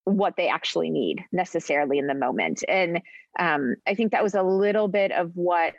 what 0.05 0.36
they 0.38 0.47
actually 0.47 0.91
need 0.91 1.23
necessarily 1.31 1.97
in 1.97 2.08
the 2.08 2.13
moment. 2.13 2.63
And 2.67 3.01
um, 3.39 3.75
i 3.86 3.95
think 3.95 4.12
that 4.12 4.23
was 4.23 4.36
a 4.36 4.43
little 4.43 4.88
bit 4.88 5.12
of 5.12 5.31
what 5.36 5.73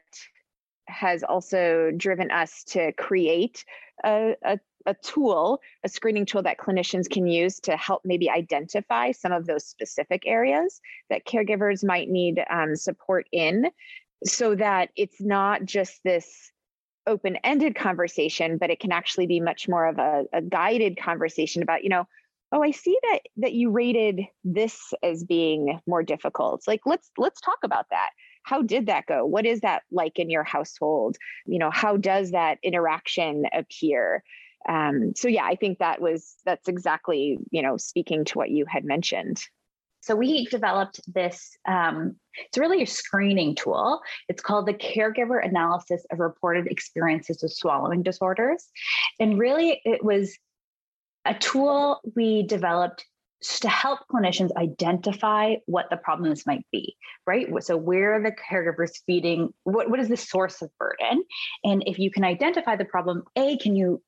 has 0.89 1.23
also 1.23 1.91
driven 1.97 2.31
us 2.31 2.65
to 2.65 2.93
create 2.93 3.65
a, 4.05 4.35
a, 4.45 4.59
a 4.87 4.95
tool 5.03 5.61
a 5.85 5.89
screening 5.89 6.27
tool 6.27 6.43
that 6.43 6.59
clinicians 6.59 7.09
can 7.09 7.27
use 7.27 7.59
to 7.61 7.77
help 7.77 8.03
maybe 8.05 8.31
identify 8.31 9.11
some 9.11 9.33
of 9.33 9.47
those 9.47 9.67
specific 9.67 10.23
areas 10.27 10.81
that 11.11 11.27
caregivers 11.27 11.85
might 11.85 12.09
need 12.09 12.45
um, 12.51 12.77
support 12.77 13.27
in 13.33 13.67
so 14.25 14.55
that 14.55 14.91
it's 14.97 15.21
not 15.21 15.65
just 15.65 16.03
this 16.05 16.53
open 17.07 17.37
ended 17.45 17.75
conversation, 17.75 18.59
but 18.59 18.71
it 18.71 18.81
can 18.81 18.93
actually 18.93 19.27
be 19.27 19.41
much 19.41 19.69
more 19.69 19.87
of 19.87 19.99
a, 19.99 20.25
a, 20.33 20.43
guided 20.43 20.99
conversation 20.99 21.63
about, 21.63 21.85
you 21.85 21.89
know, 21.89 22.07
oh, 22.53 22.63
I 22.63 22.71
see 22.71 22.97
that 23.03 23.21
that 23.39 23.53
you 23.53 23.71
rated 23.71 24.21
this 24.45 24.95
as 25.03 25.25
being 25.25 25.81
more 25.87 26.03
difficult. 26.03 26.63
Like 26.67 26.81
let's 26.87 27.11
let's 27.19 27.41
talk 27.41 27.59
about 27.65 27.87
that. 27.91 28.11
How 28.45 28.63
did 28.63 28.87
that 28.87 29.07
go? 29.07 29.27
What 29.27 29.47
is 29.47 29.61
that 29.61 29.83
like 29.91 30.19
in 30.19 30.31
your 30.31 30.45
household? 30.45 31.17
You 31.47 31.59
know, 31.59 31.71
how 31.71 31.97
does 31.97 32.31
that 32.31 32.59
interaction 32.63 33.45
appear? 33.53 34.23
Um, 34.69 35.13
so 35.17 35.29
yeah, 35.29 35.45
I 35.45 35.57
think 35.57 35.79
that 35.79 36.01
was 36.01 36.37
that's 36.45 36.69
exactly 36.69 37.39
you 37.51 37.63
know 37.63 37.77
speaking 37.77 38.25
to 38.27 38.39
what 38.39 38.51
you 38.51 38.65
had 38.67 38.85
mentioned. 38.85 39.43
So 40.07 40.15
we 40.15 40.47
developed 40.47 41.01
this, 41.13 41.57
um, 41.67 42.15
it's 42.37 42.57
really 42.57 42.81
a 42.81 42.87
screening 42.87 43.57
tool. 43.57 44.01
It's 44.29 44.41
called 44.41 44.67
the 44.67 44.73
Caregiver 44.73 45.45
Analysis 45.45 46.07
of 46.13 46.21
Reported 46.21 46.69
Experiences 46.69 47.43
of 47.43 47.53
Swallowing 47.53 48.05
Disorders. 48.05 48.65
And 49.19 49.37
really, 49.37 49.81
it 49.85 50.05
was 50.05 50.39
a 51.25 51.35
tool 51.35 52.01
we 52.15 52.45
developed 52.45 53.05
to 53.43 53.69
help 53.69 53.99
clinicians 54.09 54.55
identify 54.57 55.57
what 55.67 55.91
the 55.91 55.97
problems 55.97 56.47
might 56.47 56.65
be, 56.71 56.97
right? 57.27 57.49
So, 57.65 57.77
where 57.77 58.15
are 58.15 58.23
the 58.23 58.31
caregivers 58.31 58.93
feeding? 59.07 59.53
What, 59.65 59.91
what 59.91 59.99
is 59.99 60.09
the 60.09 60.17
source 60.17 60.63
of 60.63 60.71
burden? 60.79 61.25
And 61.65 61.83
if 61.85 61.99
you 61.99 62.13
can 62.13 62.23
identify 62.23 62.77
the 62.77 62.85
problem, 62.85 63.25
A, 63.35 63.59
can 63.59 63.75
you 63.75 64.01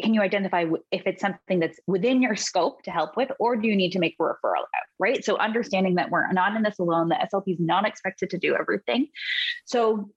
can 0.00 0.14
you 0.14 0.20
identify 0.20 0.64
if 0.92 1.06
it's 1.06 1.22
something 1.22 1.58
that's 1.58 1.80
within 1.86 2.22
your 2.22 2.36
scope 2.36 2.82
to 2.82 2.90
help 2.90 3.16
with, 3.16 3.30
or 3.38 3.56
do 3.56 3.66
you 3.66 3.76
need 3.76 3.92
to 3.92 3.98
make 3.98 4.16
a 4.20 4.22
referral 4.22 4.60
out, 4.60 4.86
right? 4.98 5.24
So 5.24 5.38
understanding 5.38 5.94
that 5.94 6.10
we're 6.10 6.30
not 6.32 6.54
in 6.54 6.62
this 6.62 6.78
alone, 6.78 7.08
the 7.08 7.28
SLP 7.32 7.54
is 7.54 7.60
not 7.60 7.86
expected 7.86 8.30
to 8.30 8.38
do 8.38 8.54
everything. 8.54 9.08
So 9.64 10.10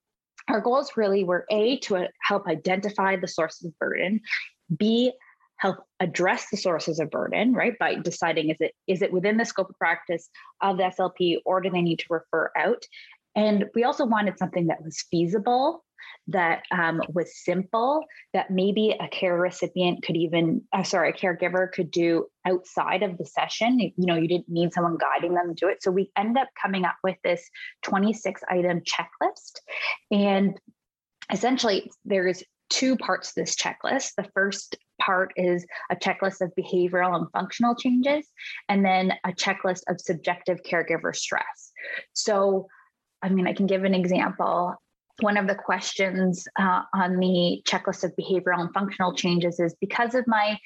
our 0.50 0.60
goals 0.60 0.92
really 0.98 1.24
were 1.24 1.46
A, 1.50 1.78
to 1.80 1.98
uh, 1.98 2.08
help 2.22 2.48
identify 2.48 3.16
the 3.16 3.28
sources 3.28 3.68
of 3.68 3.80
burden, 3.80 4.22
B, 4.76 5.14
help 5.58 5.78
address 6.00 6.48
the 6.50 6.58
sources 6.58 7.00
of 7.00 7.10
burden, 7.12 7.54
right? 7.54 7.78
By 7.80 7.96
deciding 7.96 8.50
is 8.50 8.58
it 8.60 8.74
is 8.88 9.02
it 9.02 9.14
within 9.14 9.38
the 9.38 9.46
scope 9.46 9.70
of 9.70 9.78
practice 9.78 10.30
of 10.62 10.78
the 10.78 10.84
SLP 10.84 11.38
or 11.46 11.62
do 11.62 11.70
they 11.70 11.82
need 11.82 12.00
to 12.00 12.06
refer 12.10 12.50
out? 12.58 12.84
And 13.36 13.66
we 13.76 13.84
also 13.84 14.06
wanted 14.06 14.38
something 14.38 14.68
that 14.68 14.84
was 14.84 15.06
feasible 15.12 15.84
that 16.28 16.64
um, 16.72 17.02
was 17.14 17.44
simple 17.44 18.04
that 18.34 18.52
maybe 18.52 18.96
a 19.00 19.08
care 19.08 19.38
recipient 19.38 20.04
could 20.04 20.18
even 20.18 20.62
uh, 20.74 20.84
sorry 20.84 21.10
a 21.10 21.14
caregiver 21.14 21.72
could 21.72 21.92
do 21.92 22.26
outside 22.46 23.04
of 23.04 23.18
the 23.18 23.26
session 23.26 23.80
you 23.80 23.94
know 23.98 24.16
you 24.16 24.28
didn't 24.28 24.50
need 24.50 24.74
someone 24.74 24.98
guiding 24.98 25.34
them 25.34 25.50
to 25.50 25.66
do 25.66 25.70
it 25.70 25.82
so 25.82 25.92
we 25.92 26.12
end 26.18 26.38
up 26.38 26.48
coming 26.62 26.86
up 26.86 26.96
with 27.04 27.18
this 27.24 27.50
26 27.84 28.42
item 28.50 28.82
checklist 28.82 29.60
and 30.12 30.60
essentially 31.32 31.92
there's 32.06 32.44
two 32.70 32.96
parts 32.98 33.34
to 33.34 33.42
this 33.42 33.56
checklist. 33.56 34.14
The 34.16 34.30
first 34.34 34.78
part 35.02 35.32
is 35.36 35.66
a 35.92 35.96
checklist 35.96 36.42
of 36.42 36.52
behavioral 36.58 37.16
and 37.16 37.28
functional 37.32 37.76
changes, 37.76 38.28
and 38.68 38.86
then 38.86 39.14
a 39.26 39.32
checklist 39.32 39.82
of 39.88 40.00
subjective 40.00 40.60
caregiver 40.64 41.16
stress. 41.16 41.72
So, 42.14 42.68
I 43.22 43.30
mean, 43.30 43.48
I 43.48 43.54
can 43.54 43.68
give 43.68 43.84
an 43.84 43.96
example. 43.96 44.76
One 45.22 45.38
of 45.38 45.48
the 45.48 45.56
questions 45.56 46.48
uh, 46.58 46.82
on 46.94 47.18
the 47.18 47.62
checklist 47.68 48.04
of 48.04 48.14
behavioral 48.16 48.60
and 48.60 48.74
functional 48.74 49.14
changes 49.14 49.60
is 49.60 49.76
because 49.80 50.16
of 50.16 50.26
my 50.28 50.58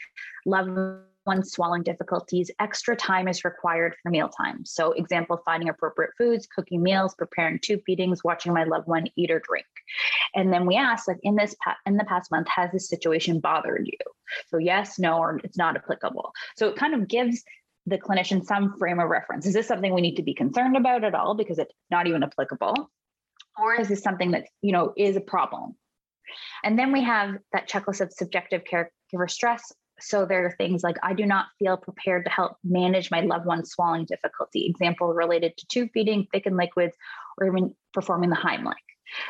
loved 0.45 1.04
one's 1.26 1.51
swallowing 1.51 1.84
difficulties, 1.84 2.51
extra 2.60 2.95
time 2.95 3.28
is 3.28 3.45
required 3.45 3.95
for 4.01 4.10
mealtime. 4.10 4.66
So, 4.66 4.91
example, 4.93 5.41
finding 5.45 5.70
appropriate 5.70 6.12
foods, 6.18 6.47
cooking 6.54 6.84
meals, 6.84 7.16
preparing 7.16 7.60
tube 7.60 7.82
feedings, 7.86 8.24
watching 8.24 8.54
my 8.54 8.64
loved 8.64 8.88
one 8.88 9.08
eat 9.16 9.32
or 9.32 9.39
drink. 9.39 9.66
And 10.36 10.51
then 10.51 10.66
we 10.66 10.76
ask, 10.76 11.08
like, 11.08 11.20
in 11.24 11.36
this 11.36 11.56
pa- 11.64 11.78
in 11.86 11.97
the 11.97 12.04
past 12.06 12.32
month, 12.32 12.47
has 12.49 12.72
this 12.72 12.89
situation 12.89 13.39
bothered 13.39 13.88
you? 13.88 13.97
So, 14.47 14.58
yes, 14.58 14.99
no, 14.99 15.18
or 15.18 15.39
it's 15.43 15.58
not 15.58 15.76
applicable. 15.76 16.34
So, 16.58 16.68
it 16.68 16.76
kind 16.76 16.93
of 16.93 17.08
gives 17.08 17.43
the 17.86 17.97
clinician 17.97 18.43
some 18.43 18.78
frame 18.78 18.99
of 18.99 19.10
reference. 19.10 19.45
Is 19.45 19.54
this 19.54 19.68
something 19.68 19.93
we 19.93 20.01
need 20.01 20.16
to 20.16 20.24
be 20.24 20.34
concerned 20.34 20.78
about 20.78 21.04
at 21.04 21.16
all 21.16 21.36
because 21.36 21.60
it's 21.60 21.74
not 21.91 22.08
even 22.08 22.24
applicable? 22.24 22.89
Or 23.62 23.76
is 23.76 23.88
this 23.88 24.01
something 24.01 24.32
that, 24.32 24.45
you 24.62 24.72
know, 24.72 24.93
is 24.97 25.16
a 25.16 25.22
problem? 25.22 25.76
And 26.64 26.80
then 26.80 26.91
we 26.91 27.04
have 27.04 27.36
that 27.51 27.70
checklist 27.70 28.01
of 28.01 28.12
subjective 28.12 28.64
caregiver 28.64 29.30
stress 29.30 29.72
so 29.99 30.26
there 30.26 30.45
are 30.45 30.51
things 30.58 30.84
like 30.84 30.97
I 31.04 31.14
do 31.14 31.26
not 31.26 31.47
feel 31.60 31.78
prepared 31.78 32.26
to 32.26 32.32
help 32.32 32.58
manage 32.64 33.12
my 33.12 33.22
loved 33.22 33.45
one's 33.45 33.72
swallowing 33.72 34.06
difficulty. 34.06 34.66
Example 34.66 35.14
related 35.14 35.56
to 35.58 35.68
tube 35.68 35.89
feeding, 35.93 36.28
thickened 36.32 36.58
liquids, 36.58 36.95
or 37.38 37.47
even 37.47 37.76
performing 37.93 38.30
the 38.30 38.36
Heimlich. 38.36 38.74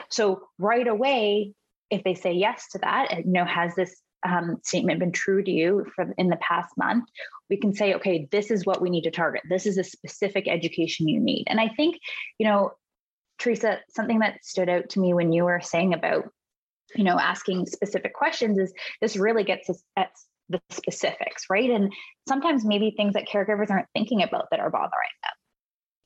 So 0.09 0.47
right 0.57 0.87
away, 0.87 1.53
if 1.89 2.03
they 2.03 2.15
say 2.15 2.33
yes 2.33 2.67
to 2.71 2.79
that, 2.79 3.25
you 3.25 3.31
know, 3.31 3.45
has 3.45 3.75
this 3.75 3.95
um, 4.25 4.57
statement 4.63 4.99
been 4.99 5.11
true 5.11 5.43
to 5.43 5.51
you 5.51 5.85
for 5.95 6.13
in 6.17 6.29
the 6.29 6.37
past 6.37 6.69
month? 6.77 7.05
We 7.49 7.57
can 7.57 7.73
say, 7.73 7.93
okay, 7.95 8.27
this 8.31 8.49
is 8.49 8.65
what 8.65 8.81
we 8.81 8.89
need 8.89 9.03
to 9.03 9.11
target. 9.11 9.43
This 9.49 9.65
is 9.65 9.77
a 9.77 9.83
specific 9.83 10.47
education 10.47 11.09
you 11.09 11.19
need. 11.19 11.45
And 11.47 11.59
I 11.59 11.69
think, 11.75 11.97
you 12.39 12.47
know, 12.47 12.71
Teresa, 13.43 13.79
something 13.89 14.19
that 14.19 14.43
stood 14.43 14.69
out 14.69 14.89
to 14.89 14.99
me 14.99 15.13
when 15.13 15.33
you 15.33 15.43
were 15.43 15.61
saying 15.61 15.93
about 15.93 16.29
you 16.95 17.03
know 17.03 17.19
asking 17.19 17.65
specific 17.65 18.13
questions 18.13 18.57
is 18.57 18.73
this 19.01 19.17
really 19.17 19.43
gets 19.43 19.69
us 19.69 19.83
at 19.97 20.11
the 20.49 20.61
specifics, 20.69 21.45
right? 21.49 21.69
And 21.69 21.91
sometimes 22.27 22.65
maybe 22.65 22.91
things 22.91 23.13
that 23.13 23.27
caregivers 23.27 23.69
aren't 23.69 23.87
thinking 23.93 24.23
about 24.23 24.47
that 24.51 24.59
are 24.59 24.69
bothering 24.69 24.91
them, 25.23 25.31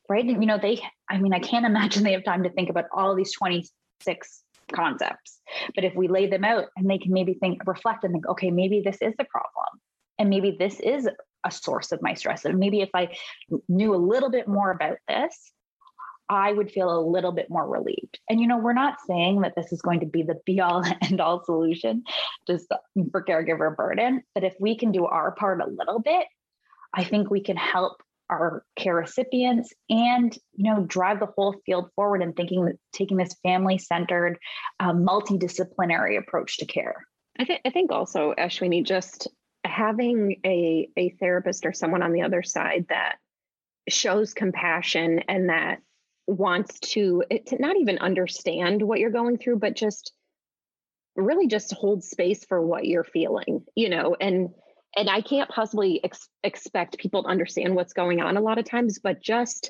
right? 0.09 0.25
And, 0.25 0.41
you 0.41 0.47
know, 0.47 0.59
they, 0.61 0.81
I 1.09 1.17
mean, 1.17 1.33
I 1.33 1.39
can't 1.39 1.65
imagine 1.73 2.03
they 2.03 2.13
have 2.13 2.23
time 2.23 2.43
to 2.43 2.49
think 2.49 2.69
about 2.69 2.85
all 2.91 3.15
these 3.15 3.33
26 3.33 4.43
concepts. 4.73 5.39
But 5.75 5.83
if 5.83 5.95
we 5.95 6.07
lay 6.07 6.27
them 6.27 6.43
out 6.43 6.65
and 6.75 6.89
they 6.89 6.97
can 6.97 7.13
maybe 7.13 7.33
think, 7.35 7.61
reflect 7.65 8.03
and 8.03 8.13
think, 8.13 8.27
okay, 8.27 8.51
maybe 8.51 8.81
this 8.83 8.97
is 9.01 9.13
the 9.17 9.25
problem. 9.25 9.81
And 10.19 10.29
maybe 10.29 10.55
this 10.57 10.79
is 10.79 11.07
a 11.45 11.51
source 11.51 11.91
of 11.91 12.01
my 12.01 12.13
stress. 12.15 12.45
And 12.45 12.57
maybe 12.57 12.81
if 12.81 12.89
I 12.93 13.09
knew 13.69 13.93
a 13.93 13.97
little 13.97 14.29
bit 14.29 14.47
more 14.47 14.71
about 14.71 14.97
this, 15.07 15.51
I 16.29 16.51
would 16.51 16.71
feel 16.71 16.89
a 16.89 16.99
little 16.99 17.31
bit 17.31 17.49
more 17.49 17.67
relieved. 17.67 18.19
And, 18.29 18.41
you 18.41 18.47
know, 18.47 18.57
we're 18.57 18.73
not 18.73 18.97
saying 19.07 19.41
that 19.41 19.53
this 19.55 19.71
is 19.71 19.81
going 19.81 20.01
to 20.01 20.05
be 20.05 20.23
the 20.23 20.39
be 20.45 20.59
all 20.59 20.83
end 21.01 21.21
all 21.21 21.43
solution 21.43 22.03
just 22.47 22.67
for 23.11 23.23
caregiver 23.23 23.75
burden, 23.75 24.23
but 24.33 24.43
if 24.43 24.55
we 24.59 24.77
can 24.77 24.91
do 24.91 25.05
our 25.05 25.31
part 25.31 25.61
a 25.61 25.69
little 25.69 25.99
bit, 25.99 26.25
I 26.93 27.03
think 27.03 27.29
we 27.29 27.41
can 27.41 27.57
help 27.57 28.01
our 28.29 28.63
care 28.75 28.95
recipients 28.95 29.73
and 29.89 30.37
you 30.53 30.63
know 30.65 30.83
drive 30.85 31.19
the 31.19 31.27
whole 31.27 31.55
field 31.65 31.89
forward 31.95 32.21
and 32.21 32.35
thinking 32.35 32.69
taking 32.91 33.17
this 33.17 33.35
family 33.43 33.77
centered 33.77 34.37
um, 34.79 35.05
multidisciplinary 35.05 36.17
approach 36.17 36.57
to 36.57 36.65
care 36.65 37.05
i 37.39 37.45
think 37.45 37.61
i 37.65 37.69
think 37.69 37.91
also 37.91 38.33
ashwini 38.37 38.83
just 38.83 39.29
having 39.63 40.39
a 40.45 40.89
a 40.97 41.09
therapist 41.21 41.65
or 41.65 41.71
someone 41.71 42.03
on 42.03 42.11
the 42.11 42.21
other 42.21 42.43
side 42.43 42.85
that 42.89 43.15
shows 43.87 44.33
compassion 44.33 45.19
and 45.29 45.49
that 45.49 45.79
wants 46.27 46.79
to, 46.79 47.23
eh, 47.31 47.39
to 47.47 47.57
not 47.57 47.77
even 47.77 47.97
understand 47.97 48.81
what 48.81 48.99
you're 48.99 49.09
going 49.09 49.37
through, 49.37 49.59
but 49.59 49.75
just 49.75 50.13
really 51.15 51.47
just 51.47 51.73
hold 51.73 52.03
space 52.03 52.45
for 52.45 52.61
what 52.61 52.85
you're 52.85 53.03
feeling, 53.03 53.65
you 53.75 53.89
know, 53.89 54.15
and 54.19 54.49
and 54.95 55.09
I 55.09 55.21
can't 55.21 55.49
possibly 55.49 56.03
ex- 56.03 56.29
expect 56.43 56.97
people 56.97 57.23
to 57.23 57.29
understand 57.29 57.75
what's 57.75 57.93
going 57.93 58.19
on 58.19 58.35
a 58.35 58.41
lot 58.41 58.57
of 58.57 58.65
times, 58.65 58.99
but 58.99 59.21
just 59.21 59.69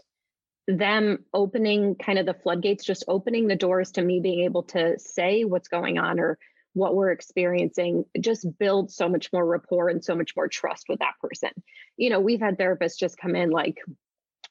them 0.68 1.26
opening 1.34 1.96
kind 1.96 2.20
of 2.20 2.26
the 2.26 2.34
floodgates, 2.34 2.86
just 2.86 3.04
opening 3.08 3.48
the 3.48 3.56
doors 3.56 3.92
to 3.94 4.02
me 4.02 4.20
being 4.22 4.46
able 4.46 4.64
to 4.64 4.98
say 5.00 5.44
what's 5.44 5.68
going 5.68 5.98
on 5.98 6.20
or 6.20 6.38
what 6.74 6.96
we're 6.96 7.12
experiencing, 7.12 8.06
just 8.20 8.46
build 8.60 8.92
so 8.92 9.10
much 9.10 9.34
more 9.34 9.46
rapport 9.46 9.90
and 9.90 10.04
so 10.04 10.16
much 10.16 10.34
more 10.36 10.48
trust 10.48 10.86
with 10.88 11.00
that 11.00 11.14
person. 11.22 11.50
You 11.98 12.10
know, 12.10 12.20
we've 12.20 12.40
had 12.40 12.58
therapists 12.58 13.00
just 13.00 13.18
come 13.18 13.36
in 13.36 13.50
like, 13.50 13.78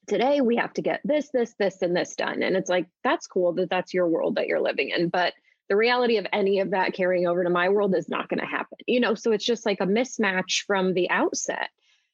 today 0.07 0.41
we 0.41 0.57
have 0.57 0.73
to 0.75 0.83
get 0.83 1.01
this, 1.05 1.31
this, 1.31 1.55
this, 1.59 1.83
and 1.83 1.97
this 1.97 2.15
done. 2.15 2.43
And 2.43 2.57
it's 2.57 2.71
like, 2.71 2.87
that's 3.03 3.27
cool 3.27 3.53
that 3.55 3.71
that's 3.71 3.95
your 3.95 4.09
world 4.09 4.37
that 4.37 4.47
you're 4.47 4.61
living 4.61 4.91
in. 4.91 5.09
But 5.09 5.35
the 5.69 5.77
reality 5.77 6.17
of 6.17 6.27
any 6.33 6.61
of 6.61 6.71
that 6.71 6.95
carrying 6.95 7.27
over 7.27 7.43
to 7.43 7.51
my 7.51 7.69
world 7.69 7.95
is 7.95 8.09
not 8.09 8.29
going 8.29 8.41
to 8.41 8.47
happen. 8.47 8.79
You 8.87 9.01
know, 9.01 9.15
so 9.15 9.33
it's 9.33 9.45
just 9.45 9.67
like 9.67 9.81
a 9.81 9.87
mismatch 9.87 10.65
from 10.67 10.95
the 10.95 11.11
outset. 11.11 11.71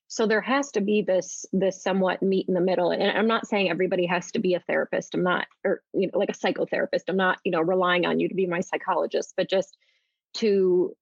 So 0.09 0.27
there 0.27 0.43
has 0.43 0.71
to 0.73 0.83
be 0.83 1.01
this 1.01 1.47
this 1.53 1.83
somewhat 1.83 2.23
meet 2.23 2.47
in 2.47 2.53
the 2.53 2.61
middle. 2.61 2.91
And 2.91 3.03
I'm 3.03 3.27
not 3.27 3.47
saying 3.47 3.71
everybody 3.71 4.05
has 4.07 4.31
to 4.33 4.39
be 4.39 4.53
a 4.55 4.61
therapist. 4.61 5.15
I'm 5.15 5.23
not, 5.23 5.47
or 5.65 5.83
you 5.95 6.09
know, 6.09 6.19
like 6.19 6.29
a 6.29 6.35
psychotherapist. 6.35 7.05
I'm 7.09 7.17
not, 7.17 7.39
you 7.45 7.53
know, 7.53 7.63
relying 7.63 8.05
on 8.05 8.21
you 8.21 8.29
to 8.29 8.35
be 8.35 8.47
my 8.47 8.61
psychologist, 8.61 9.33
but 9.39 9.49
just 9.49 9.75
to 10.35 10.95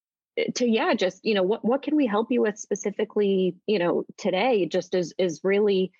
to 0.55 0.64
yeah, 0.64 0.95
just 0.95 1.24
you 1.24 1.34
know, 1.34 1.43
what 1.43 1.64
what 1.64 1.82
can 1.82 1.97
we 1.97 2.07
help 2.07 2.30
you 2.30 2.43
with 2.43 2.57
specifically, 2.57 3.57
you 3.66 3.80
know, 3.80 4.05
today? 4.16 4.66
Just 4.66 4.95
is 4.95 5.12
is 5.18 5.41
really 5.43 5.91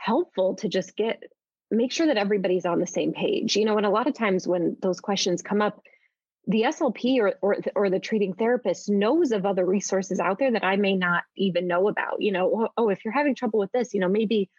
helpful 0.00 0.56
to 0.56 0.68
just 0.68 0.96
get 0.96 1.22
make 1.70 1.92
sure 1.92 2.06
that 2.06 2.16
everybody's 2.16 2.66
on 2.66 2.80
the 2.80 2.86
same 2.86 3.12
page 3.12 3.56
you 3.56 3.64
know 3.64 3.76
and 3.76 3.86
a 3.86 3.90
lot 3.90 4.06
of 4.06 4.14
times 4.14 4.46
when 4.46 4.76
those 4.82 5.00
questions 5.00 5.42
come 5.42 5.62
up 5.62 5.80
the 6.46 6.62
slp 6.62 7.18
or, 7.18 7.34
or, 7.42 7.56
or 7.76 7.90
the 7.90 8.00
treating 8.00 8.32
therapist 8.32 8.88
knows 8.88 9.30
of 9.30 9.44
other 9.44 9.64
resources 9.64 10.18
out 10.18 10.38
there 10.38 10.52
that 10.52 10.64
i 10.64 10.76
may 10.76 10.96
not 10.96 11.22
even 11.36 11.66
know 11.66 11.88
about 11.88 12.20
you 12.20 12.32
know 12.32 12.50
oh, 12.54 12.68
oh 12.76 12.88
if 12.88 13.04
you're 13.04 13.14
having 13.14 13.34
trouble 13.34 13.58
with 13.58 13.70
this 13.72 13.94
you 13.94 14.00
know 14.00 14.08
maybe 14.08 14.50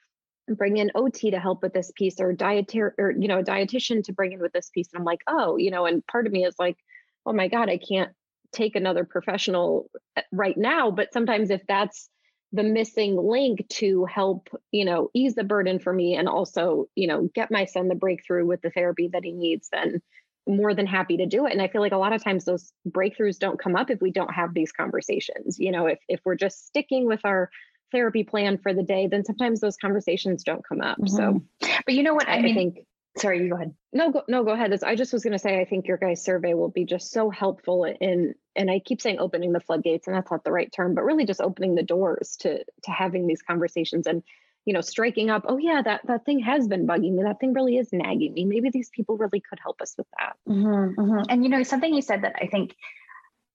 bring 0.47 0.77
in 0.77 0.91
ot 0.95 1.13
to 1.13 1.39
help 1.39 1.63
with 1.63 1.73
this 1.73 1.91
piece 1.95 2.19
or 2.19 2.33
dietary 2.33 2.91
or 2.97 3.11
you 3.11 3.27
know 3.27 3.39
a 3.39 3.43
dietitian 3.43 4.03
to 4.03 4.13
bring 4.13 4.33
in 4.33 4.39
with 4.39 4.51
this 4.51 4.69
piece. 4.69 4.89
And 4.93 4.99
i'm 4.99 5.05
like 5.05 5.21
oh 5.27 5.57
you 5.57 5.71
know 5.71 5.85
and 5.85 6.05
part 6.07 6.27
of 6.27 6.33
me 6.33 6.45
is 6.45 6.55
like 6.59 6.77
oh 7.25 7.33
my 7.33 7.47
god 7.47 7.69
i 7.69 7.77
can't 7.77 8.11
take 8.51 8.75
another 8.75 9.05
professional 9.05 9.89
eh, 10.15 10.21
right 10.31 10.57
now. 10.57 10.91
But 10.91 11.13
sometimes 11.13 11.49
if 11.49 11.61
that's 11.67 12.09
the 12.53 12.63
missing 12.63 13.15
link 13.15 13.67
to 13.69 14.05
help 14.05 14.49
you 14.71 14.85
know 14.85 15.09
ease 15.13 15.35
the 15.35 15.43
burden 15.43 15.79
for 15.79 15.93
me 15.93 16.15
and 16.15 16.27
also 16.27 16.87
you 16.95 17.07
know 17.07 17.29
get 17.33 17.51
my 17.51 17.65
son 17.65 17.87
the 17.87 17.95
breakthrough 17.95 18.45
with 18.45 18.61
the 18.61 18.69
therapy 18.71 19.09
that 19.11 19.23
he 19.23 19.31
needs 19.31 19.69
then 19.71 20.01
more 20.47 20.73
than 20.73 20.87
happy 20.87 21.17
to 21.17 21.25
do 21.25 21.45
it. 21.45 21.53
And 21.53 21.61
i 21.61 21.67
feel 21.67 21.81
like 21.81 21.91
a 21.91 21.97
lot 21.97 22.13
of 22.13 22.23
times 22.23 22.45
those 22.45 22.73
breakthroughs 22.89 23.37
don't 23.37 23.59
come 23.59 23.75
up 23.75 23.89
if 23.89 24.01
we 24.01 24.11
don't 24.11 24.33
have 24.33 24.53
these 24.53 24.71
conversations. 24.71 25.57
You 25.59 25.71
know 25.71 25.85
if 25.85 25.99
if 26.07 26.19
we're 26.25 26.35
just 26.35 26.67
sticking 26.67 27.05
with 27.05 27.21
our 27.23 27.49
therapy 27.91 28.23
plan 28.23 28.57
for 28.57 28.73
the 28.73 28.83
day 28.83 29.07
then 29.07 29.23
sometimes 29.23 29.59
those 29.59 29.77
conversations 29.77 30.43
don't 30.43 30.67
come 30.67 30.81
up. 30.81 30.97
Mm-hmm. 30.97 31.15
so 31.15 31.41
but 31.85 31.95
you 31.95 32.03
know 32.03 32.13
what? 32.13 32.27
I, 32.27 32.37
I 32.37 32.41
mean, 32.41 32.55
think 32.55 32.85
sorry 33.17 33.43
you 33.43 33.49
go 33.49 33.55
ahead 33.55 33.73
no 33.91 34.11
go, 34.11 34.23
no 34.27 34.43
go 34.43 34.51
ahead 34.51 34.77
i 34.83 34.95
just 34.95 35.11
was 35.11 35.23
going 35.23 35.33
to 35.33 35.39
say 35.39 35.59
i 35.59 35.65
think 35.65 35.87
your 35.87 35.97
guys 35.97 36.23
survey 36.23 36.53
will 36.53 36.69
be 36.69 36.85
just 36.85 37.11
so 37.11 37.29
helpful 37.29 37.83
in 37.83 38.33
and 38.55 38.69
I 38.69 38.79
keep 38.79 39.01
saying 39.01 39.19
opening 39.19 39.53
the 39.53 39.59
floodgates, 39.59 40.07
and 40.07 40.15
that's 40.15 40.31
not 40.31 40.43
the 40.43 40.51
right 40.51 40.71
term, 40.71 40.93
but 40.93 41.03
really 41.03 41.25
just 41.25 41.41
opening 41.41 41.75
the 41.75 41.83
doors 41.83 42.35
to 42.41 42.63
to 42.63 42.91
having 42.91 43.27
these 43.27 43.41
conversations 43.41 44.07
and 44.07 44.23
you 44.65 44.73
know 44.73 44.81
striking 44.81 45.29
up. 45.29 45.45
Oh 45.47 45.57
yeah, 45.57 45.81
that 45.81 46.01
that 46.07 46.25
thing 46.25 46.39
has 46.39 46.67
been 46.67 46.85
bugging 46.85 47.13
me. 47.13 47.23
That 47.23 47.39
thing 47.39 47.53
really 47.53 47.77
is 47.77 47.89
nagging 47.93 48.33
me. 48.33 48.45
Maybe 48.45 48.69
these 48.69 48.89
people 48.89 49.17
really 49.17 49.39
could 49.39 49.59
help 49.61 49.81
us 49.81 49.95
with 49.97 50.07
that. 50.19 50.35
Mm-hmm, 50.47 50.99
mm-hmm. 50.99 51.23
And 51.29 51.43
you 51.43 51.49
know 51.49 51.63
something 51.63 51.93
you 51.93 52.01
said 52.01 52.23
that 52.23 52.35
I 52.41 52.47
think 52.47 52.75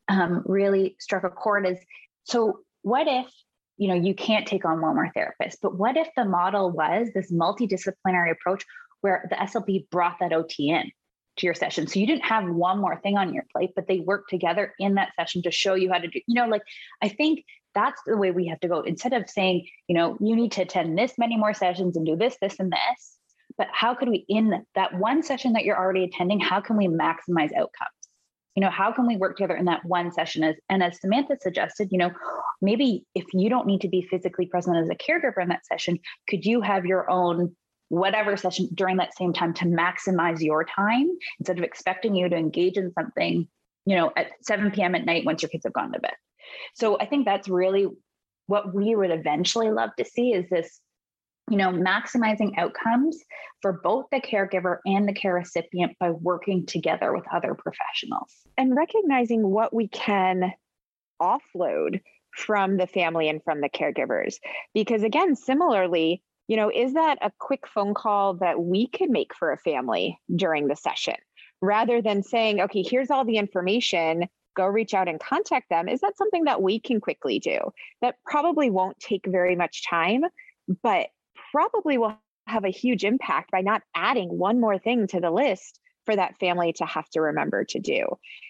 um, 0.09 0.43
really 0.47 0.97
struck 0.99 1.25
a 1.25 1.31
chord 1.31 1.67
is 1.67 1.79
so 2.25 2.61
what 2.83 3.07
if 3.07 3.27
you 3.77 3.89
know 3.89 3.95
you 3.95 4.15
can't 4.15 4.47
take 4.47 4.65
on 4.65 4.81
one 4.81 4.95
more 4.95 5.11
therapist, 5.15 5.61
but 5.61 5.77
what 5.77 5.97
if 5.97 6.09
the 6.17 6.25
model 6.25 6.71
was 6.71 7.09
this 7.15 7.31
multidisciplinary 7.31 8.31
approach 8.31 8.65
where 9.01 9.27
the 9.31 9.37
SLP 9.37 9.89
brought 9.91 10.17
that 10.21 10.33
OT 10.33 10.71
in? 10.71 10.91
to 11.39 11.45
your 11.45 11.55
session. 11.55 11.87
So 11.87 12.01
you 12.01 12.07
didn't 12.07 12.25
have 12.25 12.49
one 12.49 12.81
more 12.81 12.99
thing 13.03 13.19
on 13.19 13.35
your 13.35 13.45
plate, 13.53 13.73
but 13.77 13.87
they 13.87 14.01
worked 14.01 14.31
together 14.31 14.73
in 14.79 14.95
that 14.95 15.11
session 15.17 15.43
to 15.43 15.51
show 15.51 15.75
you 15.75 15.93
how 15.93 15.99
to 15.99 16.09
do, 16.09 16.19
you 16.27 16.35
know, 16.35 16.47
like 16.47 16.63
I 17.03 17.11
think 17.11 17.45
that's 17.75 18.01
the 18.07 18.17
way 18.17 18.31
we 18.31 18.47
have 18.47 18.59
to 18.61 18.69
go. 18.69 18.81
Instead 18.81 19.13
of 19.13 19.29
saying, 19.29 19.67
you 19.87 19.95
know, 19.95 20.17
you 20.19 20.35
need 20.35 20.53
to 20.53 20.63
attend 20.63 20.97
this 20.97 21.13
many 21.19 21.37
more 21.37 21.53
sessions 21.53 21.95
and 21.95 22.07
do 22.07 22.17
this, 22.17 22.39
this, 22.41 22.57
and 22.59 22.73
this, 22.73 23.17
but 23.59 23.69
how 23.73 23.95
could 23.95 24.09
we 24.09 24.25
in 24.29 24.65
that 24.75 24.95
one 24.99 25.23
session 25.23 25.53
that 25.55 25.65
you're 25.65 25.79
already 25.79 26.05
attending 26.05 26.41
how 26.41 26.61
can 26.61 26.77
we 26.77 26.89
maximize 26.89 27.55
outcomes 27.55 27.91
you 28.55 28.63
know 28.63 28.71
how 28.71 28.93
can 28.93 29.07
we 29.07 29.17
work 29.17 29.37
together 29.37 29.57
in 29.57 29.67
that 29.67 29.85
one 29.85 30.13
session 30.13 30.43
as 30.43 30.57
and 30.69 30.83
as 30.83 31.01
samantha 31.01 31.37
suggested 31.41 31.89
you 31.91 31.99
know 31.99 32.11
maybe 32.61 33.05
if 33.15 33.25
you 33.33 33.49
don't 33.49 33.67
need 33.67 33.81
to 33.81 33.89
be 33.89 34.03
physically 34.03 34.47
present 34.47 34.77
as 34.77 34.89
a 34.89 34.95
caregiver 34.95 35.43
in 35.43 35.49
that 35.49 35.65
session 35.67 35.99
could 36.29 36.45
you 36.45 36.61
have 36.61 36.85
your 36.85 37.09
own 37.11 37.55
whatever 37.89 38.37
session 38.37 38.69
during 38.75 38.97
that 38.97 39.17
same 39.17 39.33
time 39.33 39.55
to 39.55 39.65
maximize 39.65 40.41
your 40.41 40.65
time 40.65 41.09
instead 41.39 41.59
of 41.59 41.65
expecting 41.65 42.15
you 42.15 42.29
to 42.29 42.37
engage 42.37 42.77
in 42.77 42.93
something 42.93 43.47
you 43.85 43.97
know 43.97 44.13
at 44.17 44.29
7 44.43 44.71
p.m 44.73 44.95
at 44.95 45.05
night 45.05 45.25
once 45.25 45.43
your 45.43 45.49
kids 45.49 45.65
have 45.65 45.73
gone 45.73 45.93
to 45.93 46.01
bed. 46.01 46.15
So 46.75 46.99
i 46.99 47.07
think 47.07 47.25
that's 47.25 47.49
really 47.49 47.87
what 48.47 48.75
we 48.75 48.95
would 48.95 49.11
eventually 49.11 49.71
love 49.71 49.91
to 49.99 50.05
see 50.05 50.33
is 50.33 50.49
this 50.51 50.81
you 51.51 51.57
know 51.57 51.71
maximizing 51.71 52.57
outcomes 52.59 53.23
for 53.63 53.81
both 53.85 54.07
the 54.11 54.21
caregiver 54.21 54.79
and 54.85 55.09
the 55.09 55.13
care 55.13 55.35
recipient 55.35 55.97
by 55.99 56.11
working 56.11 56.67
together 56.67 57.13
with 57.13 57.25
other 57.33 57.55
professionals. 57.55 58.33
And 58.59 58.77
recognizing 58.77 59.49
what 59.49 59.75
we 59.75 59.89
can 59.89 60.53
offload 61.21 62.01
from 62.35 62.77
the 62.77 62.87
family 62.87 63.29
and 63.29 63.43
from 63.43 63.61
the 63.61 63.69
caregivers. 63.69 64.37
Because 64.75 65.03
again 65.03 65.37
similarly 65.37 66.23
you 66.49 66.57
know 66.57 66.71
is 66.75 66.95
that 66.95 67.19
a 67.23 67.31
quick 67.39 67.67
phone 67.67 67.95
call 67.95 68.35
that 68.35 68.61
we 68.61 68.87
could 68.89 69.11
make 69.11 69.35
for 69.35 69.53
a 69.53 69.59
family 69.59 70.19
during 70.35 70.69
the 70.69 70.77
session? 70.77 71.17
Rather 71.61 72.03
than 72.03 72.23
saying 72.23 72.61
okay 72.61 72.83
here's 72.83 73.11
all 73.11 73.25
the 73.25 73.39
information 73.39 74.29
go 74.57 74.67
reach 74.67 74.95
out 74.95 75.09
and 75.09 75.21
contact 75.21 75.69
them 75.69 75.89
is 75.89 76.01
that 76.01 76.17
something 76.17 76.45
that 76.45 76.63
we 76.63 76.81
can 76.81 77.01
quickly 77.01 77.39
do? 77.39 77.59
That 78.03 78.17
probably 78.25 78.71
won't 78.71 78.99
take 78.99 79.27
very 79.27 79.57
much 79.57 79.89
time 79.89 80.25
but 80.83 81.09
probably 81.53 81.99
will 81.99 82.19
have 82.47 82.65
a 82.65 82.71
huge 82.71 83.05
impact 83.05 83.51
by 83.51 83.61
not 83.61 83.83
adding 83.95 84.29
one 84.29 84.61
more 84.61 84.79
thing 84.79 85.07
to 85.09 85.21
the 85.21 85.31
list 85.31 85.81
for 86.05 86.15
that 86.15 86.39
family 86.39 86.73
to 86.73 86.87
have 86.87 87.09
to 87.11 87.21
remember 87.21 87.65
to 87.65 87.81
do. 87.81 88.07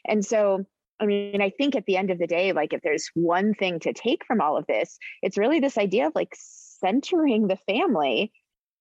And 0.06 0.24
so 0.24 0.66
I 0.98 1.06
mean, 1.06 1.42
I 1.42 1.50
think 1.50 1.76
at 1.76 1.84
the 1.84 1.96
end 1.96 2.10
of 2.10 2.18
the 2.18 2.26
day, 2.26 2.52
like 2.52 2.72
if 2.72 2.80
there's 2.82 3.10
one 3.14 3.52
thing 3.54 3.80
to 3.80 3.92
take 3.92 4.24
from 4.24 4.40
all 4.40 4.56
of 4.56 4.66
this, 4.66 4.98
it's 5.22 5.36
really 5.36 5.60
this 5.60 5.76
idea 5.76 6.06
of 6.06 6.14
like 6.14 6.34
centering 6.80 7.48
the 7.48 7.56
family 7.56 8.32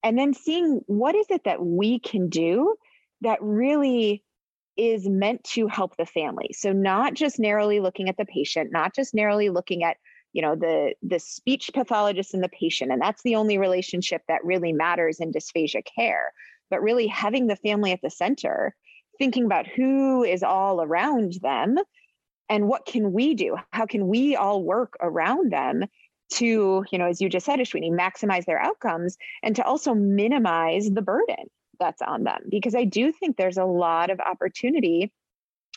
and 0.04 0.18
then 0.18 0.34
seeing 0.34 0.82
what 0.88 1.16
is 1.16 1.26
it 1.30 1.44
that 1.46 1.64
we 1.64 2.00
can 2.00 2.30
do 2.30 2.76
that 3.22 3.40
really 3.42 4.24
is 4.78 5.08
meant 5.08 5.44
to 5.44 5.68
help 5.68 5.96
the 5.98 6.06
family. 6.06 6.50
So 6.54 6.74
not 6.74 7.14
just 7.14 7.40
narrowly 7.40 7.80
looking 7.80 8.10
at 8.10 8.18
the 8.18 8.26
patient, 8.26 8.72
not 8.72 8.94
just 8.94 9.14
narrowly 9.14 9.50
looking 9.50 9.84
at 9.84 9.98
you 10.36 10.42
know 10.42 10.54
the 10.54 10.94
the 11.02 11.18
speech 11.18 11.72
pathologist 11.74 12.34
and 12.34 12.44
the 12.44 12.50
patient 12.50 12.92
and 12.92 13.02
that's 13.02 13.24
the 13.24 13.36
only 13.36 13.58
relationship 13.58 14.22
that 14.28 14.44
really 14.44 14.74
matters 14.74 15.22
in 15.22 15.32
dysphagia 15.32 15.82
care 15.96 16.34
but 16.70 16.82
really 16.82 17.08
having 17.08 17.48
the 17.48 17.56
family 17.56 17.94
at 17.94 18.02
the 18.04 18.10
center 18.10 18.76
thinking 19.18 19.46
about 19.46 19.66
who 19.66 20.26
is 20.26 20.44
all 20.44 20.82
around 20.82 21.38
them 21.42 21.78
and 22.50 22.68
what 22.68 22.86
can 22.86 23.14
we 23.14 23.34
do 23.34 23.56
how 23.72 23.86
can 23.86 24.10
we 24.10 24.36
all 24.36 24.62
work 24.62 24.98
around 25.00 25.54
them 25.54 25.86
to 26.34 26.84
you 26.92 26.98
know 26.98 27.06
as 27.06 27.22
you 27.22 27.30
just 27.30 27.46
said 27.46 27.60
ashwini 27.60 27.92
maximize 27.92 28.46
their 28.46 28.60
outcomes 28.60 29.18
and 29.44 29.56
to 29.56 29.64
also 29.64 29.94
minimize 29.94 30.90
the 30.90 31.02
burden 31.02 31.46
that's 31.80 32.02
on 32.02 32.24
them. 32.24 32.42
Because 32.50 32.76
i 32.76 32.84
do 32.84 33.12
think 33.12 33.38
there's 33.38 33.58
a 33.58 33.66
lot 33.66 34.10
of 34.10 34.20
opportunity 34.20 35.12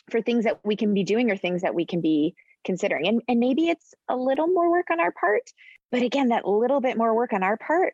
for 0.09 0.21
things 0.21 0.45
that 0.45 0.59
we 0.63 0.75
can 0.75 0.93
be 0.93 1.03
doing 1.03 1.29
or 1.29 1.37
things 1.37 1.61
that 1.61 1.75
we 1.75 1.85
can 1.85 2.01
be 2.01 2.35
considering. 2.65 3.07
And, 3.07 3.21
and 3.27 3.39
maybe 3.39 3.69
it's 3.69 3.93
a 4.07 4.15
little 4.15 4.47
more 4.47 4.71
work 4.71 4.87
on 4.91 4.99
our 4.99 5.11
part 5.11 5.43
but 5.91 6.01
again 6.01 6.29
that 6.29 6.47
little 6.47 6.81
bit 6.81 6.97
more 6.97 7.15
work 7.15 7.33
on 7.33 7.43
our 7.43 7.57
part 7.57 7.93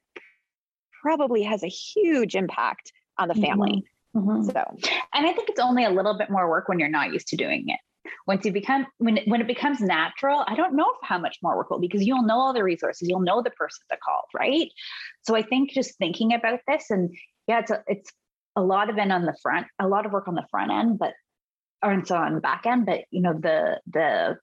probably 1.02 1.44
has 1.44 1.64
a 1.64 1.68
huge 1.68 2.36
impact 2.36 2.92
on 3.18 3.28
the 3.28 3.36
family. 3.36 3.84
Mm-hmm. 4.16 4.30
Mm-hmm. 4.30 4.50
so. 4.50 4.78
And 5.14 5.26
i 5.26 5.34
think 5.34 5.50
it's 5.50 5.60
only 5.60 5.84
a 5.84 5.90
little 5.90 6.18
bit 6.18 6.30
more 6.30 6.50
work 6.50 6.70
when 6.70 6.80
you're 6.80 6.90
not 6.90 7.12
used 7.12 7.28
to 7.30 7.36
doing 7.36 7.66
it 7.68 7.80
once 8.28 8.46
you 8.46 8.52
become 8.52 8.86
when 8.98 9.20
when 9.26 9.42
it 9.42 9.48
becomes 9.48 9.80
natural 9.82 10.44
i 10.48 10.56
don't 10.56 10.76
know 10.76 10.90
how 11.04 11.18
much 11.18 11.38
more 11.42 11.56
work 11.58 11.70
will 11.70 11.80
because 11.80 12.06
you'll 12.06 12.24
know 12.24 12.40
all 12.40 12.54
the 12.54 12.64
resources 12.64 13.08
you'll 13.08 13.20
know 13.20 13.42
the 13.42 13.52
person 13.52 13.84
to 13.90 13.98
call 13.98 14.24
right? 14.34 14.70
So 15.24 15.36
i 15.36 15.42
think 15.42 15.72
just 15.72 15.98
thinking 15.98 16.34
about 16.34 16.60
this 16.68 16.90
and 16.90 17.16
yeah 17.48 17.60
it's 17.60 17.72
a, 17.72 17.84
it's 17.88 18.12
a 18.56 18.62
lot 18.62 18.90
of 18.90 18.98
it 18.98 19.12
on 19.12 19.26
the 19.26 19.36
front 19.42 19.68
a 19.80 19.88
lot 19.88 20.06
of 20.06 20.12
work 20.12 20.28
on 20.28 20.36
the 20.36 20.46
front 20.50 20.72
end 20.72 21.00
but 21.00 21.14
or 21.84 21.92
and 21.92 22.08
so 22.08 22.16
on 22.16 22.36
the 22.36 22.42
back 22.42 22.66
end 22.66 22.86
but 22.86 23.02
you 23.12 23.22
know 23.22 23.34
the 23.34 23.80
the 23.92 24.38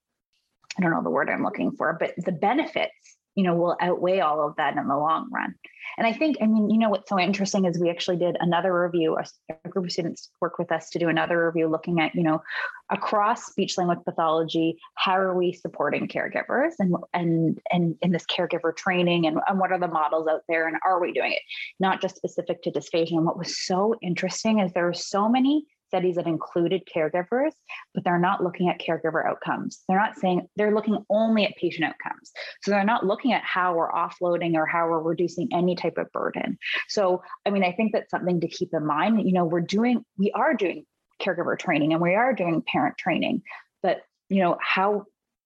i 0.79 0.83
don't 0.83 0.91
know 0.91 1.03
the 1.03 1.11
word 1.11 1.31
i'm 1.31 1.43
looking 1.43 1.73
for 1.73 1.97
but 1.99 2.15
the 2.19 2.33
benefits 2.33 3.17
you 3.35 3.45
know 3.45 3.55
will 3.55 3.77
outweigh 3.81 4.21
all 4.21 4.47
of 4.47 4.57
that 4.57 4.77
in 4.77 4.89
the 4.89 4.97
long 4.97 5.29
run. 5.33 5.55
And 5.99 6.07
i 6.07 6.13
think 6.13 6.37
i 6.41 6.47
mean 6.47 6.71
you 6.71 6.79
know 6.79 6.89
what's 6.89 7.09
so 7.09 7.19
interesting 7.19 7.65
is 7.65 7.79
we 7.79 7.91
actually 7.91 8.17
did 8.17 8.37
another 8.41 8.79
review 8.83 9.19
a 9.65 9.69
group 9.69 9.87
of 9.87 9.93
students 9.93 10.31
worked 10.41 10.59
with 10.59 10.73
us 10.73 10.91
to 10.91 10.99
do 10.99 11.09
another 11.09 11.47
review 11.47 11.69
looking 11.69 12.01
at 12.01 12.15
you 12.15 12.23
know 12.23 12.43
across 12.91 13.47
speech 13.47 13.79
language 13.79 13.99
pathology 14.05 14.79
how 14.95 15.17
are 15.17 15.37
we 15.37 15.53
supporting 15.53 16.09
caregivers 16.09 16.73
and 16.79 16.95
and 17.13 17.61
and 17.71 17.97
in 18.03 18.13
this 18.13 18.25
caregiver 18.27 18.75
training 18.75 19.27
and, 19.27 19.39
and 19.49 19.59
what 19.59 19.73
are 19.73 19.79
the 19.79 19.89
models 19.89 20.29
out 20.29 20.43
there 20.49 20.69
and 20.69 20.77
are 20.85 21.01
we 21.01 21.13
doing 21.13 21.33
it? 21.33 21.43
Not 21.81 22.01
just 22.01 22.17
specific 22.17 22.63
to 22.63 22.71
dysphagia. 22.71 23.17
And 23.17 23.27
what 23.27 23.39
was 23.39 23.65
so 23.65 23.95
interesting 24.03 24.61
is 24.61 24.73
there 24.73 24.89
are 24.89 24.95
so 24.95 25.29
many 25.29 25.67
studies 25.93 26.17
that 26.17 26.27
included 26.27 26.89
caregivers, 26.95 27.53
but 27.93 28.03
they're 28.03 28.19
not 28.19 28.43
looking 28.43 28.71
at 28.71 28.81
caregiver 28.81 29.27
outcomes. 29.27 29.83
They're 29.87 29.99
not 29.99 30.17
saying 30.17 30.49
they're 30.57 30.75
looking 30.75 31.05
only 31.11 31.45
at 31.45 31.55
patient 31.57 31.85
outcomes. 31.85 32.33
So 32.63 32.71
they're 32.71 32.83
not 32.83 33.05
looking 33.05 33.35
at 33.35 33.43
how 33.43 33.75
we're 33.75 33.93
offloading 33.93 34.55
or 34.55 34.65
how 34.65 34.89
we're 34.89 35.03
reducing 35.03 35.51
any 35.53 35.77
type 35.77 35.99
of 35.99 36.11
burden. 36.13 36.59
So, 36.89 37.23
I 37.45 37.51
mean, 37.51 37.63
I 37.63 37.73
think 37.73 37.93
that's 37.93 38.11
something 38.11 38.41
to 38.41 38.49
keep 38.49 38.71
in 38.73 38.87
mind. 38.87 39.27
You 39.27 39.35
know, 39.35 39.45
we're 39.45 39.61
doing, 39.61 40.03
we 40.17 40.31
are 40.33 40.55
doing 40.55 40.87
caregiver 41.21 41.59
training 41.59 41.93
and 41.93 42.01
we 42.01 42.15
are 42.15 42.33
doing 42.33 42.63
parent 42.67 42.97
training, 42.97 43.43
but, 43.83 44.01
you 44.31 44.41
know, 44.41 44.57
how 44.63 45.05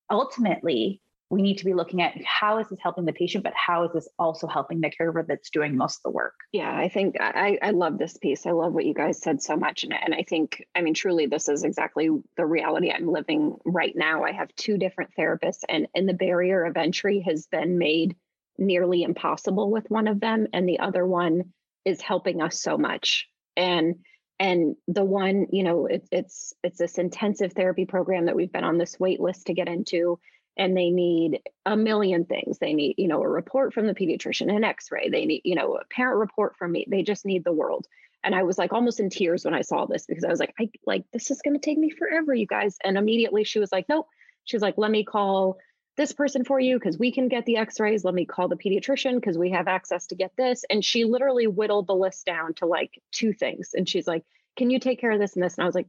ultimately 0.08 1.00
we 1.28 1.42
need 1.42 1.58
to 1.58 1.64
be 1.64 1.74
looking 1.74 2.02
at 2.02 2.14
how 2.24 2.58
is 2.58 2.68
this 2.68 2.78
helping 2.80 3.04
the 3.04 3.12
patient, 3.12 3.42
but 3.42 3.52
how 3.54 3.84
is 3.84 3.92
this 3.92 4.08
also 4.18 4.46
helping 4.46 4.80
the 4.80 4.90
caregiver 4.90 5.26
that's 5.26 5.50
doing 5.50 5.76
most 5.76 5.98
of 5.98 6.02
the 6.04 6.10
work? 6.10 6.34
Yeah, 6.52 6.72
I 6.72 6.88
think 6.88 7.16
I, 7.20 7.58
I 7.60 7.70
love 7.70 7.98
this 7.98 8.16
piece. 8.16 8.46
I 8.46 8.52
love 8.52 8.72
what 8.72 8.86
you 8.86 8.94
guys 8.94 9.20
said 9.20 9.42
so 9.42 9.56
much. 9.56 9.82
And, 9.82 9.92
and 9.92 10.14
I 10.14 10.22
think, 10.22 10.64
I 10.76 10.82
mean, 10.82 10.94
truly, 10.94 11.26
this 11.26 11.48
is 11.48 11.64
exactly 11.64 12.10
the 12.36 12.46
reality 12.46 12.92
I'm 12.92 13.08
living 13.08 13.56
right 13.64 13.94
now. 13.96 14.22
I 14.22 14.32
have 14.32 14.54
two 14.54 14.78
different 14.78 15.10
therapists, 15.18 15.60
and, 15.68 15.88
and 15.94 16.08
the 16.08 16.14
barrier 16.14 16.64
of 16.64 16.76
entry 16.76 17.24
has 17.26 17.46
been 17.46 17.76
made 17.76 18.14
nearly 18.56 19.02
impossible 19.02 19.70
with 19.70 19.90
one 19.90 20.06
of 20.06 20.20
them, 20.20 20.46
and 20.52 20.68
the 20.68 20.78
other 20.78 21.04
one 21.04 21.52
is 21.84 22.00
helping 22.00 22.40
us 22.40 22.60
so 22.60 22.78
much. 22.78 23.28
And 23.56 23.96
and 24.38 24.76
the 24.86 25.04
one, 25.04 25.46
you 25.50 25.62
know, 25.62 25.86
it, 25.86 26.06
it's 26.12 26.52
it's 26.62 26.78
this 26.78 26.98
intensive 26.98 27.52
therapy 27.54 27.86
program 27.86 28.26
that 28.26 28.36
we've 28.36 28.52
been 28.52 28.64
on 28.64 28.78
this 28.78 29.00
wait 29.00 29.18
list 29.18 29.46
to 29.46 29.54
get 29.54 29.68
into 29.68 30.18
and 30.56 30.76
they 30.76 30.90
need 30.90 31.40
a 31.66 31.76
million 31.76 32.24
things. 32.24 32.58
They 32.58 32.72
need, 32.72 32.94
you 32.98 33.08
know, 33.08 33.22
a 33.22 33.28
report 33.28 33.74
from 33.74 33.86
the 33.86 33.94
pediatrician, 33.94 34.54
an 34.54 34.64
x-ray. 34.64 35.10
They 35.10 35.26
need, 35.26 35.42
you 35.44 35.54
know, 35.54 35.76
a 35.76 35.84
parent 35.84 36.18
report 36.18 36.56
from 36.56 36.72
me. 36.72 36.86
They 36.88 37.02
just 37.02 37.26
need 37.26 37.44
the 37.44 37.52
world. 37.52 37.86
And 38.24 38.34
I 38.34 38.42
was 38.42 38.58
like 38.58 38.72
almost 38.72 38.98
in 38.98 39.10
tears 39.10 39.44
when 39.44 39.54
I 39.54 39.60
saw 39.60 39.84
this 39.84 40.06
because 40.06 40.24
I 40.24 40.28
was 40.28 40.40
like, 40.40 40.54
I 40.58 40.70
like 40.86 41.04
this 41.12 41.30
is 41.30 41.42
going 41.42 41.54
to 41.54 41.60
take 41.60 41.78
me 41.78 41.90
forever, 41.90 42.34
you 42.34 42.46
guys. 42.46 42.78
And 42.82 42.96
immediately 42.96 43.44
she 43.44 43.58
was 43.58 43.70
like, 43.70 43.86
nope. 43.88 44.08
She 44.44 44.56
was 44.56 44.62
like, 44.62 44.78
let 44.78 44.90
me 44.90 45.04
call 45.04 45.58
this 45.96 46.12
person 46.12 46.44
for 46.44 46.58
you 46.58 46.78
because 46.78 46.98
we 46.98 47.12
can 47.12 47.28
get 47.28 47.44
the 47.46 47.56
x-rays. 47.58 48.04
Let 48.04 48.14
me 48.14 48.24
call 48.24 48.48
the 48.48 48.56
pediatrician 48.56 49.16
because 49.16 49.38
we 49.38 49.50
have 49.50 49.68
access 49.68 50.06
to 50.08 50.14
get 50.14 50.32
this. 50.36 50.64
And 50.70 50.84
she 50.84 51.04
literally 51.04 51.46
whittled 51.46 51.86
the 51.86 51.94
list 51.94 52.26
down 52.26 52.54
to 52.54 52.66
like 52.66 53.00
two 53.12 53.32
things. 53.32 53.70
And 53.74 53.88
she's 53.88 54.06
like, 54.06 54.24
can 54.56 54.70
you 54.70 54.78
take 54.78 55.00
care 55.00 55.10
of 55.10 55.20
this 55.20 55.34
and 55.34 55.44
this? 55.44 55.56
And 55.56 55.64
I 55.64 55.66
was 55.66 55.74
like, 55.74 55.88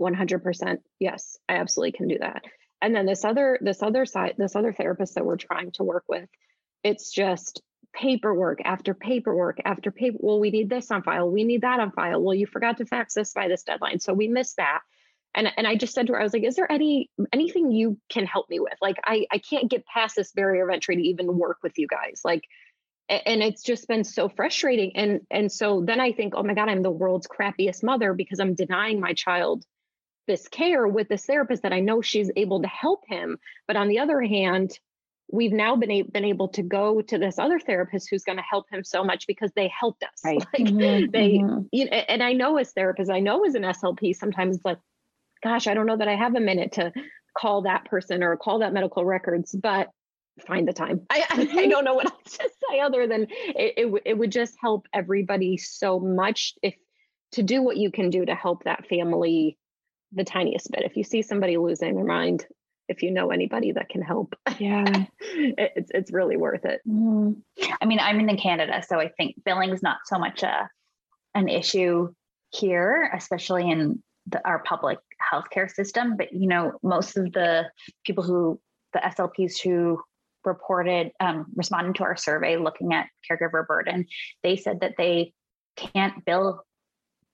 100% 0.00 0.78
yes, 1.00 1.38
I 1.48 1.54
absolutely 1.54 1.92
can 1.92 2.08
do 2.08 2.18
that 2.18 2.42
and 2.86 2.94
then 2.94 3.04
this 3.04 3.24
other 3.24 3.58
this 3.60 3.82
other 3.82 4.06
side 4.06 4.34
this 4.38 4.54
other 4.54 4.72
therapist 4.72 5.16
that 5.16 5.26
we're 5.26 5.36
trying 5.36 5.72
to 5.72 5.82
work 5.82 6.04
with 6.08 6.28
it's 6.84 7.10
just 7.10 7.60
paperwork 7.92 8.60
after 8.64 8.94
paperwork 8.94 9.58
after 9.64 9.90
paper 9.90 10.18
well 10.20 10.38
we 10.38 10.50
need 10.50 10.70
this 10.70 10.90
on 10.92 11.02
file 11.02 11.28
we 11.28 11.44
need 11.44 11.62
that 11.62 11.80
on 11.80 11.90
file. 11.90 12.22
Well 12.22 12.34
you 12.34 12.46
forgot 12.46 12.76
to 12.78 12.86
fax 12.86 13.14
this 13.14 13.32
by 13.32 13.48
this 13.48 13.64
deadline 13.64 13.98
so 13.98 14.14
we 14.14 14.28
missed 14.28 14.58
that. 14.58 14.82
And 15.34 15.50
and 15.56 15.66
i 15.66 15.74
just 15.74 15.94
said 15.94 16.06
to 16.06 16.12
her 16.12 16.20
i 16.20 16.22
was 16.22 16.32
like 16.32 16.44
is 16.44 16.54
there 16.54 16.70
any 16.70 17.10
anything 17.32 17.72
you 17.72 17.98
can 18.08 18.24
help 18.24 18.48
me 18.48 18.60
with? 18.60 18.74
Like 18.80 18.96
i 19.04 19.26
i 19.32 19.38
can't 19.38 19.70
get 19.70 19.84
past 19.86 20.14
this 20.14 20.30
barrier 20.32 20.68
of 20.68 20.72
entry 20.72 20.96
to 20.96 21.02
even 21.02 21.36
work 21.36 21.58
with 21.62 21.76
you 21.76 21.88
guys. 21.88 22.20
Like 22.24 22.44
and 23.08 23.42
it's 23.42 23.62
just 23.62 23.88
been 23.88 24.04
so 24.04 24.28
frustrating. 24.28 24.94
And 24.94 25.20
and 25.30 25.50
so 25.50 25.82
then 25.84 25.98
i 25.98 26.12
think 26.12 26.34
oh 26.36 26.44
my 26.44 26.54
god 26.54 26.68
i'm 26.68 26.82
the 26.82 26.90
world's 26.90 27.26
crappiest 27.26 27.82
mother 27.82 28.12
because 28.12 28.38
i'm 28.38 28.54
denying 28.54 29.00
my 29.00 29.14
child 29.14 29.64
this 30.26 30.48
care 30.48 30.86
with 30.86 31.08
this 31.08 31.26
therapist 31.26 31.62
that 31.62 31.72
I 31.72 31.80
know 31.80 32.02
she's 32.02 32.30
able 32.36 32.62
to 32.62 32.68
help 32.68 33.04
him. 33.06 33.38
But 33.66 33.76
on 33.76 33.88
the 33.88 33.98
other 33.98 34.20
hand, 34.20 34.78
we've 35.30 35.52
now 35.52 35.76
been, 35.76 35.90
a- 35.90 36.02
been 36.02 36.24
able 36.24 36.48
to 36.48 36.62
go 36.62 37.00
to 37.02 37.18
this 37.18 37.38
other 37.38 37.58
therapist 37.58 38.08
who's 38.10 38.22
going 38.22 38.38
to 38.38 38.44
help 38.48 38.66
him 38.70 38.84
so 38.84 39.02
much 39.04 39.26
because 39.26 39.50
they 39.56 39.68
helped 39.68 40.02
us. 40.02 40.20
Right. 40.24 40.38
Like 40.58 40.68
mm-hmm. 40.68 41.10
they, 41.10 41.38
mm-hmm. 41.38 41.62
You 41.72 41.86
know, 41.86 41.90
and 41.92 42.22
I 42.22 42.32
know 42.32 42.56
as 42.56 42.72
therapists, 42.72 43.12
I 43.12 43.20
know 43.20 43.44
as 43.44 43.54
an 43.54 43.62
SLP, 43.62 44.14
sometimes 44.14 44.56
it's 44.56 44.64
like, 44.64 44.78
gosh, 45.42 45.66
I 45.66 45.74
don't 45.74 45.86
know 45.86 45.96
that 45.96 46.08
I 46.08 46.16
have 46.16 46.34
a 46.34 46.40
minute 46.40 46.72
to 46.72 46.92
call 47.36 47.62
that 47.62 47.84
person 47.84 48.22
or 48.22 48.36
call 48.36 48.60
that 48.60 48.72
medical 48.72 49.04
records, 49.04 49.54
but 49.54 49.88
find 50.46 50.66
the 50.66 50.72
time. 50.72 51.06
I, 51.10 51.24
I, 51.30 51.48
I 51.60 51.66
don't 51.66 51.84
know 51.84 51.94
what 51.94 52.06
else 52.12 52.36
to 52.38 52.50
say 52.70 52.80
other 52.80 53.06
than 53.06 53.22
it, 53.30 53.74
it, 53.76 54.02
it 54.04 54.18
would 54.18 54.32
just 54.32 54.54
help 54.60 54.86
everybody 54.92 55.56
so 55.56 56.00
much 56.00 56.54
if 56.62 56.74
to 57.32 57.42
do 57.42 57.62
what 57.62 57.76
you 57.76 57.90
can 57.90 58.10
do 58.10 58.24
to 58.24 58.34
help 58.34 58.64
that 58.64 58.86
family 58.86 59.58
the 60.12 60.24
tiniest 60.24 60.70
bit. 60.70 60.84
If 60.84 60.96
you 60.96 61.04
see 61.04 61.22
somebody 61.22 61.56
losing 61.56 61.94
their 61.94 62.04
mind, 62.04 62.46
if 62.88 63.02
you 63.02 63.10
know 63.10 63.30
anybody 63.30 63.72
that 63.72 63.88
can 63.88 64.02
help, 64.02 64.34
yeah, 64.58 65.06
it's 65.20 65.90
it's 65.92 66.12
really 66.12 66.36
worth 66.36 66.64
it. 66.64 66.80
Mm. 66.88 67.36
I 67.80 67.84
mean, 67.84 67.98
I'm 68.00 68.20
in 68.20 68.36
Canada, 68.36 68.82
so 68.86 69.00
I 69.00 69.08
think 69.08 69.36
billing's 69.44 69.82
not 69.82 69.98
so 70.04 70.18
much 70.18 70.42
a 70.42 70.68
an 71.34 71.48
issue 71.48 72.12
here, 72.50 73.10
especially 73.14 73.70
in 73.70 74.02
the, 74.26 74.46
our 74.46 74.60
public 74.60 74.98
healthcare 75.32 75.70
system. 75.70 76.16
But 76.16 76.32
you 76.32 76.48
know, 76.48 76.78
most 76.82 77.16
of 77.16 77.32
the 77.32 77.64
people 78.04 78.24
who 78.24 78.60
the 78.92 79.00
SLPs 79.00 79.60
who 79.62 80.00
reported 80.44 81.10
um, 81.20 81.46
responding 81.54 81.92
to 81.94 82.04
our 82.04 82.16
survey 82.16 82.56
looking 82.56 82.94
at 82.94 83.08
caregiver 83.28 83.66
burden, 83.66 84.06
they 84.42 84.56
said 84.56 84.80
that 84.80 84.94
they 84.96 85.32
can't 85.76 86.24
bill 86.24 86.62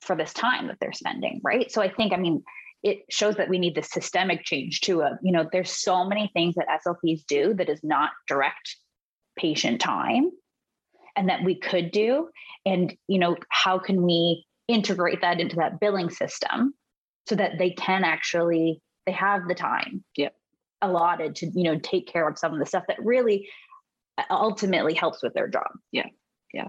for 0.01 0.16
this 0.16 0.33
time 0.33 0.66
that 0.66 0.79
they're 0.81 0.93
spending, 0.93 1.41
right? 1.45 1.70
So 1.70 1.81
I 1.81 1.89
think, 1.89 2.12
I 2.12 2.16
mean, 2.16 2.43
it 2.83 3.05
shows 3.11 3.37
that 3.37 3.49
we 3.49 3.59
need 3.59 3.74
the 3.74 3.83
systemic 3.83 4.45
change 4.45 4.80
too. 4.80 5.03
Of 5.03 5.18
you 5.22 5.33
know, 5.33 5.49
there's 5.51 5.70
so 5.70 6.05
many 6.05 6.30
things 6.35 6.55
that 6.57 6.66
SLPs 6.85 7.24
do 7.26 7.55
that 7.55 7.68
is 7.68 7.80
not 7.83 8.11
direct 8.26 8.76
patient 9.37 9.80
time, 9.80 10.30
and 11.16 11.28
that 11.28 11.45
we 11.45 11.59
could 11.59 11.91
do. 11.91 12.28
And 12.66 12.95
you 13.09 13.18
know, 13.18 13.37
how 13.51 13.78
can 13.78 14.03
we 14.03 14.45
integrate 14.68 15.20
that 15.20 15.41
into 15.41 15.57
that 15.57 15.80
billing 15.80 16.11
system 16.11 16.74
so 17.28 17.35
that 17.35 17.59
they 17.59 17.70
can 17.70 18.05
actually 18.05 18.80
they 19.07 19.12
have 19.12 19.49
the 19.49 19.55
time 19.55 20.05
yep. 20.16 20.35
allotted 20.80 21.37
to 21.37 21.47
you 21.55 21.64
know 21.64 21.78
take 21.78 22.07
care 22.07 22.28
of 22.28 22.39
some 22.39 22.53
of 22.53 22.59
the 22.59 22.66
stuff 22.66 22.85
that 22.89 23.05
really 23.05 23.49
uh, 24.18 24.24
ultimately 24.30 24.95
helps 24.95 25.22
with 25.22 25.35
their 25.35 25.49
job. 25.49 25.68
Yeah, 25.91 26.07
yeah, 26.53 26.68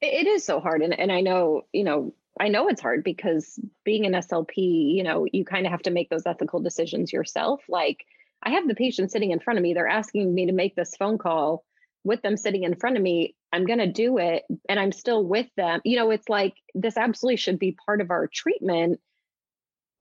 it, 0.00 0.26
it 0.26 0.26
is 0.26 0.44
so 0.44 0.60
hard, 0.60 0.82
and 0.82 0.98
and 0.98 1.10
I 1.10 1.20
know 1.20 1.62
you 1.72 1.84
know 1.84 2.14
I 2.40 2.48
know 2.48 2.68
it's 2.68 2.80
hard 2.80 3.04
because 3.04 3.58
being 3.84 4.06
an 4.06 4.12
SLP, 4.12 4.56
you 4.56 5.02
know, 5.02 5.26
you 5.32 5.44
kind 5.44 5.66
of 5.66 5.72
have 5.72 5.82
to 5.82 5.90
make 5.90 6.10
those 6.10 6.26
ethical 6.26 6.60
decisions 6.60 7.12
yourself. 7.12 7.62
Like 7.68 8.04
I 8.42 8.50
have 8.50 8.68
the 8.68 8.74
patient 8.74 9.10
sitting 9.10 9.30
in 9.30 9.40
front 9.40 9.58
of 9.58 9.62
me, 9.62 9.74
they're 9.74 9.88
asking 9.88 10.32
me 10.34 10.46
to 10.46 10.52
make 10.52 10.76
this 10.76 10.96
phone 10.96 11.18
call 11.18 11.64
with 12.04 12.22
them 12.22 12.36
sitting 12.36 12.62
in 12.62 12.76
front 12.76 12.96
of 12.96 13.02
me. 13.02 13.34
I'm 13.52 13.66
going 13.66 13.80
to 13.80 13.90
do 13.90 14.18
it 14.18 14.44
and 14.68 14.78
I'm 14.78 14.92
still 14.92 15.24
with 15.24 15.48
them. 15.56 15.80
You 15.84 15.96
know, 15.96 16.10
it's 16.10 16.28
like 16.28 16.54
this 16.74 16.96
absolutely 16.96 17.36
should 17.36 17.58
be 17.58 17.76
part 17.86 18.00
of 18.00 18.10
our 18.10 18.26
treatment. 18.26 19.00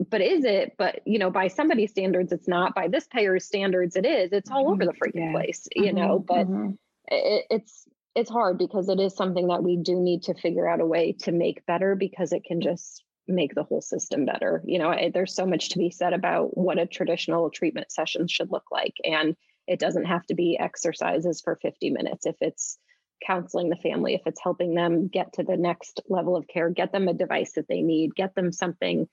But 0.10 0.22
is 0.22 0.46
it? 0.46 0.76
But 0.78 1.02
you 1.06 1.18
know, 1.18 1.32
by 1.32 1.48
somebody's 1.48 1.90
standards, 1.90 2.32
it's 2.32 2.48
not. 2.48 2.76
By 2.76 2.88
this 2.88 3.08
payer's 3.08 3.46
standards, 3.46 3.96
it 3.96 4.06
is. 4.06 4.32
It's 4.32 4.52
all 4.52 4.70
over 4.70 4.84
mm-hmm. 4.84 4.86
the 4.86 4.94
freaking 4.94 5.26
yeah. 5.26 5.32
place, 5.32 5.68
you 5.76 5.86
mm-hmm. 5.86 5.98
know. 5.98 6.20
But 6.20 6.48
mm-hmm. 6.48 6.72
it, 7.08 7.46
it's 7.50 7.88
it's 8.18 8.32
hard 8.32 8.58
because 8.58 8.90
it 8.90 9.00
is 9.00 9.16
something 9.16 9.48
that 9.48 9.64
we 9.64 9.78
do 9.78 9.96
need 9.96 10.24
to 10.24 10.34
figure 10.34 10.68
out 10.68 10.82
a 10.82 10.86
way 10.86 11.12
to 11.12 11.32
make 11.32 11.64
better 11.68 11.94
because 11.94 12.34
it 12.34 12.44
can 12.44 12.62
just 12.62 13.04
make 13.28 13.54
the 13.54 13.62
whole 13.62 13.80
system 13.80 14.26
better. 14.26 14.64
You 14.66 14.80
know, 14.80 14.90
I, 14.90 15.12
there's 15.14 15.36
so 15.36 15.46
much 15.46 15.70
to 15.70 15.78
be 15.78 15.92
said 15.92 16.14
about 16.14 16.58
what 16.58 16.80
a 16.80 16.88
traditional 16.88 17.52
treatment 17.52 17.92
session 17.92 18.28
should 18.28 18.52
look 18.52 18.64
like. 18.72 18.96
And 19.04 19.36
it 19.68 19.80
doesn't 19.80 20.06
have 20.06 20.26
to 20.28 20.34
be 20.34 20.58
exercises 20.60 21.42
for 21.42 21.60
50 21.62 21.92
minutes. 21.92 22.26
If 22.26 22.38
it's 22.42 22.80
counseling 23.24 23.70
the 23.70 23.76
family, 23.76 24.16
if 24.16 24.22
it's 24.26 24.42
helping 24.42 24.74
them 24.74 25.10
get 25.10 25.34
to 25.34 25.44
the 25.44 25.58
next 25.58 26.02
level 26.10 26.36
of 26.36 26.48
care, 26.48 26.72
get 26.72 26.92
them 26.92 27.08
a 27.08 27.14
device 27.14 27.52
that 27.54 27.68
they 27.68 27.84
need, 27.84 28.16
get 28.16 28.34
them 28.34 28.52
something, 28.52 29.08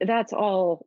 that's 0.00 0.34
all 0.34 0.86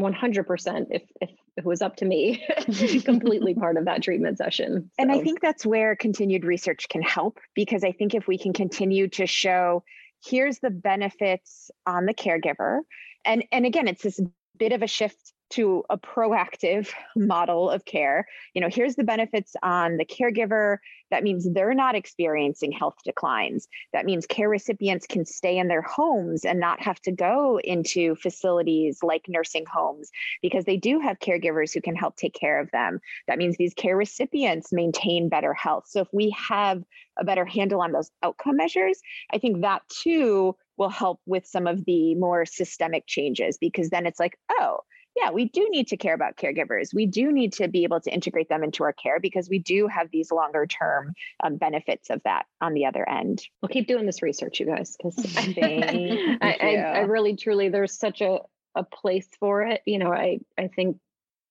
100% 0.00 0.86
if 0.90 1.02
if 1.20 1.30
it 1.56 1.64
was 1.64 1.82
up 1.82 1.96
to 1.96 2.04
me 2.04 2.44
completely 3.04 3.54
part 3.62 3.76
of 3.76 3.84
that 3.84 4.02
treatment 4.02 4.38
session 4.38 4.90
so. 4.94 5.02
and 5.02 5.12
i 5.12 5.20
think 5.22 5.40
that's 5.40 5.66
where 5.66 5.94
continued 5.96 6.44
research 6.44 6.88
can 6.88 7.02
help 7.02 7.38
because 7.54 7.84
i 7.84 7.92
think 7.92 8.14
if 8.14 8.26
we 8.26 8.38
can 8.38 8.52
continue 8.52 9.08
to 9.08 9.26
show 9.26 9.82
here's 10.24 10.58
the 10.60 10.70
benefits 10.70 11.70
on 11.86 12.06
the 12.06 12.14
caregiver 12.14 12.80
and 13.24 13.44
and 13.52 13.66
again 13.66 13.88
it's 13.88 14.02
this 14.02 14.20
bit 14.58 14.72
of 14.72 14.82
a 14.82 14.86
shift 14.86 15.32
to 15.50 15.84
a 15.90 15.98
proactive 15.98 16.90
model 17.16 17.70
of 17.70 17.84
care. 17.84 18.26
You 18.54 18.60
know, 18.60 18.68
here's 18.70 18.96
the 18.96 19.04
benefits 19.04 19.54
on 19.62 19.96
the 19.96 20.04
caregiver. 20.04 20.78
That 21.10 21.24
means 21.24 21.46
they're 21.52 21.74
not 21.74 21.94
experiencing 21.94 22.72
health 22.72 22.96
declines. 23.04 23.66
That 23.92 24.06
means 24.06 24.26
care 24.26 24.48
recipients 24.48 25.06
can 25.06 25.24
stay 25.24 25.58
in 25.58 25.68
their 25.68 25.82
homes 25.82 26.44
and 26.44 26.60
not 26.60 26.80
have 26.80 27.00
to 27.02 27.12
go 27.12 27.58
into 27.64 28.14
facilities 28.16 28.98
like 29.02 29.24
nursing 29.28 29.64
homes 29.66 30.10
because 30.40 30.64
they 30.64 30.76
do 30.76 31.00
have 31.00 31.18
caregivers 31.18 31.74
who 31.74 31.80
can 31.80 31.96
help 31.96 32.16
take 32.16 32.34
care 32.34 32.60
of 32.60 32.70
them. 32.70 33.00
That 33.26 33.38
means 33.38 33.56
these 33.56 33.74
care 33.74 33.96
recipients 33.96 34.72
maintain 34.72 35.28
better 35.28 35.52
health. 35.52 35.84
So 35.88 36.00
if 36.00 36.08
we 36.12 36.34
have 36.48 36.82
a 37.18 37.24
better 37.24 37.44
handle 37.44 37.80
on 37.80 37.92
those 37.92 38.10
outcome 38.22 38.56
measures, 38.56 39.00
I 39.32 39.38
think 39.38 39.62
that 39.62 39.82
too 39.88 40.56
will 40.76 40.88
help 40.88 41.20
with 41.26 41.46
some 41.46 41.66
of 41.66 41.84
the 41.84 42.14
more 42.14 42.46
systemic 42.46 43.06
changes 43.06 43.58
because 43.58 43.90
then 43.90 44.06
it's 44.06 44.18
like, 44.18 44.38
oh, 44.50 44.78
yeah, 45.16 45.30
we 45.30 45.46
do 45.46 45.66
need 45.70 45.88
to 45.88 45.96
care 45.96 46.14
about 46.14 46.36
caregivers. 46.36 46.94
We 46.94 47.06
do 47.06 47.32
need 47.32 47.52
to 47.54 47.68
be 47.68 47.84
able 47.84 48.00
to 48.00 48.12
integrate 48.12 48.48
them 48.48 48.62
into 48.62 48.84
our 48.84 48.92
care 48.92 49.18
because 49.18 49.48
we 49.48 49.58
do 49.58 49.88
have 49.88 50.10
these 50.10 50.30
longer 50.30 50.66
term 50.66 51.14
um, 51.42 51.56
benefits 51.56 52.10
of 52.10 52.22
that 52.24 52.46
on 52.60 52.74
the 52.74 52.86
other 52.86 53.08
end. 53.08 53.42
We'll 53.60 53.70
keep 53.70 53.88
doing 53.88 54.06
this 54.06 54.22
research, 54.22 54.60
you 54.60 54.66
guys, 54.66 54.96
because 54.96 55.36
I, 55.36 56.40
I, 56.40 56.76
I, 56.76 57.00
really, 57.00 57.36
truly, 57.36 57.68
there's 57.68 57.98
such 57.98 58.20
a, 58.20 58.38
a 58.74 58.84
place 58.84 59.28
for 59.40 59.62
it. 59.62 59.82
You 59.84 59.98
know, 59.98 60.12
I, 60.12 60.40
I 60.56 60.68
think, 60.68 60.98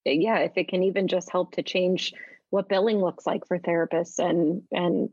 yeah, 0.06 0.40
if 0.40 0.54
it 0.56 0.70
can 0.70 0.84
even 0.84 1.08
just 1.08 1.30
help 1.30 1.56
to 1.56 1.64
change 1.64 2.14
what 2.52 2.70
billing 2.70 3.00
looks 3.00 3.28
like 3.28 3.46
for 3.46 3.60
therapists 3.60 4.20
and, 4.20 4.64
and 4.72 5.10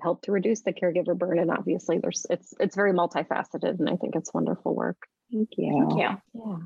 help 0.00 0.22
to 0.22 0.32
reduce 0.32 0.62
the 0.62 0.72
caregiver 0.72 1.16
burden 1.16 1.50
obviously 1.50 1.98
there's 1.98 2.26
it's 2.28 2.52
it's 2.58 2.74
very 2.74 2.92
multifaceted 2.92 3.78
and 3.78 3.88
i 3.88 3.94
think 3.94 4.16
it's 4.16 4.34
wonderful 4.34 4.74
work 4.74 4.96
thank 5.32 5.50
you 5.56 5.86
thank 5.88 5.92
you 5.92 5.98
yeah 6.34 6.56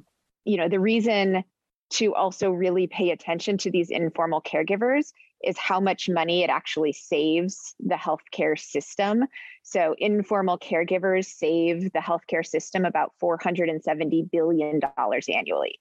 you 0.49 0.57
know, 0.57 0.69
the 0.69 0.81
reason 0.81 1.45
to 1.91 2.15
also 2.15 2.51
really 2.51 2.87
pay 2.87 3.11
attention 3.11 3.59
to 3.59 3.71
these 3.71 3.91
informal 3.91 4.41
caregivers 4.41 5.13
is 5.45 5.59
how 5.59 5.79
much 5.79 6.09
money 6.09 6.43
it 6.43 6.51
actually 6.51 6.93
saves 6.93 7.75
the 7.79 7.95
healthcare 7.95 8.59
system. 8.59 9.25
So, 9.63 9.95
informal 9.99 10.59
caregivers 10.59 11.27
save 11.27 11.93
the 11.93 11.99
healthcare 11.99 12.45
system 12.45 12.87
about 12.87 13.13
$470 13.23 14.31
billion 14.31 14.81
annually. 14.97 15.79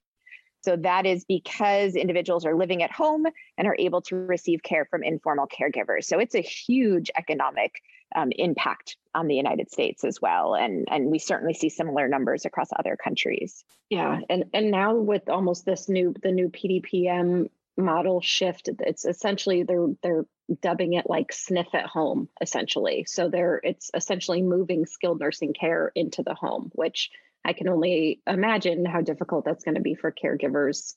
So, 0.63 0.76
that 0.76 1.05
is 1.05 1.24
because 1.26 1.95
individuals 1.95 2.45
are 2.45 2.55
living 2.55 2.84
at 2.84 2.91
home 2.91 3.26
and 3.57 3.68
are 3.68 3.76
able 3.80 4.01
to 4.01 4.15
receive 4.15 4.63
care 4.63 4.86
from 4.86 5.01
informal 5.01 5.47
caregivers. 5.47 6.03
So, 6.03 6.20
it's 6.20 6.36
a 6.36 6.41
huge 6.41 7.09
economic 7.18 7.82
um, 8.15 8.30
impact 8.34 8.97
on 9.18 9.28
the 9.28 9.36
United 9.36 9.72
States 9.72 10.03
as 10.03 10.22
well, 10.22 10.53
and 10.55 10.88
and 10.89 11.07
we 11.07 11.18
certainly 11.18 11.53
see 11.53 11.70
similar 11.70 12.07
numbers 12.07 12.45
across 12.45 12.70
other 12.78 12.95
countries. 12.95 13.65
Yeah, 13.89 14.20
and 14.30 14.45
and 14.53 14.70
now 14.70 14.95
with 14.95 15.28
almost 15.28 15.65
this 15.65 15.89
new 15.89 16.13
the 16.22 16.32
new 16.32 16.49
PDPM 16.49 17.49
model 17.76 18.22
shift, 18.22 18.70
it's 18.80 19.05
essentially 19.05 19.63
they're 19.63 19.88
they're 20.03 20.26
dubbing 20.61 20.93
it 20.93 21.09
like 21.09 21.34
sniff 21.34 21.74
at 21.74 21.88
home 21.88 22.30
essentially. 22.39 23.05
So 23.07 23.28
they're 23.28 23.59
it's 23.63 23.89
essentially 23.93 24.43
moving 24.43 24.86
skilled 24.86 25.20
nursing 25.20 25.53
care 25.53 25.91
into 25.95 26.22
the 26.22 26.36
home, 26.36 26.70
which 26.74 27.09
I 27.43 27.53
can 27.53 27.70
only 27.70 28.22
imagine 28.28 28.86
how 28.86 29.01
difficult 29.01 29.45
that's 29.45 29.63
going 29.63 29.76
to 29.76 29.82
be 29.82 29.95
for 29.95 30.11
caregivers 30.11 30.93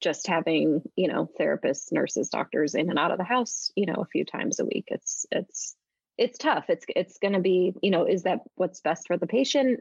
just 0.00 0.26
having 0.26 0.82
you 0.96 1.08
know 1.08 1.28
therapists 1.38 1.92
nurses 1.92 2.30
doctors 2.30 2.74
in 2.74 2.88
and 2.88 2.98
out 2.98 3.10
of 3.10 3.18
the 3.18 3.24
house 3.24 3.72
you 3.74 3.84
know 3.84 3.96
a 3.96 4.06
few 4.06 4.24
times 4.24 4.60
a 4.60 4.64
week 4.64 4.84
it's 4.88 5.26
it's 5.32 5.74
it's 6.18 6.36
tough. 6.36 6.64
It's 6.68 6.84
it's 6.94 7.18
going 7.18 7.34
to 7.34 7.40
be, 7.40 7.74
you 7.82 7.90
know, 7.90 8.04
is 8.04 8.24
that 8.24 8.40
what's 8.56 8.80
best 8.80 9.06
for 9.06 9.16
the 9.16 9.26
patient? 9.26 9.80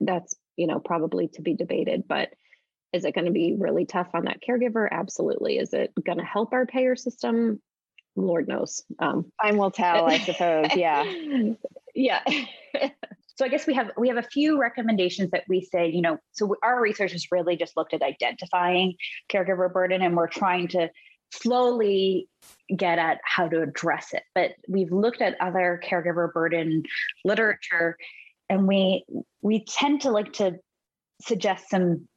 That's, 0.00 0.34
you 0.56 0.66
know, 0.66 0.78
probably 0.78 1.28
to 1.34 1.42
be 1.42 1.54
debated, 1.54 2.04
but 2.08 2.30
is 2.92 3.04
it 3.04 3.14
going 3.14 3.26
to 3.26 3.32
be 3.32 3.56
really 3.58 3.84
tough 3.84 4.08
on 4.14 4.24
that 4.26 4.38
caregiver? 4.48 4.88
Absolutely. 4.90 5.58
Is 5.58 5.74
it 5.74 5.92
going 6.06 6.18
to 6.18 6.24
help 6.24 6.52
our 6.52 6.64
payer 6.64 6.94
system? 6.94 7.60
Lord 8.16 8.46
knows. 8.46 8.84
Um, 9.00 9.32
Time 9.42 9.56
will 9.56 9.72
tell, 9.72 10.06
I 10.06 10.18
suppose. 10.18 10.68
Yeah. 10.76 11.02
yeah. 11.94 12.22
so 13.34 13.44
I 13.44 13.48
guess 13.48 13.66
we 13.66 13.74
have 13.74 13.90
we 13.98 14.08
have 14.08 14.16
a 14.16 14.22
few 14.22 14.60
recommendations 14.60 15.32
that 15.32 15.42
we 15.48 15.62
say, 15.62 15.88
you 15.88 16.02
know, 16.02 16.18
so 16.32 16.54
our 16.62 16.80
research 16.80 17.12
has 17.12 17.26
really 17.32 17.56
just 17.56 17.76
looked 17.76 17.94
at 17.94 18.02
identifying 18.02 18.94
caregiver 19.28 19.72
burden, 19.72 20.00
and 20.00 20.16
we're 20.16 20.28
trying 20.28 20.68
to 20.68 20.88
slowly 21.32 22.28
get 22.74 22.98
at 22.98 23.18
how 23.24 23.48
to 23.48 23.62
address 23.62 24.12
it. 24.12 24.22
But 24.34 24.52
we've 24.68 24.92
looked 24.92 25.22
at 25.22 25.40
other 25.40 25.80
caregiver 25.84 26.32
burden 26.32 26.82
literature 27.24 27.96
and 28.48 28.66
we 28.66 29.04
we 29.42 29.64
tend 29.64 30.02
to 30.02 30.10
like 30.10 30.32
to 30.34 30.56
suggest 31.22 31.70
some 31.70 32.08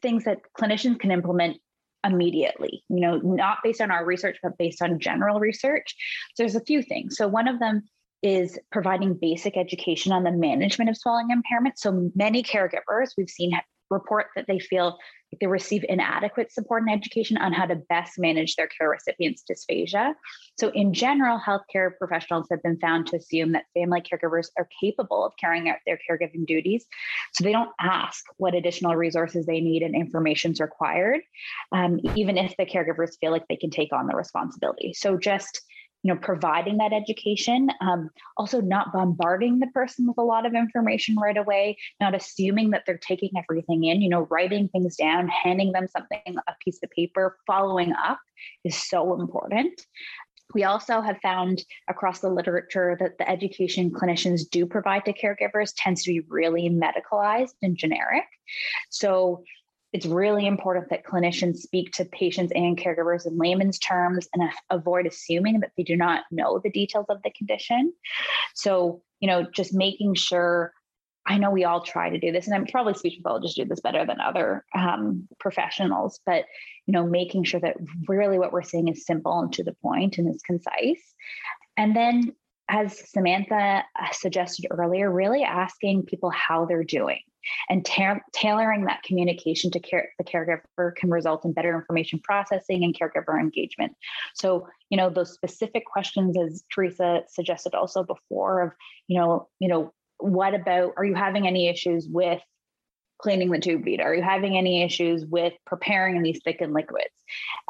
things 0.00 0.24
that 0.24 0.38
clinicians 0.58 0.98
can 0.98 1.10
implement 1.10 1.56
immediately 2.04 2.82
you 2.88 3.00
know 3.00 3.18
not 3.18 3.58
based 3.62 3.80
on 3.80 3.92
our 3.92 4.04
research 4.04 4.36
but 4.42 4.58
based 4.58 4.82
on 4.82 4.98
general 4.98 5.40
research. 5.40 5.94
So 6.34 6.42
there's 6.42 6.56
a 6.56 6.64
few 6.64 6.82
things. 6.82 7.16
So 7.16 7.28
one 7.28 7.48
of 7.48 7.58
them 7.58 7.82
is 8.22 8.58
providing 8.70 9.14
basic 9.14 9.56
education 9.56 10.12
on 10.12 10.22
the 10.22 10.30
management 10.30 10.88
of 10.88 10.96
swallowing 10.96 11.30
impairment. 11.30 11.78
So 11.78 12.10
many 12.14 12.42
caregivers 12.42 13.10
we've 13.16 13.28
seen 13.28 13.52
report 13.92 14.26
that 14.34 14.46
they 14.48 14.58
feel 14.58 14.98
like 15.32 15.40
they 15.40 15.46
receive 15.46 15.84
inadequate 15.88 16.52
support 16.52 16.82
and 16.82 16.90
education 16.90 17.36
on 17.38 17.52
how 17.52 17.66
to 17.66 17.76
best 17.88 18.18
manage 18.18 18.56
their 18.56 18.66
care 18.66 18.90
recipients' 18.90 19.44
dysphagia. 19.50 20.14
So, 20.58 20.70
in 20.70 20.92
general, 20.92 21.38
healthcare 21.38 21.96
professionals 21.96 22.48
have 22.50 22.62
been 22.62 22.78
found 22.78 23.06
to 23.08 23.16
assume 23.16 23.52
that 23.52 23.64
family 23.74 24.02
caregivers 24.02 24.48
are 24.58 24.68
capable 24.80 25.24
of 25.24 25.32
carrying 25.40 25.68
out 25.68 25.78
their 25.86 25.98
caregiving 26.08 26.46
duties. 26.46 26.84
So, 27.32 27.44
they 27.44 27.52
don't 27.52 27.70
ask 27.80 28.24
what 28.36 28.54
additional 28.54 28.96
resources 28.96 29.46
they 29.46 29.60
need 29.60 29.82
and 29.82 29.94
information 29.94 30.52
is 30.52 30.60
required, 30.60 31.20
um, 31.72 32.00
even 32.02 32.36
if 32.36 32.54
the 32.56 32.66
caregivers 32.66 33.12
feel 33.20 33.30
like 33.30 33.46
they 33.48 33.56
can 33.56 33.70
take 33.70 33.92
on 33.92 34.06
the 34.06 34.16
responsibility. 34.16 34.92
So, 34.94 35.16
just 35.16 35.62
you 36.02 36.12
know 36.12 36.18
providing 36.20 36.78
that 36.78 36.92
education 36.92 37.70
um, 37.80 38.10
also 38.36 38.60
not 38.60 38.92
bombarding 38.92 39.58
the 39.58 39.66
person 39.68 40.06
with 40.06 40.18
a 40.18 40.22
lot 40.22 40.46
of 40.46 40.54
information 40.54 41.16
right 41.16 41.36
away 41.36 41.76
not 42.00 42.14
assuming 42.14 42.70
that 42.70 42.82
they're 42.86 42.98
taking 42.98 43.30
everything 43.36 43.84
in 43.84 44.02
you 44.02 44.08
know 44.08 44.26
writing 44.30 44.68
things 44.68 44.96
down 44.96 45.28
handing 45.28 45.72
them 45.72 45.86
something 45.88 46.20
a 46.26 46.54
piece 46.64 46.78
of 46.82 46.90
paper 46.90 47.38
following 47.46 47.92
up 47.92 48.20
is 48.64 48.76
so 48.76 49.20
important 49.20 49.86
we 50.54 50.64
also 50.64 51.00
have 51.00 51.18
found 51.22 51.64
across 51.88 52.20
the 52.20 52.28
literature 52.28 52.96
that 53.00 53.18
the 53.18 53.28
education 53.28 53.90
clinicians 53.90 54.42
do 54.48 54.66
provide 54.66 55.04
to 55.04 55.12
caregivers 55.12 55.72
tends 55.76 56.02
to 56.04 56.10
be 56.10 56.20
really 56.28 56.68
medicalized 56.68 57.54
and 57.62 57.76
generic. 57.76 58.24
So 58.90 59.44
it's 59.92 60.06
really 60.06 60.46
important 60.46 60.88
that 60.88 61.04
clinicians 61.04 61.58
speak 61.58 61.92
to 61.92 62.04
patients 62.06 62.52
and 62.54 62.78
caregivers 62.78 63.26
in 63.26 63.36
layman's 63.36 63.78
terms 63.78 64.26
and 64.32 64.48
avoid 64.70 65.06
assuming 65.06 65.60
that 65.60 65.72
they 65.76 65.82
do 65.82 65.96
not 65.96 66.24
know 66.30 66.60
the 66.62 66.70
details 66.70 67.06
of 67.08 67.22
the 67.22 67.30
condition. 67.30 67.92
So, 68.54 69.02
you 69.20 69.28
know, 69.28 69.46
just 69.52 69.74
making 69.74 70.14
sure. 70.14 70.72
I 71.24 71.38
know 71.38 71.52
we 71.52 71.62
all 71.62 71.82
try 71.82 72.10
to 72.10 72.18
do 72.18 72.32
this, 72.32 72.46
and 72.46 72.54
I'm 72.56 72.66
probably 72.66 72.94
speech 72.94 73.16
pathologists 73.22 73.56
do 73.56 73.64
this 73.64 73.78
better 73.78 74.04
than 74.04 74.20
other 74.20 74.64
um, 74.74 75.28
professionals. 75.38 76.18
But 76.26 76.46
you 76.86 76.92
know, 76.92 77.06
making 77.06 77.44
sure 77.44 77.60
that 77.60 77.76
really 78.08 78.40
what 78.40 78.52
we're 78.52 78.62
saying 78.62 78.88
is 78.88 79.06
simple 79.06 79.38
and 79.38 79.52
to 79.52 79.62
the 79.62 79.76
point 79.82 80.18
and 80.18 80.28
is 80.28 80.42
concise, 80.42 81.14
and 81.76 81.94
then 81.94 82.34
as 82.72 83.10
Samantha 83.10 83.84
uh, 84.00 84.06
suggested 84.12 84.66
earlier, 84.70 85.10
really 85.10 85.42
asking 85.42 86.04
people 86.04 86.30
how 86.30 86.64
they're 86.64 86.84
doing 86.84 87.20
and 87.68 87.84
ta- 87.84 88.20
tailoring 88.32 88.84
that 88.84 89.02
communication 89.02 89.70
to 89.72 89.80
care- 89.80 90.12
the 90.18 90.24
caregiver 90.24 90.94
can 90.96 91.10
result 91.10 91.44
in 91.44 91.52
better 91.52 91.74
information 91.74 92.18
processing 92.20 92.82
and 92.82 92.98
caregiver 92.98 93.38
engagement. 93.38 93.92
So, 94.34 94.66
you 94.88 94.96
know, 94.96 95.10
those 95.10 95.34
specific 95.34 95.84
questions, 95.84 96.36
as 96.38 96.64
Teresa 96.72 97.22
suggested 97.28 97.74
also 97.74 98.04
before, 98.04 98.62
of 98.62 98.72
you 99.06 99.18
know, 99.18 99.48
you 99.58 99.68
know, 99.68 99.92
what 100.18 100.54
about 100.54 100.94
are 100.96 101.04
you 101.04 101.14
having 101.14 101.46
any 101.46 101.68
issues 101.68 102.08
with 102.08 102.40
cleaning 103.22 103.50
the 103.50 103.58
tube 103.58 103.84
feed? 103.84 104.00
Are 104.00 104.14
you 104.14 104.22
having 104.22 104.56
any 104.56 104.82
issues 104.82 105.24
with 105.24 105.54
preparing 105.64 106.22
these 106.22 106.40
thickened 106.44 106.74
liquids? 106.74 107.14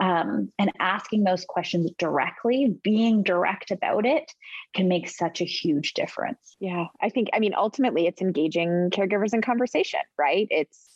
Um, 0.01 0.51
and 0.59 0.73
asking 0.81 1.25
those 1.25 1.45
questions 1.45 1.91
directly, 1.99 2.75
being 2.83 3.23
direct 3.23 3.71
about 3.71 4.07
it, 4.07 4.33
can 4.75 4.89
make 4.89 5.09
such 5.09 5.41
a 5.41 5.45
huge 5.45 5.95
difference. 5.95 6.57
Yeah, 6.59 6.87
I 7.01 7.11
think, 7.11 7.29
I 7.33 7.39
mean, 7.39 7.55
ultimately, 7.55 8.07
it's 8.07 8.23
engaging 8.23 8.91
caregivers 8.91 9.35
in 9.35 9.43
conversation, 9.43 10.01
right? 10.19 10.49
It's 10.51 10.89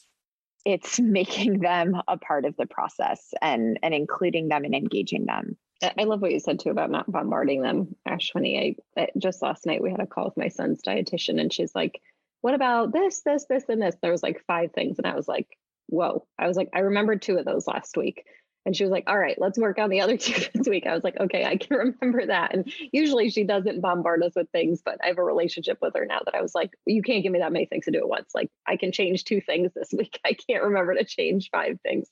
it's 0.65 0.99
making 1.01 1.61
them 1.61 2.01
a 2.09 2.17
part 2.17 2.45
of 2.45 2.57
the 2.57 2.67
process 2.67 3.33
and 3.41 3.79
and 3.83 3.95
including 3.95 4.49
them 4.49 4.65
and 4.65 4.75
engaging 4.75 5.27
them. 5.27 5.57
I 5.83 6.05
love 6.05 6.23
what 6.23 6.33
you 6.33 6.41
said 6.41 6.59
too 6.59 6.71
about 6.71 6.91
not 6.91 7.11
bombarding 7.11 7.61
them, 7.61 7.95
Ashwini. 8.09 8.77
I 8.97 9.09
just 9.19 9.43
last 9.43 9.67
night 9.67 9.83
we 9.83 9.91
had 9.91 10.01
a 10.01 10.07
call 10.07 10.25
with 10.25 10.37
my 10.37 10.49
son's 10.49 10.81
dietitian, 10.81 11.39
and 11.39 11.53
she's 11.53 11.75
like, 11.75 12.01
what 12.41 12.55
about 12.55 12.93
this, 12.93 13.23
this, 13.23 13.47
this, 13.49 13.65
and 13.69 13.81
this? 13.83 13.97
There 14.01 14.13
was 14.13 14.23
like 14.23 14.45
five 14.47 14.73
things. 14.73 14.99
And 14.99 15.07
I 15.07 15.17
was 15.17 15.29
like, 15.29 15.49
whoa. 15.87 16.27
I 16.39 16.47
was 16.47 16.57
like, 16.57 16.71
I 16.75 16.81
remembered 16.81 17.23
two 17.23 17.39
of 17.39 17.45
those 17.45 17.67
last 17.67 17.97
week. 17.97 18.25
And 18.65 18.77
she 18.77 18.83
was 18.83 18.91
like, 18.91 19.05
all 19.07 19.19
right, 19.19 19.41
let's 19.41 19.59
work 19.59 19.79
on 19.79 19.91
the 19.91 20.01
other 20.01 20.17
two 20.19 20.45
this 20.53 20.69
week. 20.69 20.87
I 20.87 20.95
was 20.95 21.05
like, 21.05 21.19
okay, 21.19 21.45
I 21.45 21.57
can 21.57 21.77
remember 21.77 22.27
that. 22.27 22.53
And 22.53 22.71
usually 22.93 23.31
she 23.31 23.45
doesn't 23.45 23.81
bombard 23.81 24.23
us 24.25 24.33
with 24.35 24.51
things, 24.51 24.83
but 24.85 24.99
I 25.03 25.09
have 25.09 25.19
a 25.19 25.25
relationship 25.25 25.79
with 25.81 25.95
her 25.95 26.05
now 26.05 26.21
that 26.25 26.35
I 26.35 26.43
was 26.43 26.55
like, 26.55 26.77
you 26.85 27.03
can't 27.03 27.23
give 27.23 27.33
me 27.33 27.39
that 27.39 27.53
many 27.53 27.67
things 27.67 27.85
to 27.85 27.93
do 27.93 27.99
at 27.99 28.09
once. 28.09 28.35
Like 28.35 28.51
I 28.67 28.77
can 28.77 28.91
change 28.91 29.25
two 29.25 29.41
things 29.41 29.73
this 29.75 29.93
week. 29.97 30.21
I 30.25 30.33
can't 30.33 30.65
remember 30.65 30.95
to 30.95 31.05
change 31.05 31.51
five 31.51 31.79
things. 31.83 32.09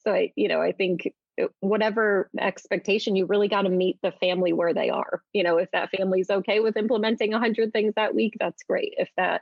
So 0.00 0.12
I, 0.12 0.32
you 0.34 0.48
know, 0.48 0.60
I 0.60 0.72
think 0.72 1.12
uh, 1.40 1.46
whatever 1.60 2.28
expectation 2.38 3.16
you 3.16 3.24
really 3.26 3.48
got 3.48 3.62
to 3.62 3.70
meet 3.70 3.98
the 4.02 4.12
family 4.12 4.52
where 4.52 4.74
they 4.74 4.90
are 4.90 5.22
you 5.32 5.42
know 5.42 5.56
if 5.56 5.70
that 5.70 5.88
family's 5.88 6.28
okay 6.28 6.60
with 6.60 6.76
implementing 6.76 7.30
100 7.30 7.72
things 7.72 7.94
that 7.96 8.14
week 8.14 8.36
that's 8.38 8.62
great 8.64 8.92
if 8.98 9.08
that 9.16 9.40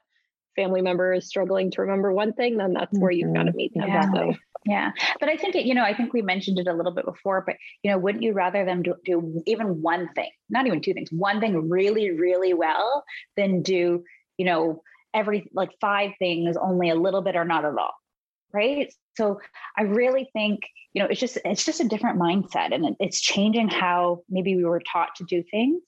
family 0.60 0.82
member 0.82 1.12
is 1.12 1.26
struggling 1.26 1.70
to 1.72 1.80
remember 1.82 2.12
one 2.12 2.32
thing, 2.32 2.56
then 2.58 2.72
that's 2.72 2.96
where 2.98 3.10
you've 3.10 3.34
got 3.34 3.44
to 3.44 3.50
mm-hmm. 3.50 3.56
meet 3.56 3.74
them. 3.74 3.88
Yeah. 3.88 4.12
So. 4.12 4.34
Yeah. 4.66 4.90
But 5.18 5.30
I 5.30 5.36
think, 5.36 5.54
it, 5.54 5.64
you 5.64 5.74
know, 5.74 5.84
I 5.84 5.94
think 5.94 6.12
we 6.12 6.20
mentioned 6.20 6.58
it 6.58 6.66
a 6.66 6.74
little 6.74 6.92
bit 6.92 7.06
before, 7.06 7.42
but, 7.46 7.56
you 7.82 7.90
know, 7.90 7.96
wouldn't 7.96 8.22
you 8.22 8.34
rather 8.34 8.64
them 8.66 8.82
do, 8.82 8.94
do 9.06 9.42
even 9.46 9.80
one 9.80 10.10
thing, 10.14 10.30
not 10.50 10.66
even 10.66 10.82
two 10.82 10.92
things, 10.92 11.08
one 11.10 11.40
thing 11.40 11.70
really, 11.70 12.10
really 12.10 12.52
well 12.52 13.02
than 13.38 13.62
do, 13.62 14.04
you 14.36 14.44
know, 14.44 14.82
every 15.14 15.48
like 15.54 15.70
five 15.80 16.10
things 16.18 16.58
only 16.58 16.90
a 16.90 16.94
little 16.94 17.22
bit 17.22 17.36
or 17.36 17.44
not 17.46 17.64
at 17.64 17.78
all. 17.78 17.94
Right. 18.52 18.92
So 19.16 19.40
I 19.78 19.82
really 19.82 20.28
think, 20.34 20.60
you 20.92 21.02
know, 21.02 21.08
it's 21.08 21.20
just, 21.20 21.38
it's 21.44 21.64
just 21.64 21.80
a 21.80 21.88
different 21.88 22.20
mindset 22.20 22.74
and 22.74 22.96
it's 23.00 23.20
changing 23.20 23.68
how 23.68 24.24
maybe 24.28 24.56
we 24.56 24.64
were 24.64 24.82
taught 24.92 25.14
to 25.16 25.24
do 25.24 25.42
things 25.50 25.80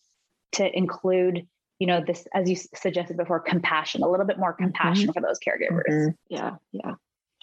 to 0.53 0.77
include 0.77 1.47
you 1.83 1.87
know 1.87 2.01
this 2.01 2.29
as 2.33 2.49
you 2.49 2.55
suggested 2.55 3.17
before 3.17 3.41
compassion 3.41 4.05
a 4.05 4.09
little 4.09 4.25
bit 4.25 4.39
more 4.39 4.53
compassion 4.53 5.09
mm-hmm. 5.09 5.13
for 5.15 5.21
those 5.21 5.41
caregivers 5.41 5.91
mm-hmm. 5.91 6.11
yeah 6.29 6.55
yeah 6.71 6.95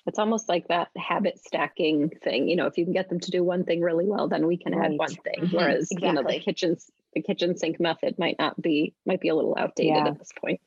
it's 0.07 0.17
almost 0.17 0.47
like 0.47 0.65
that 0.69 0.87
habit 0.95 1.37
stacking 1.45 2.07
thing 2.23 2.47
you 2.47 2.55
know 2.55 2.65
if 2.65 2.77
you 2.77 2.85
can 2.85 2.93
get 2.93 3.09
them 3.09 3.19
to 3.19 3.31
do 3.31 3.43
one 3.43 3.65
thing 3.65 3.81
really 3.81 4.05
well 4.05 4.29
then 4.29 4.47
we 4.47 4.55
can 4.55 4.73
right. 4.73 4.91
add 4.91 4.97
one 4.97 5.13
thing 5.13 5.39
mm-hmm. 5.39 5.57
whereas 5.57 5.91
exactly. 5.91 6.07
you 6.07 6.13
know 6.13 6.23
the 6.23 6.39
kitchen 6.39 6.77
the 7.15 7.21
kitchen 7.21 7.57
sink 7.57 7.81
method 7.81 8.17
might 8.17 8.39
not 8.39 8.59
be 8.61 8.93
might 9.05 9.19
be 9.19 9.27
a 9.27 9.35
little 9.35 9.57
outdated 9.59 9.97
yeah. 9.97 10.07
at 10.07 10.17
this 10.17 10.31
point 10.39 10.61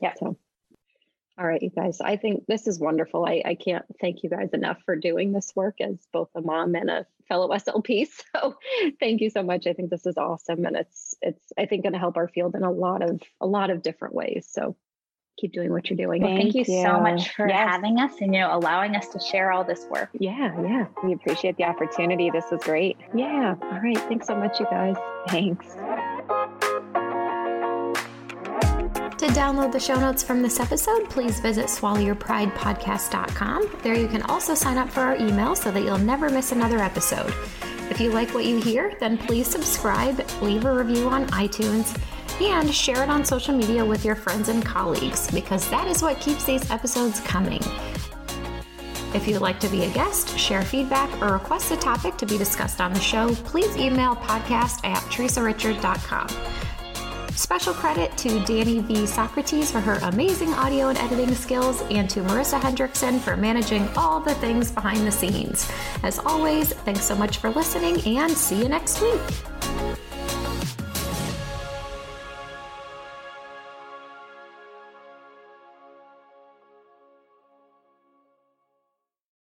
yeah 0.00 0.14
so 0.18 0.34
all 1.40 1.46
right, 1.46 1.62
you 1.62 1.70
guys. 1.70 2.02
I 2.02 2.16
think 2.16 2.46
this 2.46 2.66
is 2.66 2.78
wonderful. 2.78 3.24
I, 3.24 3.42
I 3.44 3.54
can't 3.54 3.84
thank 3.98 4.22
you 4.22 4.28
guys 4.28 4.50
enough 4.52 4.76
for 4.84 4.94
doing 4.94 5.32
this 5.32 5.52
work 5.56 5.76
as 5.80 5.96
both 6.12 6.28
a 6.34 6.42
mom 6.42 6.74
and 6.74 6.90
a 6.90 7.06
fellow 7.28 7.48
SLP. 7.56 8.06
So 8.34 8.56
thank 9.00 9.22
you 9.22 9.30
so 9.30 9.42
much. 9.42 9.66
I 9.66 9.72
think 9.72 9.88
this 9.88 10.04
is 10.04 10.18
awesome. 10.18 10.66
And 10.66 10.76
it's 10.76 11.14
it's 11.22 11.52
I 11.58 11.64
think 11.64 11.84
gonna 11.84 11.98
help 11.98 12.18
our 12.18 12.28
field 12.28 12.54
in 12.54 12.62
a 12.62 12.70
lot 12.70 13.02
of 13.02 13.22
a 13.40 13.46
lot 13.46 13.70
of 13.70 13.82
different 13.82 14.14
ways. 14.14 14.48
So 14.50 14.76
keep 15.38 15.52
doing 15.52 15.72
what 15.72 15.88
you're 15.88 15.96
doing. 15.96 16.20
Well, 16.20 16.30
thank, 16.30 16.52
thank 16.52 16.68
you, 16.68 16.74
you, 16.74 16.82
so 16.82 17.00
much 17.00 17.34
for 17.34 17.48
yes. 17.48 17.70
having 17.70 17.98
us 17.98 18.12
and 18.20 18.34
you 18.34 18.40
know 18.40 18.54
allowing 18.54 18.94
us 18.94 19.08
to 19.08 19.18
share 19.18 19.50
all 19.50 19.64
this 19.64 19.86
work. 19.90 20.10
Yeah, 20.12 20.60
yeah. 20.60 20.86
We 21.02 21.14
appreciate 21.14 21.56
the 21.56 21.64
opportunity. 21.64 22.30
This 22.30 22.44
was 22.50 22.62
great. 22.62 22.98
Yeah. 23.14 23.54
All 23.62 23.80
right. 23.80 23.96
Thanks 23.96 24.26
so 24.26 24.36
much, 24.36 24.60
you 24.60 24.66
guys. 24.70 24.96
Thanks. 25.28 25.66
Download 29.30 29.70
the 29.70 29.78
show 29.78 29.94
notes 29.94 30.24
from 30.24 30.42
this 30.42 30.58
episode, 30.58 31.08
please 31.08 31.38
visit 31.38 31.66
swallowyourpridepodcast.com. 31.66 33.76
There 33.80 33.94
you 33.94 34.08
can 34.08 34.22
also 34.22 34.56
sign 34.56 34.76
up 34.76 34.90
for 34.90 35.02
our 35.02 35.14
email 35.14 35.54
so 35.54 35.70
that 35.70 35.82
you'll 35.82 35.98
never 35.98 36.30
miss 36.30 36.50
another 36.50 36.78
episode. 36.78 37.32
If 37.90 38.00
you 38.00 38.10
like 38.10 38.34
what 38.34 38.44
you 38.44 38.60
hear, 38.60 38.96
then 38.98 39.16
please 39.16 39.46
subscribe, 39.46 40.20
leave 40.42 40.64
a 40.64 40.74
review 40.74 41.08
on 41.08 41.28
iTunes, 41.28 41.96
and 42.40 42.74
share 42.74 43.04
it 43.04 43.08
on 43.08 43.24
social 43.24 43.56
media 43.56 43.84
with 43.84 44.04
your 44.04 44.16
friends 44.16 44.48
and 44.48 44.64
colleagues 44.64 45.30
because 45.30 45.70
that 45.70 45.86
is 45.86 46.02
what 46.02 46.18
keeps 46.18 46.44
these 46.44 46.68
episodes 46.68 47.20
coming. 47.20 47.62
If 49.14 49.28
you'd 49.28 49.42
like 49.42 49.60
to 49.60 49.68
be 49.68 49.84
a 49.84 49.90
guest, 49.90 50.36
share 50.36 50.62
feedback, 50.62 51.08
or 51.22 51.34
request 51.34 51.70
a 51.70 51.76
topic 51.76 52.16
to 52.16 52.26
be 52.26 52.36
discussed 52.36 52.80
on 52.80 52.92
the 52.92 53.00
show, 53.00 53.32
please 53.44 53.76
email 53.76 54.16
podcast 54.16 54.84
at 54.84 54.98
teresarichard.com. 55.04 56.26
Special 57.40 57.72
credit 57.72 58.14
to 58.18 58.38
Danny 58.44 58.80
V. 58.80 59.06
Socrates 59.06 59.70
for 59.70 59.80
her 59.80 59.94
amazing 60.02 60.52
audio 60.52 60.88
and 60.88 60.98
editing 60.98 61.34
skills, 61.34 61.80
and 61.90 62.08
to 62.10 62.20
Marissa 62.20 62.60
Hendrickson 62.60 63.18
for 63.18 63.34
managing 63.34 63.88
all 63.96 64.20
the 64.20 64.34
things 64.34 64.70
behind 64.70 65.06
the 65.06 65.10
scenes. 65.10 65.66
As 66.02 66.18
always, 66.18 66.74
thanks 66.74 67.02
so 67.02 67.14
much 67.14 67.38
for 67.38 67.48
listening, 67.48 67.98
and 68.18 68.30
see 68.36 68.58
you 68.58 68.68
next 68.68 69.00
week. 69.00 69.22